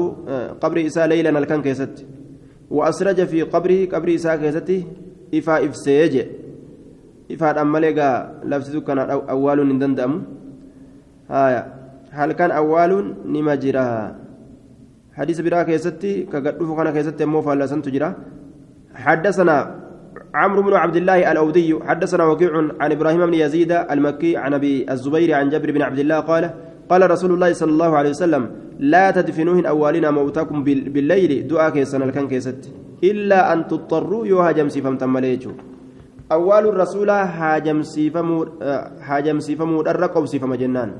قبر 0.60 0.86
إساء 0.86 1.06
ليلا 1.06 1.38
الكن 1.38 1.62
كيست. 1.62 2.06
وأسرج 2.70 3.24
في 3.24 3.42
قبره 3.42 3.86
قبر 3.86 4.14
إساء 4.14 4.36
كيسته 4.36 4.84
ifaa 5.30 5.60
ibsee 5.62 6.08
je 6.10 6.22
ifaadhaan 7.28 7.68
malee 7.70 7.92
gaa 7.94 8.42
labsitu 8.42 8.82
kana 8.82 9.06
awwaaluun 9.08 9.68
hin 9.70 9.78
danda'amu 9.78 10.18
halkan 12.10 12.50
awwaaluun 12.50 13.14
biraa 15.46 15.64
keessatti 15.64 16.26
ka 16.32 16.40
gadhufu 16.40 16.76
kana 16.76 16.92
keessatti 16.92 17.22
immoo 17.22 17.42
faallasantu 17.42 17.90
jira 17.90 18.14
حدثنا 18.94 19.56
عمرو 20.34 20.62
بن 20.62 20.74
عبد 20.74 20.96
الله 20.96 21.32
الأودي 21.32 21.78
حدثنا 21.88 22.24
وكيع 22.24 22.52
عن 22.80 22.92
إبراهيم 22.92 23.26
بن 23.26 23.34
يزيد 23.34 23.72
المكي 23.72 24.36
عن 24.36 24.54
أبي 24.54 24.92
الزبير 24.92 25.34
عن 25.34 25.48
جابر 25.50 25.70
بن 25.70 25.82
عبد 25.82 25.98
الله 25.98 26.20
قال 26.20 26.50
قال 26.90 27.10
رسول 27.10 27.30
الله 27.32 27.52
صلى 27.52 27.70
الله 27.70 27.96
عليه 27.98 28.10
وسلم 28.10 28.42
لا 28.78 29.10
تدفنوهن 29.10 29.66
أولنا 29.66 30.10
موتاكم 30.10 30.64
بالليل 30.64 31.46
دعاء 31.46 31.70
كيسن 31.70 32.02
الكن 32.02 32.28
كيست 32.28 32.60
إلا 33.04 33.52
أن 33.52 33.58
تضطروا 33.70 34.26
يوها 34.26 34.50
جمسي 34.52 34.82
فمتم 34.82 35.16
أول 36.30 36.64
الرسول 36.68 37.10
هاجم 37.10 37.82
سيفمو 37.82 38.46
هاجم 39.08 39.38
سيفمو 39.40 39.80
الرقب 39.80 40.26
سيفم 40.26 40.54
جنان. 40.54 40.90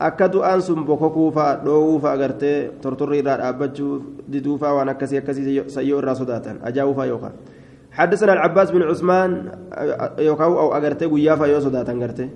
Akka 0.00 0.28
du'aan 0.28 0.60
sun 0.62 0.84
bokokuu 0.86 1.30
fa'a 1.32 1.60
dhoowwuu 1.64 2.00
fa'a 2.00 2.12
agartee 2.14 2.70
tortorri 2.82 3.18
irraa 3.18 3.38
dhaabbachuu 3.42 4.24
diduu 4.28 4.58
fa'a 4.58 4.74
waan 4.78 4.88
akkasii 4.94 5.18
akkasii 5.22 5.62
sayyoo 5.66 5.98
irraa 5.98 6.14
sodaatan 6.14 6.62
ajaa'uu 6.62 6.94
fa'a 6.94 7.06
yookaan. 7.06 7.36
حدثنا 7.98 8.32
العباس 8.32 8.70
بن 8.70 8.82
عثمان 8.82 9.30
يوكاو 10.18 10.60
أو 10.60 10.68
اغرتي 10.76 11.06
غيا 11.06 11.34
فايو 11.34 11.60
صداتن 11.60 12.02
غرتي 12.02 12.28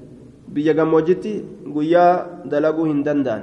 بيا 0.48 0.72
غموجتي 0.72 1.44
غيا 1.76 2.26
دلغو 2.50 2.84
هندندان 2.90 3.42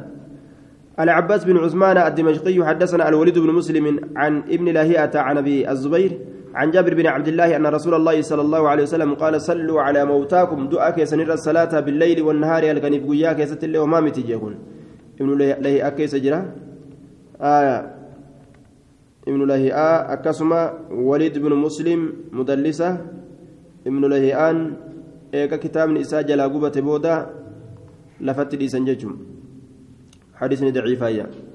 العباس 1.00 1.46
بن 1.46 1.58
عثمان 1.58 1.98
الدمشقي 1.98 2.66
حدثنا 2.66 3.10
الوليد 3.10 3.40
بن 3.40 3.50
مسلم 3.56 3.86
عن 4.16 4.34
ابن 4.52 4.68
لاهية 4.68 5.12
عن 5.16 5.38
ابي 5.38 5.72
الزبير 5.72 6.12
عن 6.56 6.72
جابر 6.72 6.94
بن 6.94 7.08
عبد 7.08 7.28
الله 7.28 7.56
أن 7.56 7.66
رسول 7.68 7.94
الله 7.94 8.22
صلى 8.22 8.42
الله 8.42 8.70
عليه 8.70 8.84
وسلم 8.84 9.14
قال 9.14 9.42
صلوا 9.42 9.82
على 9.82 10.06
موتاكم 10.06 10.70
دعاء 10.70 10.92
كيسنر 10.96 11.34
الصلاة 11.34 11.80
بالليل 11.80 12.22
والنهار 12.22 12.64
الغنيب 12.64 13.10
قيا 13.10 13.34
كيست 13.34 13.64
اللي 13.64 13.78
وما 13.78 14.00
متجيكون 14.00 14.56
ابن 15.22 15.38
له 15.38 15.88
أكيس 15.88 16.16
جرا 16.16 16.42
آية 17.42 17.78
ابن 19.28 19.42
له 19.46 19.64
أكسما 20.14 20.62
وليد 20.92 21.38
بن 21.38 21.54
مسلم 21.54 22.14
مدلسة. 22.32 22.98
ابن 23.88 24.02
له 24.06 24.50
آن. 24.50 24.74
إيكا 25.34 25.58
كتاب 25.58 25.90
نساء 25.90 26.22
جلا 26.22 26.48
بودا. 26.48 27.16
لفت 28.22 28.56
لي 28.56 28.68
سنججم 28.68 29.14
حديث 30.36 30.64
ضعيف 30.64 31.02
يعني 31.02 31.49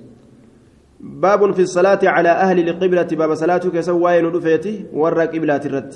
باب 1.01 1.53
في 1.53 1.63
الصلاة 1.63 1.99
على 2.03 2.29
أهل 2.29 2.69
القبلة 2.69 3.09
باب 3.13 3.35
صلاتك 3.35 3.81
سواي 3.81 4.23
ندفيتي 4.23 4.85
ورى 4.93 5.27
قبلة 5.27 5.63
الرد 5.67 5.95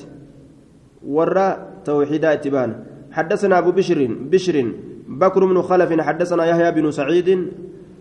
ورى 1.06 1.48
توحيد 1.84 2.24
اتبان. 2.24 2.70
حدثنا 3.12 3.58
أبو 3.58 3.70
بشر 3.70 4.08
بشر 4.32 4.72
بكر 5.08 5.44
بن 5.44 5.62
خلف 5.62 6.00
حدثنا 6.00 6.44
يحيى 6.44 6.70
بن 6.72 6.90
سعيد 6.90 7.28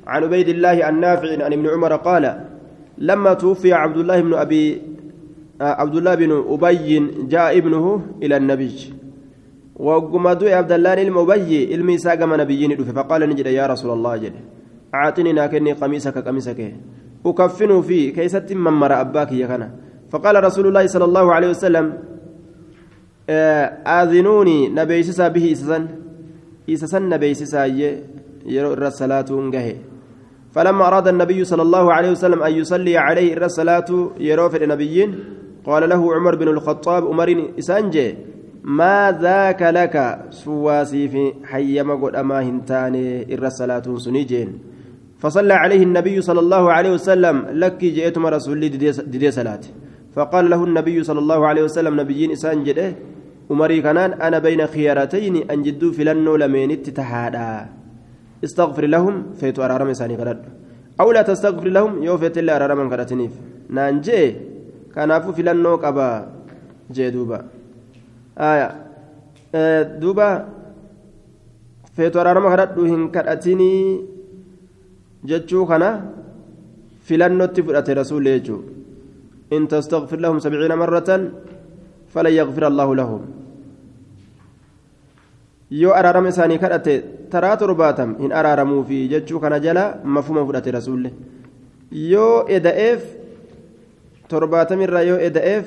عن 0.07 0.23
عبيد 0.23 0.49
الله 0.49 0.89
النافع 0.89 1.43
عن 1.45 1.53
ابن 1.53 1.67
عمر 1.67 1.95
قال 1.95 2.23
لما 2.97 3.33
توفي 3.33 3.73
عبد 3.73 3.97
الله 3.97 4.21
بن 4.21 4.33
أبي 4.33 4.81
عبد 5.61 5.95
الله 5.95 6.15
بن 6.15 6.31
أبي 6.49 6.99
جاء 7.29 7.57
ابنه 7.57 8.01
إلى 8.23 8.37
النبي. 8.37 8.75
وقم 9.77 10.27
عبد 10.27 10.71
الله 10.71 10.93
المبي 11.01 11.75
الميساق 11.75 12.23
من 12.23 12.37
نبيين 12.37 12.83
فقال 12.83 13.29
نجد 13.29 13.45
يا 13.45 13.65
رسول 13.67 13.91
الله 13.93 14.17
جل 14.17 14.37
أعطني 14.97 15.31
ناكني 15.37 15.71
قميصك 15.81 16.17
قميصك 16.27 16.59
أكفن 17.25 17.71
في 17.87 17.99
كيست 18.17 18.49
ممر 18.53 18.91
أباك 19.01 19.31
يا 19.31 19.47
كنا. 19.51 19.69
فقال 20.11 20.35
رسول 20.47 20.65
الله 20.67 20.85
صلى 20.93 21.05
الله 21.09 21.25
عليه 21.35 21.49
وسلم 21.55 21.85
آذنوني 23.99 24.57
نبيسسا 24.79 25.27
به 25.35 25.45
إسسن 25.51 25.83
إسسن 26.69 27.03
نبيسسا 27.09 27.65
يرى 28.45 28.87
الصلاة 28.87 29.25
انقهي 29.31 29.75
فلما 30.55 30.87
أراد 30.87 31.07
النبي 31.07 31.39
صلى 31.43 31.61
الله 31.61 31.85
عليه 31.93 32.11
وسلم 32.11 32.39
أن 32.43 32.53
يصلي 32.53 32.97
عليه 32.97 33.45
الصلاة 33.45 33.89
يرى 34.19 34.49
في 34.49 34.63
النبيين 34.63 35.09
قال 35.65 35.89
له 35.89 36.01
عمر 36.15 36.35
بن 36.35 36.47
الخطاب 36.47 37.01
عمر 37.07 37.29
إسانجي 37.59 38.15
ما 38.63 39.11
ذاك 39.21 39.61
لك 39.61 39.95
سواسي 40.29 41.07
في 41.07 41.33
حيما 41.43 41.93
قد 41.95 42.15
أما 42.15 42.41
هنتاني 42.47 43.33
إر 43.33 43.45
الصلاة 43.45 43.97
سنيجين 43.97 44.49
فصلى 45.17 45.53
عليه 45.53 45.83
النبي 45.83 46.21
صلى 46.21 46.39
الله 46.39 46.63
عليه 46.71 46.91
وسلم 46.91 47.35
لك 47.51 47.81
جئتم 47.81 48.25
رسول 48.25 48.69
دي 49.13 49.31
صلاة. 49.31 49.63
فقال 50.17 50.49
له 50.49 50.63
النبي 50.63 50.97
صلى 51.03 51.19
الله 51.19 51.39
عليه 51.47 51.63
وسلم 51.69 51.93
نبيين 52.01 52.31
إسان 52.31 52.63
جده 52.65 52.95
أمري 53.51 53.81
كانان 53.85 54.21
أنا 54.21 54.39
بين 54.39 54.61
خيارتين 54.67 55.51
أن 55.51 55.61
جدوا 55.61 55.91
في 55.93 56.01
لنو 56.03 56.35
لمين 56.41 56.81
تتحادا 56.81 57.49
استغفر 58.43 58.85
لهم 58.85 59.13
فيتو 59.39 59.61
أرارم 59.61 59.89
إساني 59.93 60.17
أو 61.01 61.07
لا 61.11 61.21
تستغفر 61.21 61.67
لهم 61.69 62.03
يو 62.03 62.17
فيت 62.17 62.37
الله 62.37 62.55
أرارم 62.57 62.89
قرتنيف 62.89 63.33
نانجي 63.69 64.35
كانافو 64.95 65.31
في 65.37 65.41
لنو 65.45 65.75
قبا 65.75 66.09
جدوبا 66.95 67.39
آية. 68.37 68.69
آه 69.55 69.83
دوبا 70.01 70.29
فيتو 71.95 72.21
أرارم 72.21 72.45
قرد 72.53 72.79
هن 72.79 73.07
قرتني 73.15 73.73
jechuu 75.23 75.65
kana 75.65 75.89
filannotti 77.07 77.63
fudhate 77.63 77.93
rasuulli 77.93 78.39
jechuu 78.39 78.61
in 79.51 79.67
tastaqfir 79.67 80.19
lahum 80.19 80.39
sabciina 80.39 80.75
marratan 80.75 81.31
falan 82.13 82.33
yaqfir 82.33 82.63
allaahu 82.69 82.95
lahum 82.95 83.21
yoo 85.71 85.93
araarama 85.93 86.29
isaanii 86.29 86.59
kadhate 86.59 86.93
taraa 87.31 87.57
torbaatam 87.57 88.15
hin 88.19 88.31
araaramuufi 88.31 89.07
jechuu 89.13 89.39
kana 89.39 89.59
jala 89.59 89.99
mafuma 90.03 90.45
fudhate 90.45 90.71
rasuulli 90.71 91.11
yoo 91.91 92.45
eda'eef 92.47 93.03
torbaatamirraa 94.27 95.01
yoo 95.09 95.19
eda'eef 95.29 95.65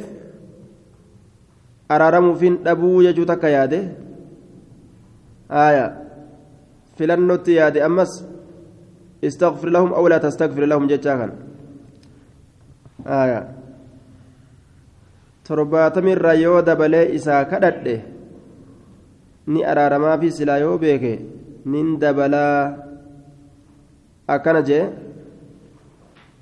araaramuufin 1.88 2.58
dhabuu 2.64 3.02
jechuu 3.02 3.26
takka 3.32 3.48
yaade 3.56 3.80
aya 5.48 5.86
filannotti 6.96 7.56
yaade 7.60 7.82
ammas 7.88 8.12
استغفر 9.24 9.68
لهم 9.68 9.92
أو 9.92 10.08
لا 10.08 10.18
تستغفر 10.18 10.64
لهم 10.64 10.86
جتاكن 10.86 11.30
آية 13.06 13.60
torbaatamii 15.50 16.12
irraa 16.14 16.38
yoo 16.38 16.58
dabalee 16.62 17.06
isaa 17.18 17.44
kadhadhe 17.52 17.94
ni 19.52 19.64
araaramaa 19.70 20.18
fi 20.22 20.28
silaa 20.36 20.58
yoo 20.64 20.76
beeke 20.82 21.12
nin 21.72 21.88
dabalaa 22.02 22.58
akkana 24.34 24.60
jee 24.68 24.84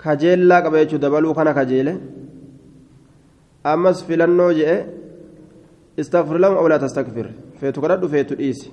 kajeellaa 0.04 0.60
qaba 0.64 0.82
jechuu 0.82 1.00
dabaluu 1.04 1.32
kana 1.38 1.54
kajeele 1.58 1.94
ammas 3.72 4.04
filannoo 4.08 4.50
jee 4.60 4.76
istagfir 6.02 6.38
lahum 6.44 6.60
aw 6.60 6.66
laa 6.72 6.82
tastagfir 6.84 7.26
feetu 7.60 7.80
kadhadhu 7.84 8.12
feetu 8.14 8.38
dhiisi 8.40 8.68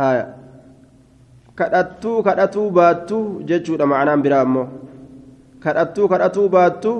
haya 0.00 0.24
kadhattuu 1.58 2.22
kadhatuu 2.28 2.68
baattuu 2.78 3.24
jechuudha 3.50 3.86
ma'anaan 3.92 4.22
biraa 4.24 4.42
ammoo 4.46 4.66
kadhattuu 5.64 6.06
kadhatuu 6.12 6.48
baattuu 6.54 6.98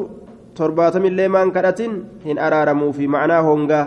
torbaatamillee 0.58 1.28
maan 1.34 1.50
kadhatin 1.56 1.92
hin 2.26 2.38
araaramuu 2.46 2.92
fi 2.98 3.06
ma'anaa 3.14 3.42
hongaa 3.48 3.84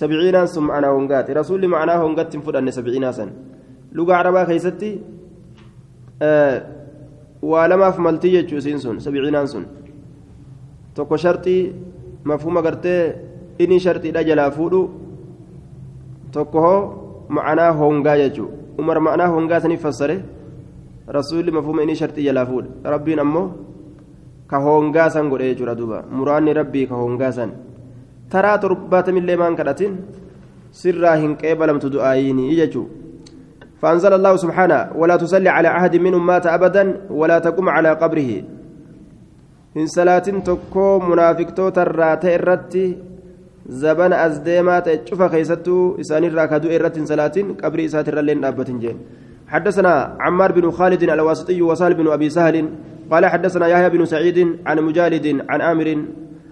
sabciinaan 0.00 0.48
sun 0.54 0.64
ma'anaa 0.70 0.92
hongaati 0.96 1.34
rasuulli 1.40 1.68
ma'anaa 1.74 1.98
hongatti 2.04 2.36
hin 2.36 2.44
fudhanne 2.46 2.72
sabciinaa 2.78 3.12
san 3.18 3.30
lugaa 4.00 4.18
arabaa 4.24 4.44
keessatti 4.50 4.90
waa 7.52 7.64
lamaaf 7.72 7.98
maltii 8.08 8.32
jechuu 8.36 8.58
isiin 8.62 8.80
sun 8.84 9.00
sabciinaan 9.06 9.48
sun 9.54 9.64
tokko 10.98 11.16
sharxii 11.24 11.62
mafhuma 12.32 12.62
gartee 12.66 13.00
inni 13.58 13.80
sharxiidha 13.86 14.22
jalaa 14.28 14.50
fuudhu 14.58 14.82
tokko 16.36 16.60
hoo 16.66 16.78
ma'anaa 17.38 17.72
hongaa 17.80 18.16
jechuu 18.22 18.50
umar 18.78 18.98
ma'anaa 19.06 19.30
hongaa 19.34 19.60
saniif 19.64 19.82
fassare 19.86 20.16
rasuulli 21.18 21.50
mafhuma 21.56 21.82
inni 21.84 21.96
sharxii 22.00 22.26
jalaa 22.28 22.46
fuudha 22.50 22.90
rabbiin 22.94 23.20
ammoo 23.24 23.46
ka 24.50 24.58
hongaa 24.66 25.08
san 25.14 25.30
godhe 25.30 25.52
jechuudha 25.52 25.74
duuba 25.80 26.04
muraanni 26.16 26.58
rabbii 26.60 26.86
ka 26.90 26.94
hongaa 27.02 27.32
san 27.38 27.50
taraa 28.32 28.58
torbaatamillee 28.64 29.38
maan 29.42 29.56
kadhatin 29.60 29.96
sirraa 30.82 31.16
hin 31.22 31.38
qeebalamtu 31.42 31.92
du'aayiinii 31.94 32.58
jechuu 32.60 32.86
فأنزل 33.84 34.12
الله 34.16 34.36
سبحانه 34.36 34.96
ولا 34.96 35.16
تصلي 35.20 35.48
على 35.48 35.68
أحد 35.68 35.96
منهم 35.96 36.26
مات 36.26 36.46
أبدا 36.46 36.84
ولا 37.10 37.38
تقم 37.38 37.68
على 37.68 37.90
قبره 37.92 38.30
إن 39.76 39.86
صلاة 39.86 40.26
تكو 40.48 40.88
منافق 41.10 41.48
توتر 41.58 41.88
الرتي 42.24 42.86
زبن 43.68 44.12
أزديما 44.12 44.80
تشوف 44.80 45.22
خيستو 45.22 45.96
إسان 46.00 46.24
الراكدو 46.24 46.68
إرت 46.68 46.96
صلاة 47.10 47.36
قبر 47.62 47.84
إسات 47.84 48.08
الرلين 48.08 48.44
أبت 48.44 48.70
جين 48.70 48.96
حدثنا 49.48 50.16
عمار 50.20 50.52
بن 50.52 50.70
خالد 50.70 51.02
الواسطي 51.02 51.62
وسهل 51.62 51.94
بن 51.94 52.06
أبي 52.08 52.28
سهل 52.30 52.68
قال 53.10 53.26
حدثنا 53.26 53.66
يحيى 53.66 53.88
بن 53.90 54.04
سعيد 54.04 54.38
عن 54.66 54.76
مجالد 54.80 55.26
عن 55.48 55.60
آمر 55.60 55.88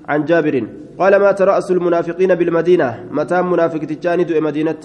عن 0.08 0.24
جابر 0.24 0.66
قال 0.98 1.16
مات 1.16 1.42
رأس 1.42 1.70
المنافقين 1.70 2.34
بالمدينة. 2.34 3.04
متى 3.10 3.42
منافق 3.42 3.78
تجاني 3.78 4.24
دو 4.24 4.40
مدينة؟ 4.40 4.82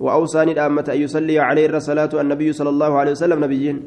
وأوصاني 0.00 0.52
الأمة 0.52 0.84
أن 0.88 1.00
يصلي 1.00 1.38
عليه 1.38 1.76
الصلاة 1.76 2.20
النبي 2.20 2.52
صلى 2.52 2.68
الله 2.68 2.98
عليه 2.98 3.10
وسلم 3.10 3.44
نبيين؟ 3.44 3.82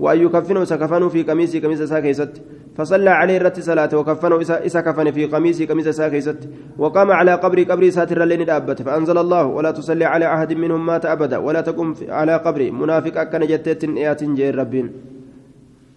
وأن 0.00 0.18
يكفنوا 0.24 0.64
سكفنوا 0.64 1.08
في 1.08 1.22
قميص 1.22 1.56
قميص 1.56 1.82
ساكيست 1.82 2.32
فصلى 2.76 3.10
عليه 3.10 3.38
رت 3.38 3.60
صلاة 3.60 3.92
وكفنوا 3.98 4.38
إسا 4.66 4.80
كفن 4.80 5.10
في 5.10 5.26
قميص 5.26 5.62
قميص 5.62 5.88
ساكيست 5.88 6.40
وقام 6.78 7.10
على 7.10 7.34
قبر 7.34 7.58
قبر 7.70 7.90
ساتر 7.90 8.24
لين 8.24 8.44
دابت 8.44 8.82
فأنزل 8.82 9.18
الله 9.18 9.44
ولا 9.56 9.70
تصلي 9.70 10.04
على 10.04 10.26
أحد 10.34 10.52
منهم 10.52 10.86
مات 10.86 11.04
أبدا. 11.14 11.38
ولا 11.38 11.60
تقم 11.60 11.94
على 12.08 12.34
قبر. 12.36 12.70
منافق 12.72 13.14
أكن 13.20 13.42
جتت 13.50 13.84
إيات 13.84 14.24
جير 14.24 14.54
ربين. 14.58 14.88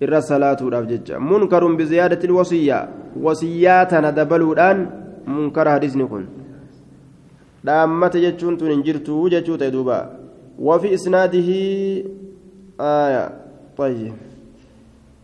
irra 0.03 0.19
salaatuudhaaf 0.21 0.85
jecha 0.91 1.19
munkarun 1.19 1.77
biziyaadati 1.79 2.27
wasiyyaa 2.37 2.87
wasiyyaa 3.25 3.85
tana 3.91 4.11
dabaluudhaan 4.11 4.79
munkara 5.35 5.75
hadisni 5.75 6.05
kun 6.11 6.25
dhaammata 7.65 8.23
jechuun 8.25 8.57
tun 8.59 8.73
hin 8.73 8.83
jirtu 8.87 9.29
jechuu 9.33 9.57
ta'e 9.61 9.71
duuba 9.71 9.97
طيب. 13.77 14.13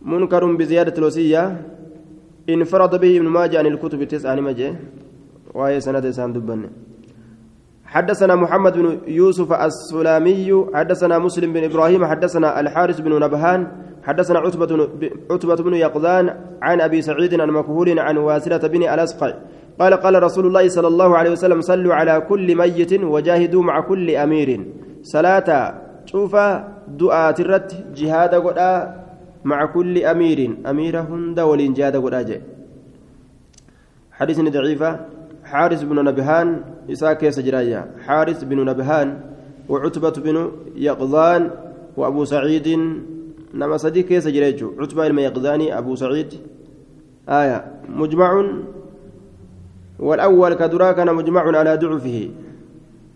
منكر 0.02 0.56
بزيادة 0.56 0.94
الوصية. 0.98 1.62
انفرد 2.48 3.00
به 3.00 3.16
ابن 3.16 3.28
ماجه 3.28 3.58
عن 3.58 3.66
الكتب 3.66 4.02
التسعة 4.02 4.34
نمجه 4.34 4.74
وهي 5.54 5.80
سنة 5.80 6.10
سام 6.10 6.32
دبن 6.32 6.70
حدثنا 7.84 8.34
محمد 8.34 8.78
بن 8.78 8.98
يوسف 9.06 9.52
السلامي 9.52 10.66
حدثنا 10.74 11.18
مسلم 11.18 11.52
بن 11.52 11.64
إبراهيم 11.64 12.04
حدثنا 12.04 12.60
الحارث 12.60 13.00
بن 13.00 13.20
نبهان 13.20 13.66
حدثنا 14.02 14.38
عتبة 14.38 14.88
عتبة 15.30 15.54
بن 15.54 15.74
يقظان 15.74 16.36
عن 16.62 16.80
أبي 16.80 17.02
سعيد 17.02 17.40
عن 17.40 17.50
مكهول 17.50 17.98
عن 17.98 18.16
واسلة 18.16 18.58
بن 18.58 18.82
الأسقع. 18.82 19.34
قال 19.80 19.94
قال 19.94 20.22
رسول 20.22 20.46
الله 20.46 20.68
صلى 20.68 20.88
الله 20.88 21.16
عليه 21.18 21.30
وسلم 21.30 21.60
صلوا 21.60 21.94
على 21.94 22.20
كل 22.20 22.56
ميت 22.56 22.92
وجاهدوا 23.02 23.62
مع 23.62 23.80
كل 23.80 24.10
أمير. 24.10 24.66
صلاة 25.02 25.74
دعاء 26.98 27.40
الرت 27.40 27.70
جهاد 27.96 28.34
قدا 28.34 28.70
مع 29.44 29.64
كل 29.66 30.04
أمير 30.04 30.56
أمير 30.66 31.00
هند 31.00 31.40
ولين 31.40 31.72
جهاد 31.72 31.96
قدا 31.96 32.42
حديث 34.12 34.40
ضعيفة 34.40 35.00
حارس 35.44 35.82
بن 35.82 36.04
نبهان 36.04 36.48
إساك 36.92 37.28
سجرايا 37.28 37.86
حارس 38.06 38.44
بن 38.44 38.64
نبهان 38.64 39.20
وعتبة 39.68 40.10
بن 40.10 40.36
يقظان 40.76 41.50
وأبو 41.96 42.24
سعيد 42.24 42.68
نما 43.54 43.76
صديق 43.76 44.04
كيس 44.04 44.28
جريجو 44.28 44.72
عتبة 44.78 45.06
الميقظاني 45.06 45.78
أبو 45.78 45.94
سعيد 45.94 46.34
آية 47.28 47.64
مجمع 47.88 48.44
والأول 49.98 50.54
كدرا 50.54 50.92
كان 50.92 51.14
مجمع 51.14 51.58
على 51.58 51.76
ضعفه 51.76 52.30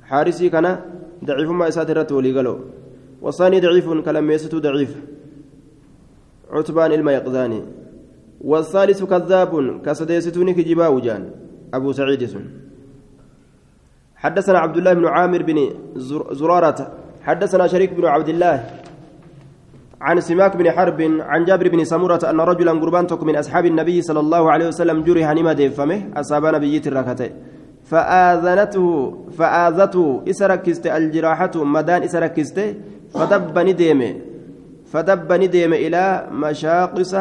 حارسي 0.02 0.48
كان 0.48 0.66
ضعيف 1.24 1.50
ما 1.50 1.68
إسات 1.68 1.90
قالوا 1.90 2.58
والثاني 3.24 3.60
ضعيف 3.64 3.86
كلام 4.04 4.30
يسته 4.30 4.58
ضعيف. 4.58 4.92
عتبان 6.52 6.90
الميقظاني 6.92 7.60
والثالث 8.50 9.00
كذاب 9.04 9.52
كسديستوني 9.84 10.52
كجبا 10.54 10.86
وجان. 10.94 11.22
أبو 11.74 11.88
سعيد 11.92 12.22
حدثنا 14.22 14.58
عبد 14.58 14.76
الله 14.76 14.92
بن 14.94 15.06
عامر 15.06 15.42
بن 15.42 15.58
زرارة. 16.40 16.78
حدثنا 17.22 17.64
شريك 17.66 17.90
بن 17.96 18.04
عبد 18.04 18.28
الله 18.28 18.56
عن 20.00 20.20
سماك 20.20 20.56
بن 20.56 20.70
حرب 20.70 21.00
عن 21.30 21.44
جابر 21.44 21.68
بن 21.68 21.84
سمرة 21.84 22.20
أن 22.30 22.40
رجلا 22.40 22.72
قربان 22.72 23.06
من 23.22 23.36
أصحاب 23.36 23.64
النبي 23.66 24.02
صلى 24.02 24.20
الله 24.20 24.42
عليه 24.52 24.66
وسلم 24.68 25.02
جرح 25.02 25.30
نما 25.32 25.52
ديفمه 25.52 26.00
أصاب 26.16 26.44
نبي 26.46 26.76
الركعتين. 26.86 27.32
فآذنته 27.84 28.86
فآذته 29.38 30.22
إسركست 30.28 30.86
الجراحة 30.86 31.54
مدان 31.64 32.02
إسركست 32.02 32.58
فدب 33.14 33.58
نديمه. 33.58 34.12
فدب 34.92 35.32
نديمه 35.32 35.76
إلى 35.76 36.28
مشاقص 36.32 37.12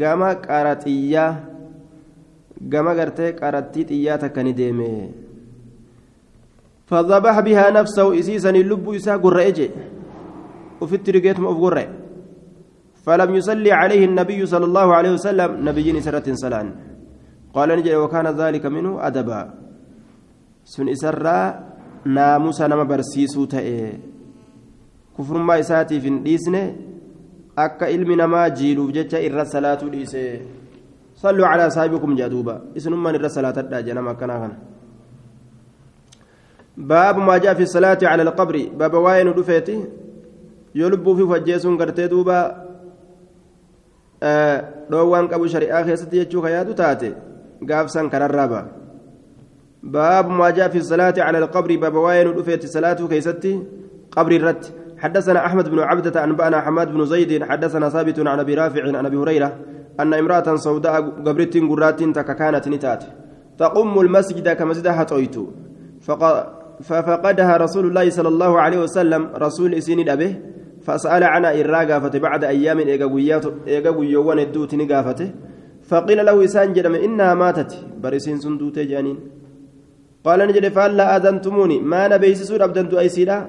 قام 0.00 0.22
قارتية. 0.22 1.26
قام 2.72 2.88
قرتي 2.88 3.32
قارتية 3.32 4.22
كنديمه 4.34 4.94
فذبح 6.86 7.40
بها 7.40 7.70
نفسه 7.70 8.18
إسيسا 8.18 8.50
اللب 8.50 8.86
إسا 8.94 9.16
قرأجي 9.16 9.70
وفي 10.80 10.94
الترقيت 10.94 11.40
ما 11.40 11.86
فلم 13.02 13.34
يصلي 13.34 13.72
عليه 13.72 14.04
النبي 14.04 14.46
صلى 14.46 14.64
الله 14.64 14.94
عليه 14.94 15.12
وسلم 15.12 15.50
نبي 15.68 16.00
سرة 16.00 16.22
سلان. 16.34 16.68
قال 17.54 17.68
نجي 17.68 17.96
وكان 17.96 18.26
ذلك 18.26 18.66
منه 18.66 19.06
أدبا. 19.06 19.40
سن 20.64 20.88
إسرى 20.88 21.38
ناموس 22.06 22.62
نما 22.62 22.84
برسيسو 22.84 23.44
تأي. 23.44 24.11
ما 25.30 25.60
إساتي 25.60 26.00
في 26.00 26.10
ديسنه 26.18 26.74
akka 27.56 27.90
ilmi 27.90 28.16
namaa 28.16 28.50
jiiluuf 28.50 28.92
jecha 28.96 29.20
irra 29.20 29.44
salaatuu 29.44 29.90
dhiise 29.92 30.20
salluu 31.22 31.44
calaa 31.44 31.70
saahibikum 31.70 32.16
jaaduuba 32.16 32.54
isinummaan 32.74 33.14
irra 33.18 33.28
salaatadha 33.28 33.82
jedhama 33.88 34.10
akkanaa 34.14 34.38
kana 34.42 34.56
baabu 36.92 37.20
maa 37.28 37.38
jaa 37.44 37.54
fi 37.54 37.66
salaati 37.66 38.08
cala 38.08 38.24
alqabri 38.28 38.64
baaba 38.82 39.04
waa'ee 39.06 39.24
nu 39.28 39.36
dhufeeti 39.38 39.76
yoo 40.80 40.90
lubbuu 40.94 41.16
fi 41.18 41.30
fajjeesuun 41.32 41.76
gartee 41.76 42.08
duuba 42.08 42.38
dhoowwaan 44.90 45.28
qabu 45.28 45.48
shari'aa 45.54 45.84
keessatti 45.88 46.22
jechuu 46.22 46.46
yaadu 46.56 46.78
taate 46.82 47.10
gaafsan 47.72 48.08
kararraa 48.14 48.48
ba'a 48.54 48.68
باب 49.82 50.30
ما 50.30 50.50
جاء 50.50 50.68
في 50.68 50.78
الصلاة 50.78 51.14
على 51.18 51.38
القبر 51.38 51.76
باب 51.76 51.94
واين 51.94 52.26
ودفيت 52.26 52.66
صلاته 52.66 53.08
كيستي 53.08 53.62
قبر 54.10 54.32
الرت 54.32 54.64
حدثنا 55.02 55.46
أحمد 55.46 55.68
بن 55.68 55.78
عبدة 55.78 56.24
أنبأنا 56.24 56.60
حماد 56.60 56.92
بن 56.92 57.04
زيد 57.04 57.44
حدثنا 57.44 57.88
ثابت 57.88 58.18
عن 58.20 58.38
أبي 58.38 58.54
رافع 58.54 58.82
عن 58.98 59.06
أبي 59.06 59.16
هريرة 59.16 59.50
أن 60.00 60.14
امرأة 60.14 60.56
سوداء 60.56 61.00
قبرت 61.26 61.56
قرات 61.56 62.02
ككانت 62.02 62.68
نتات. 62.68 63.04
تقوم 63.58 64.00
المسجد 64.00 64.48
كمسجد 64.48 64.88
حطيت 64.88 65.36
ففقدها 66.80 67.56
رسول 67.56 67.86
الله 67.86 68.10
صلى 68.10 68.28
الله 68.28 68.60
عليه 68.60 68.78
وسلم 68.78 69.22
رسول 69.36 69.74
إسين 69.74 70.08
أبيه 70.08 70.32
فسأل 70.86 71.22
عنها 71.24 71.50
قافته. 71.90 72.18
بعد 72.18 72.44
أيام 72.44 72.78
إيقا 72.78 73.90
قيوان 73.90 74.38
الدوت 74.38 74.74
نقافته. 74.74 75.30
فقيل 75.82 76.26
له 76.26 76.44
إسان 76.44 76.72
جرم 76.72 76.94
إنها 76.94 77.34
ماتت. 77.34 77.72
برسين 78.02 78.38
سندوت 78.38 78.78
جانين. 78.78 79.18
قال 80.24 80.38
نجد 80.48 80.68
فألا 80.68 81.16
آذنتموني؟ 81.16 81.80
ما 81.80 82.08
نبيسسون 82.08 82.62
أبدنت 82.62 82.94
أيسيدا 82.94 83.48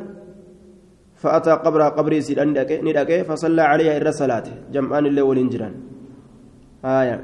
فأتى 1.23 1.51
قبر 1.65 1.81
قبري 1.97 2.21
سيدا 2.21 2.43
ندك 2.43 3.23
فصلى 3.27 3.61
عليها 3.61 3.97
الصلاة. 3.97 4.47
جمعان 4.73 5.05
اللي 5.05 5.21
والإنجران 5.21 5.73
آية. 6.85 7.17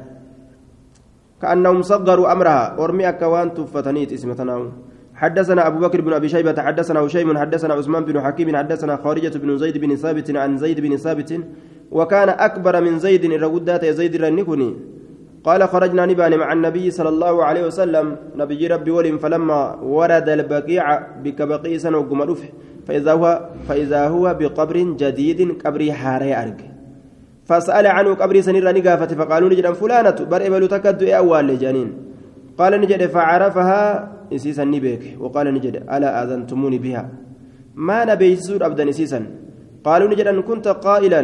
كأنهم 1.42 1.82
صغروا 1.82 2.32
أمرها. 2.32 2.80
أرمي 2.80 3.10
أكوان 3.10 3.54
تفتنيت 3.54 4.12
اسمتناهم 4.14 4.72
حدثنا 5.20 5.68
أبو 5.68 5.80
بكر 5.80 6.02
بن 6.02 6.14
أبي 6.14 6.30
شيبة 6.30 6.62
حدثنا 6.62 7.00
هشيم 7.00 7.38
حدثنا 7.38 7.74
عثمان 7.74 8.04
بن 8.06 8.22
حكيم 8.22 8.56
حدثنا 8.56 8.96
خارجة 9.04 9.38
بن 9.38 9.58
زيد 9.58 9.78
بن 9.78 9.96
ثابت 9.96 10.32
عن 10.32 10.58
زيد 10.58 10.80
بن 10.80 10.98
ثابت 10.98 11.32
وكان 11.92 12.30
أكبر 12.30 12.82
من 12.82 13.00
زيد 13.00 13.24
الرغدات 13.26 13.86
زيد 13.86 14.16
الرنكني 14.16 14.76
قال 15.44 15.68
خرجنا 15.68 16.06
نبان 16.06 16.38
مع 16.38 16.54
النبي 16.54 16.92
صلى 16.92 17.10
الله 17.10 17.36
عليه 17.44 17.64
وسلم. 17.68 18.16
نبي 18.36 18.68
ربي 18.68 18.92
ولم 18.92 19.18
فلما 19.18 19.76
ورد 19.82 20.30
البقيع 20.30 20.86
بكبقي 21.24 21.80
سنة 21.80 21.98
وقمروف 21.98 22.42
فإذا 22.88 23.12
هو 23.14 23.50
فإذا 23.68 24.08
هو 24.08 24.36
بقبر 24.40 24.78
جديد 25.00 25.62
قبر 25.64 25.92
حاري 25.92 26.36
أرق 26.36 26.60
فسأل 27.46 27.88
عنه 27.88 28.14
قبر 28.14 28.42
سنير 28.42 28.66
نقافة 28.78 29.12
فقالوا 29.16 29.50
نجد 29.50 29.68
فلانة 29.72 30.18
برئبل 30.32 30.68
تكد 30.68 31.04
أول 31.04 31.58
جانين 31.58 31.90
قال 32.58 32.82
نجد 32.82 33.06
فعرفها 33.06 34.12
إسيسا 34.36 34.64
نبيك. 34.64 35.18
وقال 35.20 35.54
نجد 35.54 35.76
ألا 35.88 36.24
آذنتموني 36.24 36.78
بها؟ 36.78 37.10
ما 37.76 38.06
نبيسور 38.06 38.66
أبدا 38.66 38.90
إسيسا. 38.90 39.26
قالوا 39.84 40.10
نجد 40.12 40.28
أن 40.28 40.42
كنت 40.42 40.68
قائلا 40.68 41.22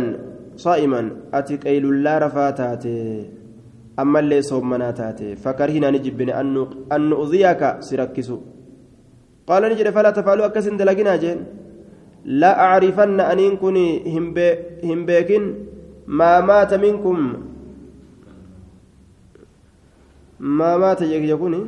صائما 0.56 1.02
أتك 1.34 1.68
أيل 1.68 2.04
لا 2.04 2.18
رفاتاتي. 2.18 3.30
أما 4.00 4.20
اللي 4.20 4.42
صومنا 4.42 4.92
تاتي 4.92 5.36
فكرهنا 5.36 5.92
نجب 5.92 6.22
أن 6.92 7.02
نؤذيك 7.10 7.62
سركسو 7.88 8.38
قال 9.48 9.64
نجد 9.72 9.88
فلا 9.96 10.10
تفعلوا 10.18 10.46
أكسن 10.46 10.78
دلقنا 10.78 11.16
جين. 11.16 11.40
لا 12.26 12.52
أعرفن 12.66 13.20
أن 13.20 13.58
كني 13.62 13.88
هم 14.84 15.06
بيكن 15.06 15.44
ما 16.08 16.42
مات 16.42 16.74
منكم. 16.74 17.20
ما 20.40 20.78
مات 20.78 21.02
يكوني. 21.02 21.62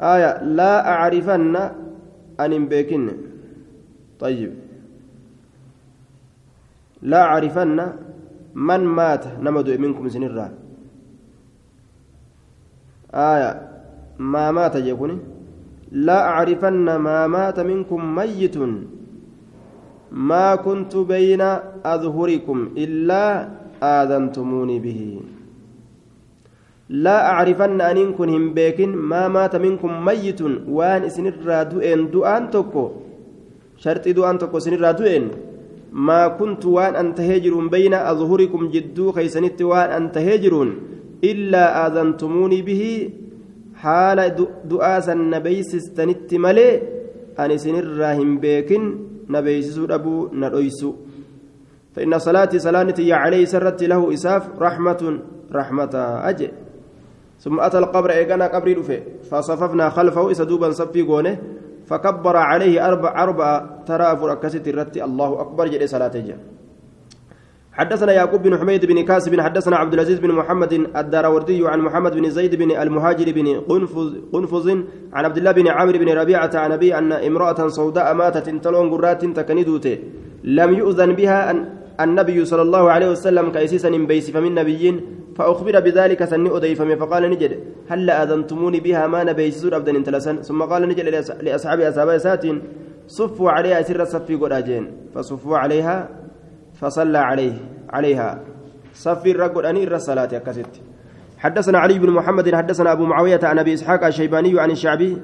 آية 0.00 0.42
لا 0.58 0.72
أعرفن 0.92 1.54
أن 2.40 2.52
بيكن 2.68 3.04
طيب. 4.20 4.52
لا 7.02 7.20
أعرفن 7.22 7.78
من 8.56 8.80
مات 8.98 9.24
نمد 9.44 9.68
منكم 9.76 10.08
سنرا. 10.08 10.48
آية 13.12 13.50
ما 14.18 14.50
مات 14.50 14.74
يكون 14.80 15.12
لا 15.92 16.18
أعرفن 16.28 16.96
ما 16.96 17.26
مات 17.26 17.60
منكم 17.60 18.00
ميت. 18.16 18.56
ما 20.12 20.54
كنت 20.56 20.96
بين 20.96 21.42
أظهركم 21.84 22.58
إلا 22.76 23.24
آذنتموني 23.82 24.76
به. 24.80 25.00
لا 26.88 27.16
أعرفن 27.30 27.80
أن 27.80 28.12
كن 28.16 28.28
هم 28.28 28.44
بيكن 28.54 28.90
ما 28.96 29.28
مات 29.28 29.56
منكم 29.56 30.04
ميت. 30.04 30.40
وأن 30.68 31.02
إسن 31.04 31.26
الرادوين 31.26 32.10
دؤان 32.10 32.50
تكو. 32.50 32.84
شرط 33.76 34.08
دؤان 34.08 34.38
تكو 34.38 34.58
سن 35.96 36.02
ما 36.02 36.28
كنت 36.28 36.66
وان 36.66 36.96
أنت 36.96 37.20
هجرون 37.20 37.68
بين 37.68 37.94
أظهركم 37.94 38.68
جدو 38.68 39.12
خيسنت 39.12 39.62
وان 39.62 39.90
أنت 39.90 40.18
هجرون 40.18 40.78
إلا 41.24 41.86
آذنتموني 41.86 42.62
به 42.62 43.10
حال 43.74 44.36
دؤا 44.64 45.00
سن 45.00 45.30
نبيسستنت 45.30 46.34
ملي 46.34 46.82
أن 47.38 47.50
إسن 47.50 47.74
الراهم 47.74 48.38
بيكن 48.38 48.82
نبيسسو 49.28 49.84
أبو 49.84 50.28
ندويسو 50.32 50.92
فإن 51.96 52.18
صلاتي 52.18 52.58
صلاتي 52.58 53.12
عليه 53.12 53.44
سرت 53.44 53.82
له 53.82 54.14
إساف 54.14 54.60
رحمة 54.60 55.18
رحمة 55.52 55.94
أجئ 56.30 56.50
ثم 57.40 57.60
أتى 57.60 57.78
القبر 57.78 58.10
إيقنا 58.10 58.46
قبري 58.46 58.74
دفه 58.74 59.00
فصففنا 59.30 59.90
خلفه 59.90 60.30
إسدوبا 60.30 60.70
صفي 60.70 61.02
قونه. 61.02 61.55
فكبر 61.86 62.36
عليه 62.36 62.88
أربع 62.88 63.22
أربع 63.22 63.66
ترى 63.86 64.16
فركست 64.16 64.68
الرت 64.68 64.96
الله 64.96 65.40
أكبر 65.40 65.64
جل 65.68 65.88
صلاة 65.88 66.16
حدثنا 67.78 68.12
يعقوب 68.12 68.42
بن 68.42 68.58
حميد 68.58 68.84
بن 68.86 69.04
كاسب 69.04 69.40
حدثنا 69.40 69.76
عبد 69.76 69.94
العزيز 69.94 70.18
بن 70.18 70.32
محمد 70.32 70.72
الداروردي 70.72 71.68
عن 71.68 71.80
محمد 71.80 72.12
بن 72.14 72.30
زيد 72.30 72.54
بن 72.54 72.70
المهاجر 72.82 73.32
بن 73.32 73.60
قنفذ 73.60 74.08
قنفذ 74.32 74.66
عن 75.12 75.24
عبد 75.24 75.36
الله 75.36 75.52
بن 75.52 75.68
عامر 75.68 75.98
بن 75.98 76.08
ربيعة 76.08 76.50
عن 76.54 76.72
أبي 76.72 76.98
أن 76.98 77.12
امرأة 77.12 77.68
سوداء 77.68 78.14
ماتت 78.14 78.48
تلون 78.64 78.90
قرات 78.90 79.24
تكندوت 79.24 79.86
لم 80.44 80.70
يؤذن 80.74 81.12
بها 81.12 81.50
أن 81.50 81.56
النبي 82.00 82.44
صلى 82.44 82.62
الله 82.62 82.90
عليه 82.90 83.10
وسلم 83.10 83.52
كيسيسا 83.52 83.90
بيس 83.90 84.30
فمن 84.30 84.54
نبيين 84.54 85.00
فأخبر 85.36 85.80
بذلك 85.80 86.24
سني 86.24 86.56
أديفم 86.56 86.96
فقال 86.96 87.30
نجد 87.30 87.52
هل 87.88 88.10
أذنتموني 88.10 88.80
بها 88.80 89.06
ما 89.06 89.24
نبيسور 89.24 89.76
أبدا 89.76 89.96
انتلسن؟ 89.96 90.42
ثم 90.42 90.62
قال 90.62 90.88
نجد 90.88 91.06
لأصحاب 91.42 91.80
أصحاب 91.80 92.18
ساتين 92.18 92.62
صفوا 93.06 93.50
عليها 93.50 93.82
سر 93.82 94.04
صفي 94.04 94.34
قراجين 94.34 94.92
فصفوا 95.14 95.58
عليها 95.58 96.08
فصلى 96.80 97.18
عليه 97.18 97.52
عليها. 97.90 98.40
صفي 98.94 99.30
الرقل 99.30 99.66
أنير 99.66 99.94
الصلاة 99.94 100.26
كست 100.38 100.80
حدثنا 101.38 101.78
علي 101.78 101.98
بن 101.98 102.10
محمد 102.10 102.54
حدثنا 102.54 102.92
أبو 102.92 103.04
معاوية 103.04 103.40
عن 103.42 103.58
أبي 103.58 103.74
إسحاق 103.74 104.04
الشيباني 104.04 104.60
عن 104.60 104.70
الشعبي 104.70 105.16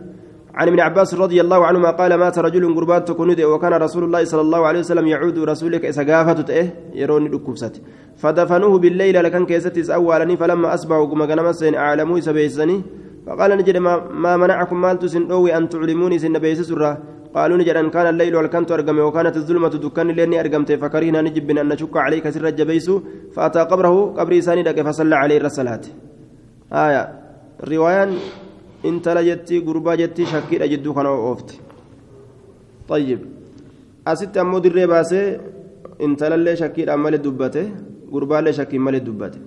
عن 0.54 0.68
ابن 0.68 0.80
عباس 0.80 1.14
رضي 1.14 1.40
الله 1.40 1.66
عنهما 1.66 1.90
قال 1.90 2.14
مات 2.14 2.38
رجل 2.38 2.74
قربات 2.74 3.10
كند 3.10 3.40
وكان 3.40 3.72
رسول 3.72 4.04
الله 4.04 4.24
صلى 4.24 4.40
الله 4.40 4.66
عليه 4.66 4.80
وسلم 4.80 5.06
يعود 5.06 5.38
رسولك 5.38 5.84
إسقافة 5.84 6.44
إيه 6.48 6.74
يروني 6.94 7.28
دكوبسات 7.28 7.76
فدفنوه 8.16 8.78
بالليل 8.78 9.24
لكن 9.24 9.46
كيستيس 9.46 9.90
أولني 9.90 10.36
فلما 10.36 10.74
أصبحوا 10.74 11.06
كما 11.10 11.24
غنم 11.24 11.52
سين 11.52 11.74
أعلموا 11.74 12.20
سبيسني 12.20 12.82
فقال 13.26 13.50
نجد 13.58 13.76
ما, 13.76 13.94
ما 14.10 14.36
منعكم 14.36 14.80
مال 14.80 14.98
تسندوي 14.98 15.56
أن 15.56 15.68
تعلموني 15.68 16.18
سن 16.18 16.38
بيس 16.38 16.60
سرة 16.60 16.98
قالوا 17.34 17.56
نجد 17.56 17.76
أن 17.76 17.90
كان 17.90 18.06
الليل 18.06 18.36
والكنت 18.36 18.72
أرقم 18.72 18.98
وكانت 18.98 19.36
الظلمة 19.36 19.68
دكان 19.68 20.08
لأني 20.08 20.40
أرقمت 20.40 20.72
فكرهنا 20.72 21.20
نجب 21.22 21.50
أن 21.50 21.68
نشك 21.68 21.96
عليك 21.96 22.28
سر 22.30 22.46
الجبيس. 22.48 22.90
فأتى 23.34 23.60
قبره 23.60 24.14
قبري 24.18 24.40
ساني 24.40 24.82
فصلى 24.84 25.16
عليه 25.16 25.36
الرسالات. 25.36 25.86
آية. 26.72 27.02
رواية 27.68 28.10
intala 28.90 29.22
jettii 29.28 29.60
gurbaa 29.68 29.96
jettii 29.96 30.26
shakkiidha 30.26 30.68
jidduu 30.72 30.94
kana 30.94 31.10
oofti. 31.10 31.60
Tayyib. 32.88 33.20
Asitti 34.04 34.38
ammoo 34.38 34.60
dirree 34.64 34.86
baasee 34.92 35.40
intalallee 35.98 36.56
shakkiidhaan 36.62 37.00
malee 37.00 37.18
dubbate 37.24 37.62
gurbaallee 38.12 38.52
shakkiin 38.52 38.82
malee 38.82 39.00
dubbate. 39.06 39.38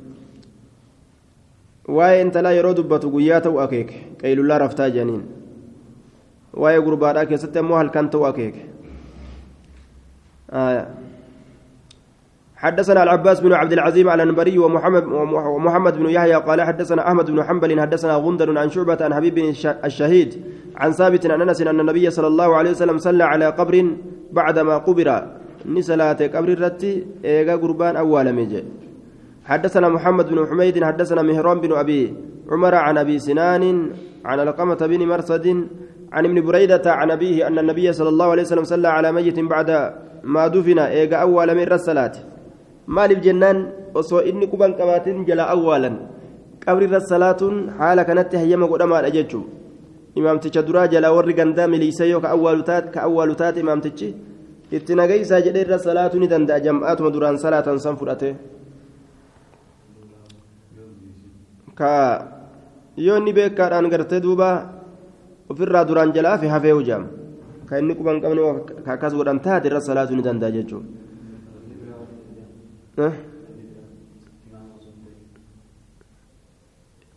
Waa'ee 1.96 2.22
intalaa 2.22 2.52
yeroo 2.58 2.74
dubbatu 2.78 3.10
guyyaa 3.16 3.42
ta'u 3.42 3.60
akeeke 3.66 3.96
qeeylullaa 4.22 4.58
raftaa 4.64 4.88
jedhaniin 4.94 5.24
waa'ee 6.64 6.82
gurbaadhaa 6.88 7.26
keessatti 7.32 7.60
ammoo 7.60 7.78
halkan 7.78 8.10
ta'u 8.10 8.24
akeeke. 8.32 8.62
حدثنا 12.58 13.04
العباس 13.04 13.40
بن 13.40 13.54
عبد 13.54 13.74
العزيز 13.74 14.08
على 14.08 14.24
النبري 14.24 14.58
ومحمد 14.58 15.04
ومحمد 15.56 15.98
بن 15.98 16.10
يحيى 16.10 16.34
قال 16.34 16.62
حدثنا 16.62 17.08
أحمد 17.08 17.32
بن 17.32 17.44
حنبل 17.44 17.82
حدثنا 17.82 18.16
غندر 18.16 18.58
عن 18.58 18.70
شعبة 18.70 18.98
عن 19.02 19.14
حبيب 19.14 19.38
الشهيد 19.86 20.44
عن 20.76 20.92
ثابت 20.92 21.26
عن 21.32 21.42
أنس 21.42 21.62
أن 21.62 21.80
النبي 21.80 22.10
صلى 22.10 22.28
الله 22.28 22.56
عليه 22.56 22.70
وسلم 22.70 22.98
صلى 22.98 23.24
على 23.24 23.46
قبر 23.46 23.76
بعدما 24.32 24.78
قبر. 24.78 25.28
نسلات 25.66 26.22
قبر 26.36 26.50
الرتي 26.50 27.06
ايغا 27.26 27.56
قربان 27.56 27.96
أول 27.96 28.34
ميجي. 28.34 28.64
حدثنا 29.46 29.90
محمد 29.90 30.30
بن 30.30 30.48
حميد 30.48 30.84
حدثنا 30.84 31.22
مهران 31.22 31.60
بن 31.60 31.72
أبي 31.74 32.14
عمر 32.52 32.76
عن 32.76 32.98
أبي 32.98 33.20
سنان 33.20 33.92
عن 34.26 34.40
القمة 34.40 34.76
بن 34.76 35.08
مرصد 35.08 35.68
عن 36.12 36.26
ابن 36.26 36.42
بريدة 36.42 36.86
عن 36.86 37.12
أبيه 37.12 37.48
أن 37.48 37.60
النبي 37.60 37.94
صلى 37.94 38.10
الله 38.10 38.28
عليه 38.32 38.42
وسلم 38.42 38.64
صلى 38.64 38.88
على 38.88 39.12
ميت 39.12 39.40
بعد 39.40 39.94
ما 40.24 40.48
دفن 40.48 40.80
إيجا 40.80 41.18
أول 41.18 41.56
من 41.56 41.72
الصلاة 41.72 42.12
maaliif 42.88 43.20
jennaan 43.26 43.58
osoo 43.94 44.22
inni 44.22 44.48
quban 44.48 44.74
qabaatin 44.78 45.26
jala 45.26 45.50
awwaalan 45.50 45.96
qabrirra 46.66 47.00
salaatuun 47.02 47.70
haala 47.80 48.06
kanatti 48.06 48.38
hayyama 48.38 48.68
godhamaadha 48.68 49.10
jechuun 49.18 49.46
imaamticha 50.16 50.62
duraa 50.68 50.88
jalaa 50.88 51.14
warri 51.18 51.34
gandaa 51.34 51.68
miliisee 51.68 52.10
yoo 52.10 52.22
ka 52.22 52.30
awwaalu 52.34 53.36
taate 53.42 53.60
imaamtichi 53.60 54.10
itti 54.72 54.96
nagaysaa 54.96 55.42
jedhee 55.46 55.64
irra 55.66 55.80
salaatuu 55.80 56.20
ni 56.20 56.28
danda'a 56.34 56.60
jam'aatuma 56.66 57.14
duraan 57.16 57.38
salaatan 57.38 57.80
san 57.80 57.98
fudhate 57.98 58.30
ka 61.80 61.92
yoo 62.98 63.18
inni 63.18 63.34
beekaadhaan 63.38 63.90
gartee 63.94 64.22
duuba 64.26 64.50
ofirraa 65.50 65.86
duraan 65.90 66.14
jalaa 66.16 66.38
fi 66.42 66.48
hafee 66.54 66.72
hujaam 66.78 67.04
ka 67.70 67.80
inni 67.82 67.96
quban 67.98 68.22
qabne 68.22 68.42
ka 68.86 68.94
akkas 68.98 69.14
godhan 69.18 69.40
taate 69.48 69.68
irra 69.70 69.82
salaatuu 69.82 70.16
ni 70.18 70.24
danda'a 70.24 70.52
jechuudha. 70.58 71.05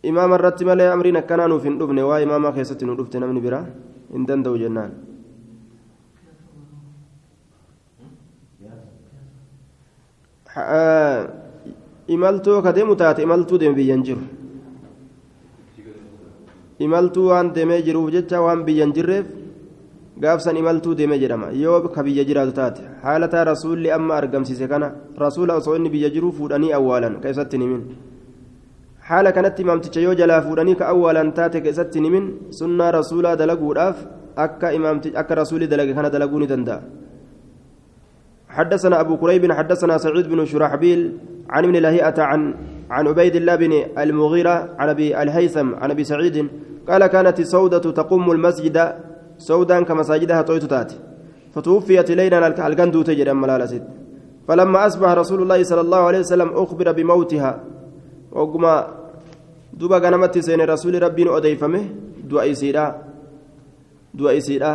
Imaama 0.09 0.35
irratti 0.39 0.67
malee 0.69 0.87
amriin 0.95 1.19
akkanaa 1.21 1.47
nuuf 1.51 1.63
hin 1.67 1.77
dhufne 1.81 2.03
waa 2.09 2.19
imaama 2.25 2.51
keessatti 2.57 2.85
nu 2.89 2.97
dhufte 2.99 3.19
namni 3.23 3.41
biraa 3.45 3.63
hin 4.15 4.27
danda'u 4.31 4.57
jennaan 4.63 4.91
imaltuu 12.07 12.61
ka 12.61 12.71
deemu 12.73 12.95
taate 12.95 13.21
imaltuu 13.23 13.57
deeme 13.61 13.75
biyyan 13.75 14.01
jiru 14.03 14.21
imaltuu 16.79 17.27
waan 17.29 17.53
deemee 17.55 17.81
jiruuf 17.85 18.11
jecha 18.15 18.41
waan 18.41 18.63
biyyan 18.65 18.93
jirreef 18.95 19.25
gaafsan 20.23 20.57
imaltuu 20.61 20.95
deeme 20.99 21.17
jedhama 21.23 21.47
yoo 21.63 21.79
ka 21.95 22.03
biyya 22.03 22.23
jiraatu 22.29 22.53
taate 22.59 22.81
haalataa 23.03 23.43
rasuulli 23.51 23.91
amma 23.97 24.13
argamsiise 24.21 24.67
kana 24.71 24.91
rasuula 25.23 25.57
osoo 25.59 25.75
inni 25.79 25.89
biyya 25.95 26.09
jiruu 26.15 26.31
fuudhanii 26.39 26.71
awwaalan 26.79 27.19
ka 27.23 27.31
isatti 27.33 27.61
himin 27.63 27.83
haala 29.09 29.31
kanatti 29.37 29.61
imaamticha 29.65 30.05
yoo 30.07 30.15
jalaa 30.21 30.41
fuudhanii 30.47 30.75
ka 30.81 30.89
awwaalan 30.93 31.31
taate 31.37 31.61
ka 31.63 31.69
isatti 31.73 32.03
himin 32.05 32.25
sunnaa 32.61 32.91
rasuulaa 32.99 33.35
dalaguudhaaf 33.41 33.97
akka 34.45 34.73
imaamti 34.79 35.15
akka 35.21 35.39
rasuulli 35.41 35.71
dalage 35.73 35.93
kana 35.99 36.09
dalaguu 36.15 36.41
ni 36.43 36.49
danda'a 36.53 36.81
حدثنا 38.49 38.99
أبو 39.01 39.17
كريب 39.21 39.51
حدثنا 39.51 39.97
سعيد 39.97 40.25
بن 40.29 40.45
شرحبيل 40.45 41.01
عن 41.49 41.63
ابن 41.63 41.75
لهيئة 41.85 42.17
عن 42.21 42.41
عن 42.89 43.07
عبيد 43.07 43.35
الله 43.35 43.55
بن 43.55 43.73
المغيرة 43.97 44.55
عن 44.79 44.89
أبي 44.89 45.21
الهيثم 45.21 45.75
عن 45.75 45.91
أبي 45.91 46.03
سعيد 46.03 46.47
قال 46.89 47.07
كانت 47.07 47.41
سودة 47.41 47.85
تقوم 47.91 48.31
المسجد 48.31 48.77
سودان 49.39 49.83
كمساجدها 49.87 50.41
تويت 50.41 50.65
تاتي. 50.65 50.97
فتوفيت 51.55 52.11
ليلا 52.11 52.67
الكندو 52.67 53.01
تجري 53.01 53.33
ملالست 53.33 53.83
فلما 54.47 54.79
أصبح 54.87 55.09
رسول 55.21 55.39
الله 55.41 55.59
صلى 55.63 55.81
الله 55.81 56.01
عليه 56.09 56.19
وسلم 56.19 56.49
أخبر 56.53 56.87
بموتها. 56.91 57.51
وقما 58.31 58.73
دوبا 59.73 59.97
غنمت 59.97 60.37
سين 60.37 60.61
رسول 60.61 60.93
ربي 61.03 61.23
أديفمه 61.37 61.83
دعاء 62.29 62.53
سيدا. 62.53 62.85
دعاء 64.13 64.39
سيدا. 64.39 64.73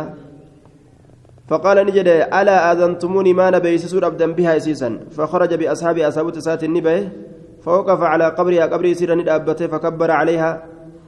فقال 1.47 1.77
نجد 1.85 2.07
ألا 2.39 2.71
آذنتموني 2.71 3.33
ما 3.33 3.47
نبي 3.55 3.77
سسور 3.77 4.07
أبدا 4.07 4.31
بها 4.31 4.59
سيسا 4.59 4.89
فخرج 5.15 5.51
بأصحاب 5.53 5.97
أصحاب 5.99 6.27
تسات 6.31 6.63
النبي 6.63 7.09
فوقف 7.63 8.01
على 8.01 8.25
قبرها. 8.37 8.65
قبري 8.65 8.93
سيرا 8.93 9.15
ندابته 9.15 9.67
فكبر 9.67 10.11
عليها. 10.11 10.51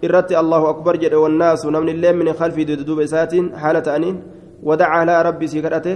Irratti 0.02 0.36
allahu 0.36 0.68
akbar 0.74 0.98
jedhe 1.04 1.18
wannaasu 1.26 1.72
namni 1.72 1.92
illee 1.92 2.14
min 2.14 2.34
khalfii 2.40 2.66
duuba 2.66 3.04
isaatiin 3.04 3.52
haala 3.62 3.82
ta'aniin 3.82 4.18
ودعا 4.64 4.90
على 4.90 5.22
ربي 5.22 5.48
سيكرته 5.48 5.96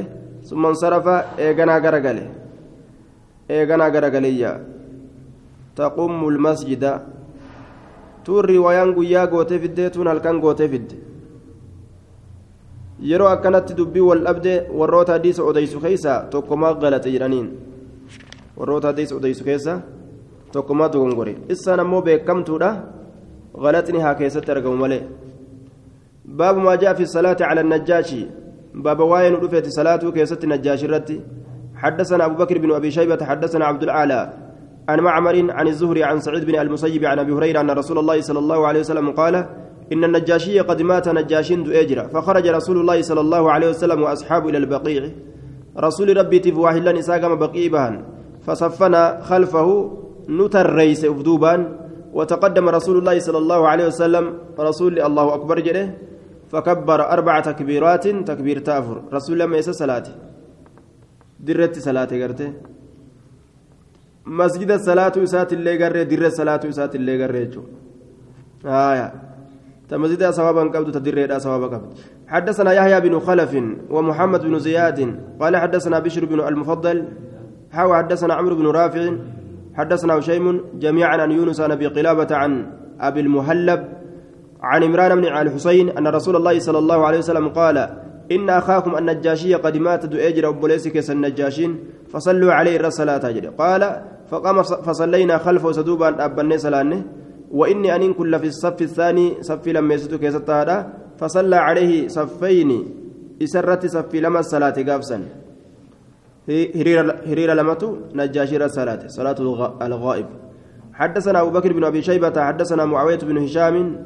ثم 0.49 0.65
انصرف 0.65 1.05
ايغنا 1.39 1.75
غرغله 1.83 2.25
ايغنا 3.51 3.85
غرغليا 3.93 4.51
تقوم 5.75 6.21
المسجد 6.33 6.85
tuun 8.21 8.45
riwaayaan 8.45 8.93
guyyaa 8.93 9.25
gootee 9.27 9.57
fiddee 9.59 9.89
tuun 9.89 10.07
halkan 10.07 10.37
gootee 10.43 10.67
fidde 10.69 10.95
yeroo 13.09 13.29
akkanatti 13.33 13.73
dubbii 13.73 14.05
wal 14.09 14.21
dhabde 14.27 14.53
warroota 14.79 15.17
hadiisa 15.17 15.41
odeysu 15.43 15.81
keessa 15.81 16.29
tokkomaa 16.33 16.73
galate 16.83 17.09
jedhaniin 17.13 17.47
warroota 18.57 18.87
hadiisa 18.91 19.15
odeysu 19.15 19.43
keessa 19.47 19.73
tokkomaa 20.53 20.91
dogongore 20.93 21.33
isaan 21.53 21.79
ammoo 21.83 22.01
beekamtuudha 22.07 22.69
غلطني 23.57 23.99
ها 23.99 24.13
كيست 24.13 24.49
أرقم 24.49 24.81
ملئ 24.81 25.01
باب 26.25 26.57
ما 26.57 26.75
جاء 26.75 26.93
في 26.93 27.03
الصلاة 27.03 27.37
على 27.41 27.61
النجاشي. 27.61 28.25
باب 28.73 28.99
واين 28.99 29.33
رفعت 29.33 29.67
صلاته 29.67 30.11
كيست 30.11 30.45
نجاشي 30.45 30.85
رتي. 30.85 31.21
حدثنا 31.75 32.25
أبو 32.25 32.35
بكر 32.35 32.57
بن 32.57 32.71
أبي 32.71 32.91
شيبة 32.91 33.25
حدثنا 33.25 33.65
عبد 33.65 33.83
الأعلى. 33.83 34.33
عن 34.89 34.99
معمر 34.99 35.51
عن 35.51 35.67
الزهري 35.67 36.03
عن 36.03 36.19
سعيد 36.19 36.45
بن 36.45 36.55
المسيب 36.59 37.05
عن 37.05 37.19
أبي 37.19 37.31
هريرة 37.31 37.61
أن 37.61 37.71
رسول 37.71 37.97
الله 37.99 38.21
صلى 38.21 38.39
الله 38.39 38.67
عليه 38.67 38.79
وسلم 38.79 39.11
قال 39.11 39.35
إن 39.93 40.03
النجاشي 40.03 40.59
قد 40.59 40.81
مات 40.81 41.09
نجاشين 41.09 41.71
أجرا 41.71 42.07
فخرج 42.07 42.47
رسول 42.47 42.77
الله 42.77 43.01
صلى 43.01 43.21
الله 43.21 43.51
عليه 43.51 43.69
وسلم 43.69 44.01
وأصحابه 44.03 44.49
إلى 44.49 44.57
البقيع. 44.57 45.09
رسول 45.77 46.17
ربي 46.17 46.39
تفواهلا 46.39 46.99
إساقم 46.99 47.35
بقيبا 47.35 48.03
فصفنا 48.45 49.21
خلفه 49.21 49.97
نتر 50.29 50.75
ريس 50.75 51.05
أفدوبان 51.05 51.80
وتقدم 52.13 52.69
رسول 52.69 52.97
الله 52.97 53.19
صلى 53.19 53.37
الله 53.37 53.67
عليه 53.67 53.85
وسلم 53.87 54.25
رسول 54.59 54.99
الله 54.99 55.33
أكبر 55.33 55.59
جده 55.59 55.85
فكبر 56.51 56.99
أربع 57.15 57.39
تكبيرات 57.39 58.07
تكبير 58.07 58.59
تأفر. 58.59 58.97
رسول 59.13 59.33
الله 59.33 59.45
ميسا 59.45 59.71
صلاة. 59.71 60.07
درت 61.39 61.79
صلاة 61.79 62.11
قرته. 62.21 62.49
مسجد 64.25 64.71
الصلاة 64.71 65.15
وسات 65.17 65.53
اللي 65.53 65.83
قرر 65.83 66.03
در 66.03 66.25
الصلاة 66.25 66.61
وسات 66.69 66.95
اللي 66.95 67.13
قرر 67.23 67.63
آية. 68.65 69.31
تمزيد 69.91 70.29
سوابا 70.29 70.61
قبض 70.61 70.91
تدر 70.91 71.39
سوابا 71.39 71.67
قبض 71.67 71.91
حدثنا 72.27 72.71
يحيى 72.73 72.99
بن 73.01 73.19
خلف 73.19 73.53
ومحمد 73.89 74.41
بن 74.41 74.59
زياد 74.59 74.99
قال 75.39 75.57
حدثنا 75.57 75.99
بشر 75.99 76.25
بن 76.25 76.39
المفضل 76.39 77.05
حاوى 77.71 77.97
حدثنا 77.97 78.33
عمرو 78.33 78.55
بن 78.55 78.67
رافع 78.67 79.13
حدثنا 79.75 80.13
هشيم 80.19 80.61
جميعا 80.79 81.17
عن 81.17 81.31
يونس 81.31 81.61
عن 81.61 81.71
أبي 81.71 81.87
قلابة 81.87 82.35
عن 82.35 82.67
أبي 82.99 83.19
المهلب 83.19 83.81
عن 84.61 84.83
عمران 84.83 85.15
بن 85.15 85.25
الحسين 85.25 85.89
أن 85.89 86.07
رسول 86.07 86.35
الله 86.35 86.59
صلى 86.59 86.77
الله 86.77 87.05
عليه 87.05 87.17
وسلم 87.17 87.49
قال 87.49 87.77
إن 88.31 88.49
أخاكم 88.49 88.97
النجاشي 88.97 89.55
قد 89.55 89.77
مات 89.77 90.15
أجر 90.15 90.49
ابوليسك 90.49 91.09
النجاشين 91.11 91.79
فصلوا 92.09 92.53
عليه 92.53 92.87
الصلاه 92.87 93.29
اجر 93.29 93.49
قال 93.49 94.01
فقام 94.29 94.63
فصلينا 94.63 95.37
خلفه 95.37 95.71
سدوبا 95.71 96.25
ابني 96.25 96.57
سلانه 96.57 97.03
وإني 97.51 97.95
أن 97.95 98.13
كل 98.13 98.39
في 98.39 98.47
الصف 98.47 98.81
الثاني 98.81 99.37
صف 99.41 99.67
لما 99.67 99.93
يسدك 99.93 100.23
يستهدى 100.23 100.83
فصلى 101.17 101.55
عليه 101.55 102.07
صفين 102.07 102.69
إسرت 103.43 103.85
صف 103.85 104.15
لما 104.15 104.39
الصلاة 104.39 104.77
قافسا 104.87 105.23
هرير 106.49 107.53
لمتو 107.53 107.95
نجاشير 108.15 108.65
الصلاة 108.65 109.07
صلاة 109.07 109.39
الغائب. 109.81 110.25
حدثنا 110.93 111.41
أبو 111.41 111.49
بكر 111.49 111.73
بن 111.73 111.83
أبي 111.83 112.01
شيبة 112.01 112.43
حدثنا 112.43 112.85
معاوية 112.85 113.17
بن 113.17 113.37
هشام 113.37 114.05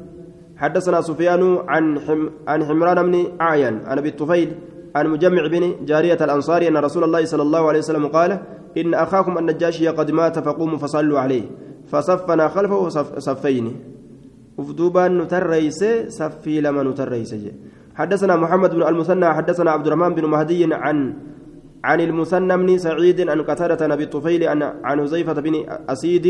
حدثنا 0.56 1.00
سفيان 1.00 1.58
عن 1.68 1.98
عن 2.48 2.64
حمران 2.64 3.10
بن 3.10 3.40
أعين 3.40 3.80
عن 3.86 3.98
أبي 3.98 4.08
الطفيل 4.08 4.54
عن 4.96 5.06
مجمع 5.08 5.46
بن 5.46 5.84
جارية 5.84 6.18
الأنصاري 6.20 6.68
أن 6.68 6.76
رسول 6.76 7.04
الله 7.04 7.24
صلى 7.24 7.42
الله 7.42 7.68
عليه 7.68 7.78
وسلم 7.78 8.06
قال 8.06 8.40
إن 8.76 8.94
أخاكم 8.94 9.38
النجاشي 9.38 9.88
قد 9.88 10.10
مات 10.10 10.38
فقوموا 10.38 10.78
فصلوا 10.78 11.20
عليه 11.20 11.42
فصفنا 11.86 12.48
خلفه 12.48 12.88
صف 12.88 13.18
صفين. 13.18 13.76
of 14.56 14.71
duuba 14.71 15.08
nu 15.08 15.22
tarreesse 15.22 15.84
safii 16.08 16.60
lama 16.60 16.82
nu 16.82 16.91
tarreesse. 16.91 17.34
حدثنا 17.94 18.36
محمد 18.36 18.74
بن 18.74 18.82
المثنى 18.82 19.26
حدثنا 19.34 19.70
عبد 19.70 19.86
الرحمن 19.86 20.14
بن 20.14 20.24
مهدي 20.24 20.74
عن 20.74 21.14
عن 21.88 22.00
المثنى 22.00 22.54
بن 22.62 22.78
سعيد 22.78 23.18
عن 23.32 23.40
قتادة 23.42 23.80
بن 23.86 24.02
الطفيل 24.02 24.42
عن 24.48 24.62
عن 24.88 24.96
حذيفة 25.02 25.32
بن 25.46 25.54
أسيد 25.94 26.26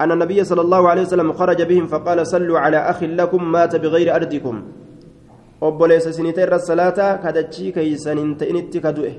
أن 0.00 0.12
النبي 0.12 0.44
صلى 0.44 0.62
الله 0.66 0.82
عليه 0.90 1.02
وسلم 1.02 1.32
خرج 1.32 1.60
بهم 1.70 1.86
فقال 1.86 2.26
صلوا 2.26 2.58
على 2.58 2.78
أخ 2.92 3.02
لكم 3.02 3.52
مات 3.52 3.76
بغير 3.76 4.08
أرضكم 4.16 4.56
keeysan 7.72 8.18
hin 8.20 8.32
ta'initti 8.40 8.80
ka 8.84 8.90
du'e 8.96 9.12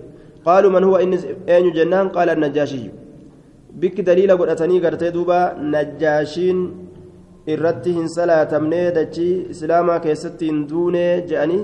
qaaluu 0.46 0.72
man 0.76 0.84
huwa 0.88 1.02
inni 1.02 1.18
eenyu 1.54 1.72
jennaan 1.78 2.12
qaala 2.16 2.36
najjaashiyyu 2.44 2.92
bikki 3.82 4.06
daliila 4.10 4.36
godhatanii 4.42 4.82
gartee 4.84 5.12
duuba 5.16 5.40
najjaashiin 5.74 6.60
irratti 7.54 7.96
hin 7.98 8.08
salaatamnee 8.18 8.86
dachii 8.98 9.34
islaamaa 9.54 10.00
keessatti 10.06 10.52
hin 10.52 10.60
duunee 10.70 11.12
je'anii 11.32 11.64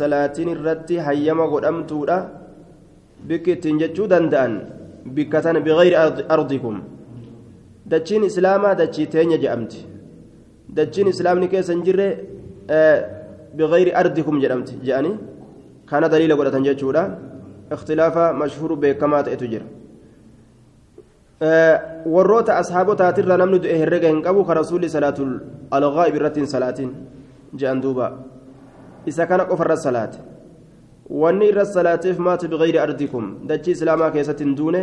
salaatiin 0.00 0.48
irratti 0.54 0.96
hayyama 1.06 1.46
godhamtuudha 1.52 2.16
bikki 3.28 3.50
ittiin 3.56 3.76
jechuu 3.82 4.06
danda'an 4.12 4.52
bikka 5.16 5.38
tana 5.44 5.60
bigayri 5.66 5.96
ardikum 6.36 6.76
dachiin 7.90 8.22
islaamaa 8.30 8.74
dachii 8.80 9.06
teenya 9.14 9.38
je'amti 9.44 9.80
dachiin 10.76 11.08
islaamni 11.14 11.46
keessa 11.52 11.72
hin 11.72 11.82
jirre 11.86 12.08
bigayri 13.58 13.92
ardikum 14.00 14.36
jedhamti 14.42 14.74
je'anii 14.86 15.16
kana 15.90 16.06
daliila 16.12 16.34
godhatan 16.38 16.64
jechuudha 16.68 17.02
ikhtilaafa 17.74 18.24
mashhuuru 18.40 18.76
beekamaa 18.82 19.22
ta'etu 19.26 19.46
jira 19.52 19.66
warroota 22.14 22.56
ashaabotaatirra 22.62 23.36
namni 23.42 23.58
du'e 23.64 23.76
herrega 23.82 24.08
hin 24.12 24.22
qabu 24.26 24.44
ka 24.48 24.54
rasuulli 24.60 24.88
salaatul 24.96 25.32
alghaa'ib 25.78 26.14
irratti 26.18 26.40
hin 26.42 26.50
salaatiin 26.54 26.90
je'an 27.56 27.80
duuba. 27.80 28.06
Isa 29.06 29.26
kana 29.26 29.44
qofarra 29.44 29.76
salaate. 29.76 30.18
Wanni 31.10 31.48
irra 31.52 31.64
salaateef 31.64 32.18
maata 32.18 32.48
bigayri 32.48 32.78
ardikum? 32.78 33.24
Dachii 33.48 33.74
islaamaa 33.76 34.10
keessatti 34.10 34.44
hin 34.44 34.54
duune? 34.56 34.82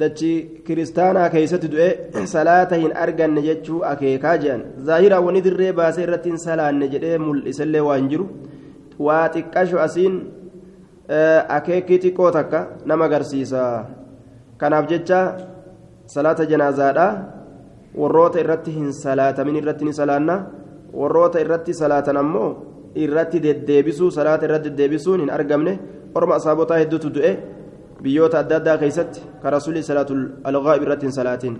Dachii 0.00 0.62
kiristaanaa 0.66 1.28
keessatti 1.34 1.68
du'e 1.74 2.26
salaata 2.32 2.76
hin 2.82 2.92
arganne 3.04 3.42
jechuu 3.48 3.78
akeekaa 3.92 4.36
jedhan 4.42 4.64
zaahiraa 4.88 5.20
wani 5.26 5.40
dirree 5.46 5.72
baasee 5.78 6.02
irratti 6.06 6.28
hin 6.32 6.38
salaanne 6.46 6.88
jedhee 6.94 7.18
mul'isellee 7.26 7.84
waa 7.88 7.96
hin 8.00 8.08
jiru. 8.14 8.26
Waa 8.98 9.28
xiqqasho 9.36 9.80
asiin 9.86 10.18
akeekii 11.58 11.98
xiqqoo 12.04 12.30
takka 12.38 12.66
nama 12.84 13.04
agarsiisa. 13.08 13.62
Kanaaf 14.58 14.88
jecha 14.92 15.20
salaata 16.16 16.50
janaazaadha 16.52 17.06
warroota 17.94 18.40
irratti 18.44 18.70
hin 18.78 18.92
salaatamin 18.92 19.56
irratti 19.62 19.84
ni 19.84 19.92
salaanna 20.02 20.36
warroota 21.00 21.42
irratti 21.44 21.72
salaatan 21.82 22.16
ammoo 22.22 22.48
irratti 23.04 23.40
deddeebisuu 23.46 24.10
salaata 24.18 24.46
irratti 24.48 24.70
deddeebisuun 24.70 25.20
hin 25.24 25.30
argamne 25.38 25.72
orma 26.18 26.34
asaabotaa 26.40 26.78
hedduutu 26.82 27.14
du'e 27.16 27.32
biyyoota 28.02 28.38
adda 28.42 28.56
addaa 28.60 28.76
keessatti 28.82 29.20
ka 29.42 29.50
rasuulli 29.56 29.82
salaatul 29.90 30.22
alghaa'ib 30.52 30.86
irratti 30.86 31.06
hin 31.08 31.18
salaatiin 31.20 31.56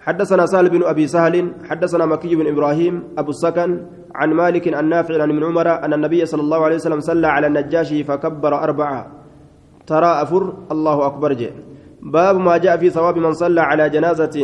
حدثنا 0.00 0.46
سهل 0.46 0.66
بن 0.72 0.82
ابي 0.92 1.06
سهل 1.06 1.34
حدثنا 1.68 2.04
مكي 2.12 2.32
بن 2.40 2.46
إبراهيم 2.52 2.94
ابو 3.20 3.30
السكن 3.36 3.70
عن 4.14 4.30
مالك 4.32 4.64
عن 4.74 4.88
نافع 4.88 5.22
عن 5.22 5.30
ابن 5.30 5.44
عمر 5.44 5.68
ان 5.84 5.92
النبي 5.92 6.26
صلى 6.26 6.40
الله 6.40 6.60
عليه 6.64 6.76
وسلم 6.80 7.00
صلى 7.00 7.26
على 7.26 7.46
النجاشي 7.46 8.04
فكبر 8.08 8.52
اربعه 8.64 9.00
ترى 9.86 10.10
افر 10.24 10.42
الله 10.72 11.06
اكبر 11.06 11.30
جي 11.40 11.50
باب 12.00 12.36
ما 12.46 12.56
جاء 12.56 12.76
في 12.80 12.90
ثواب 12.90 13.16
من 13.18 13.32
صلى 13.32 13.60
على 13.60 13.84
جنازه 13.94 14.36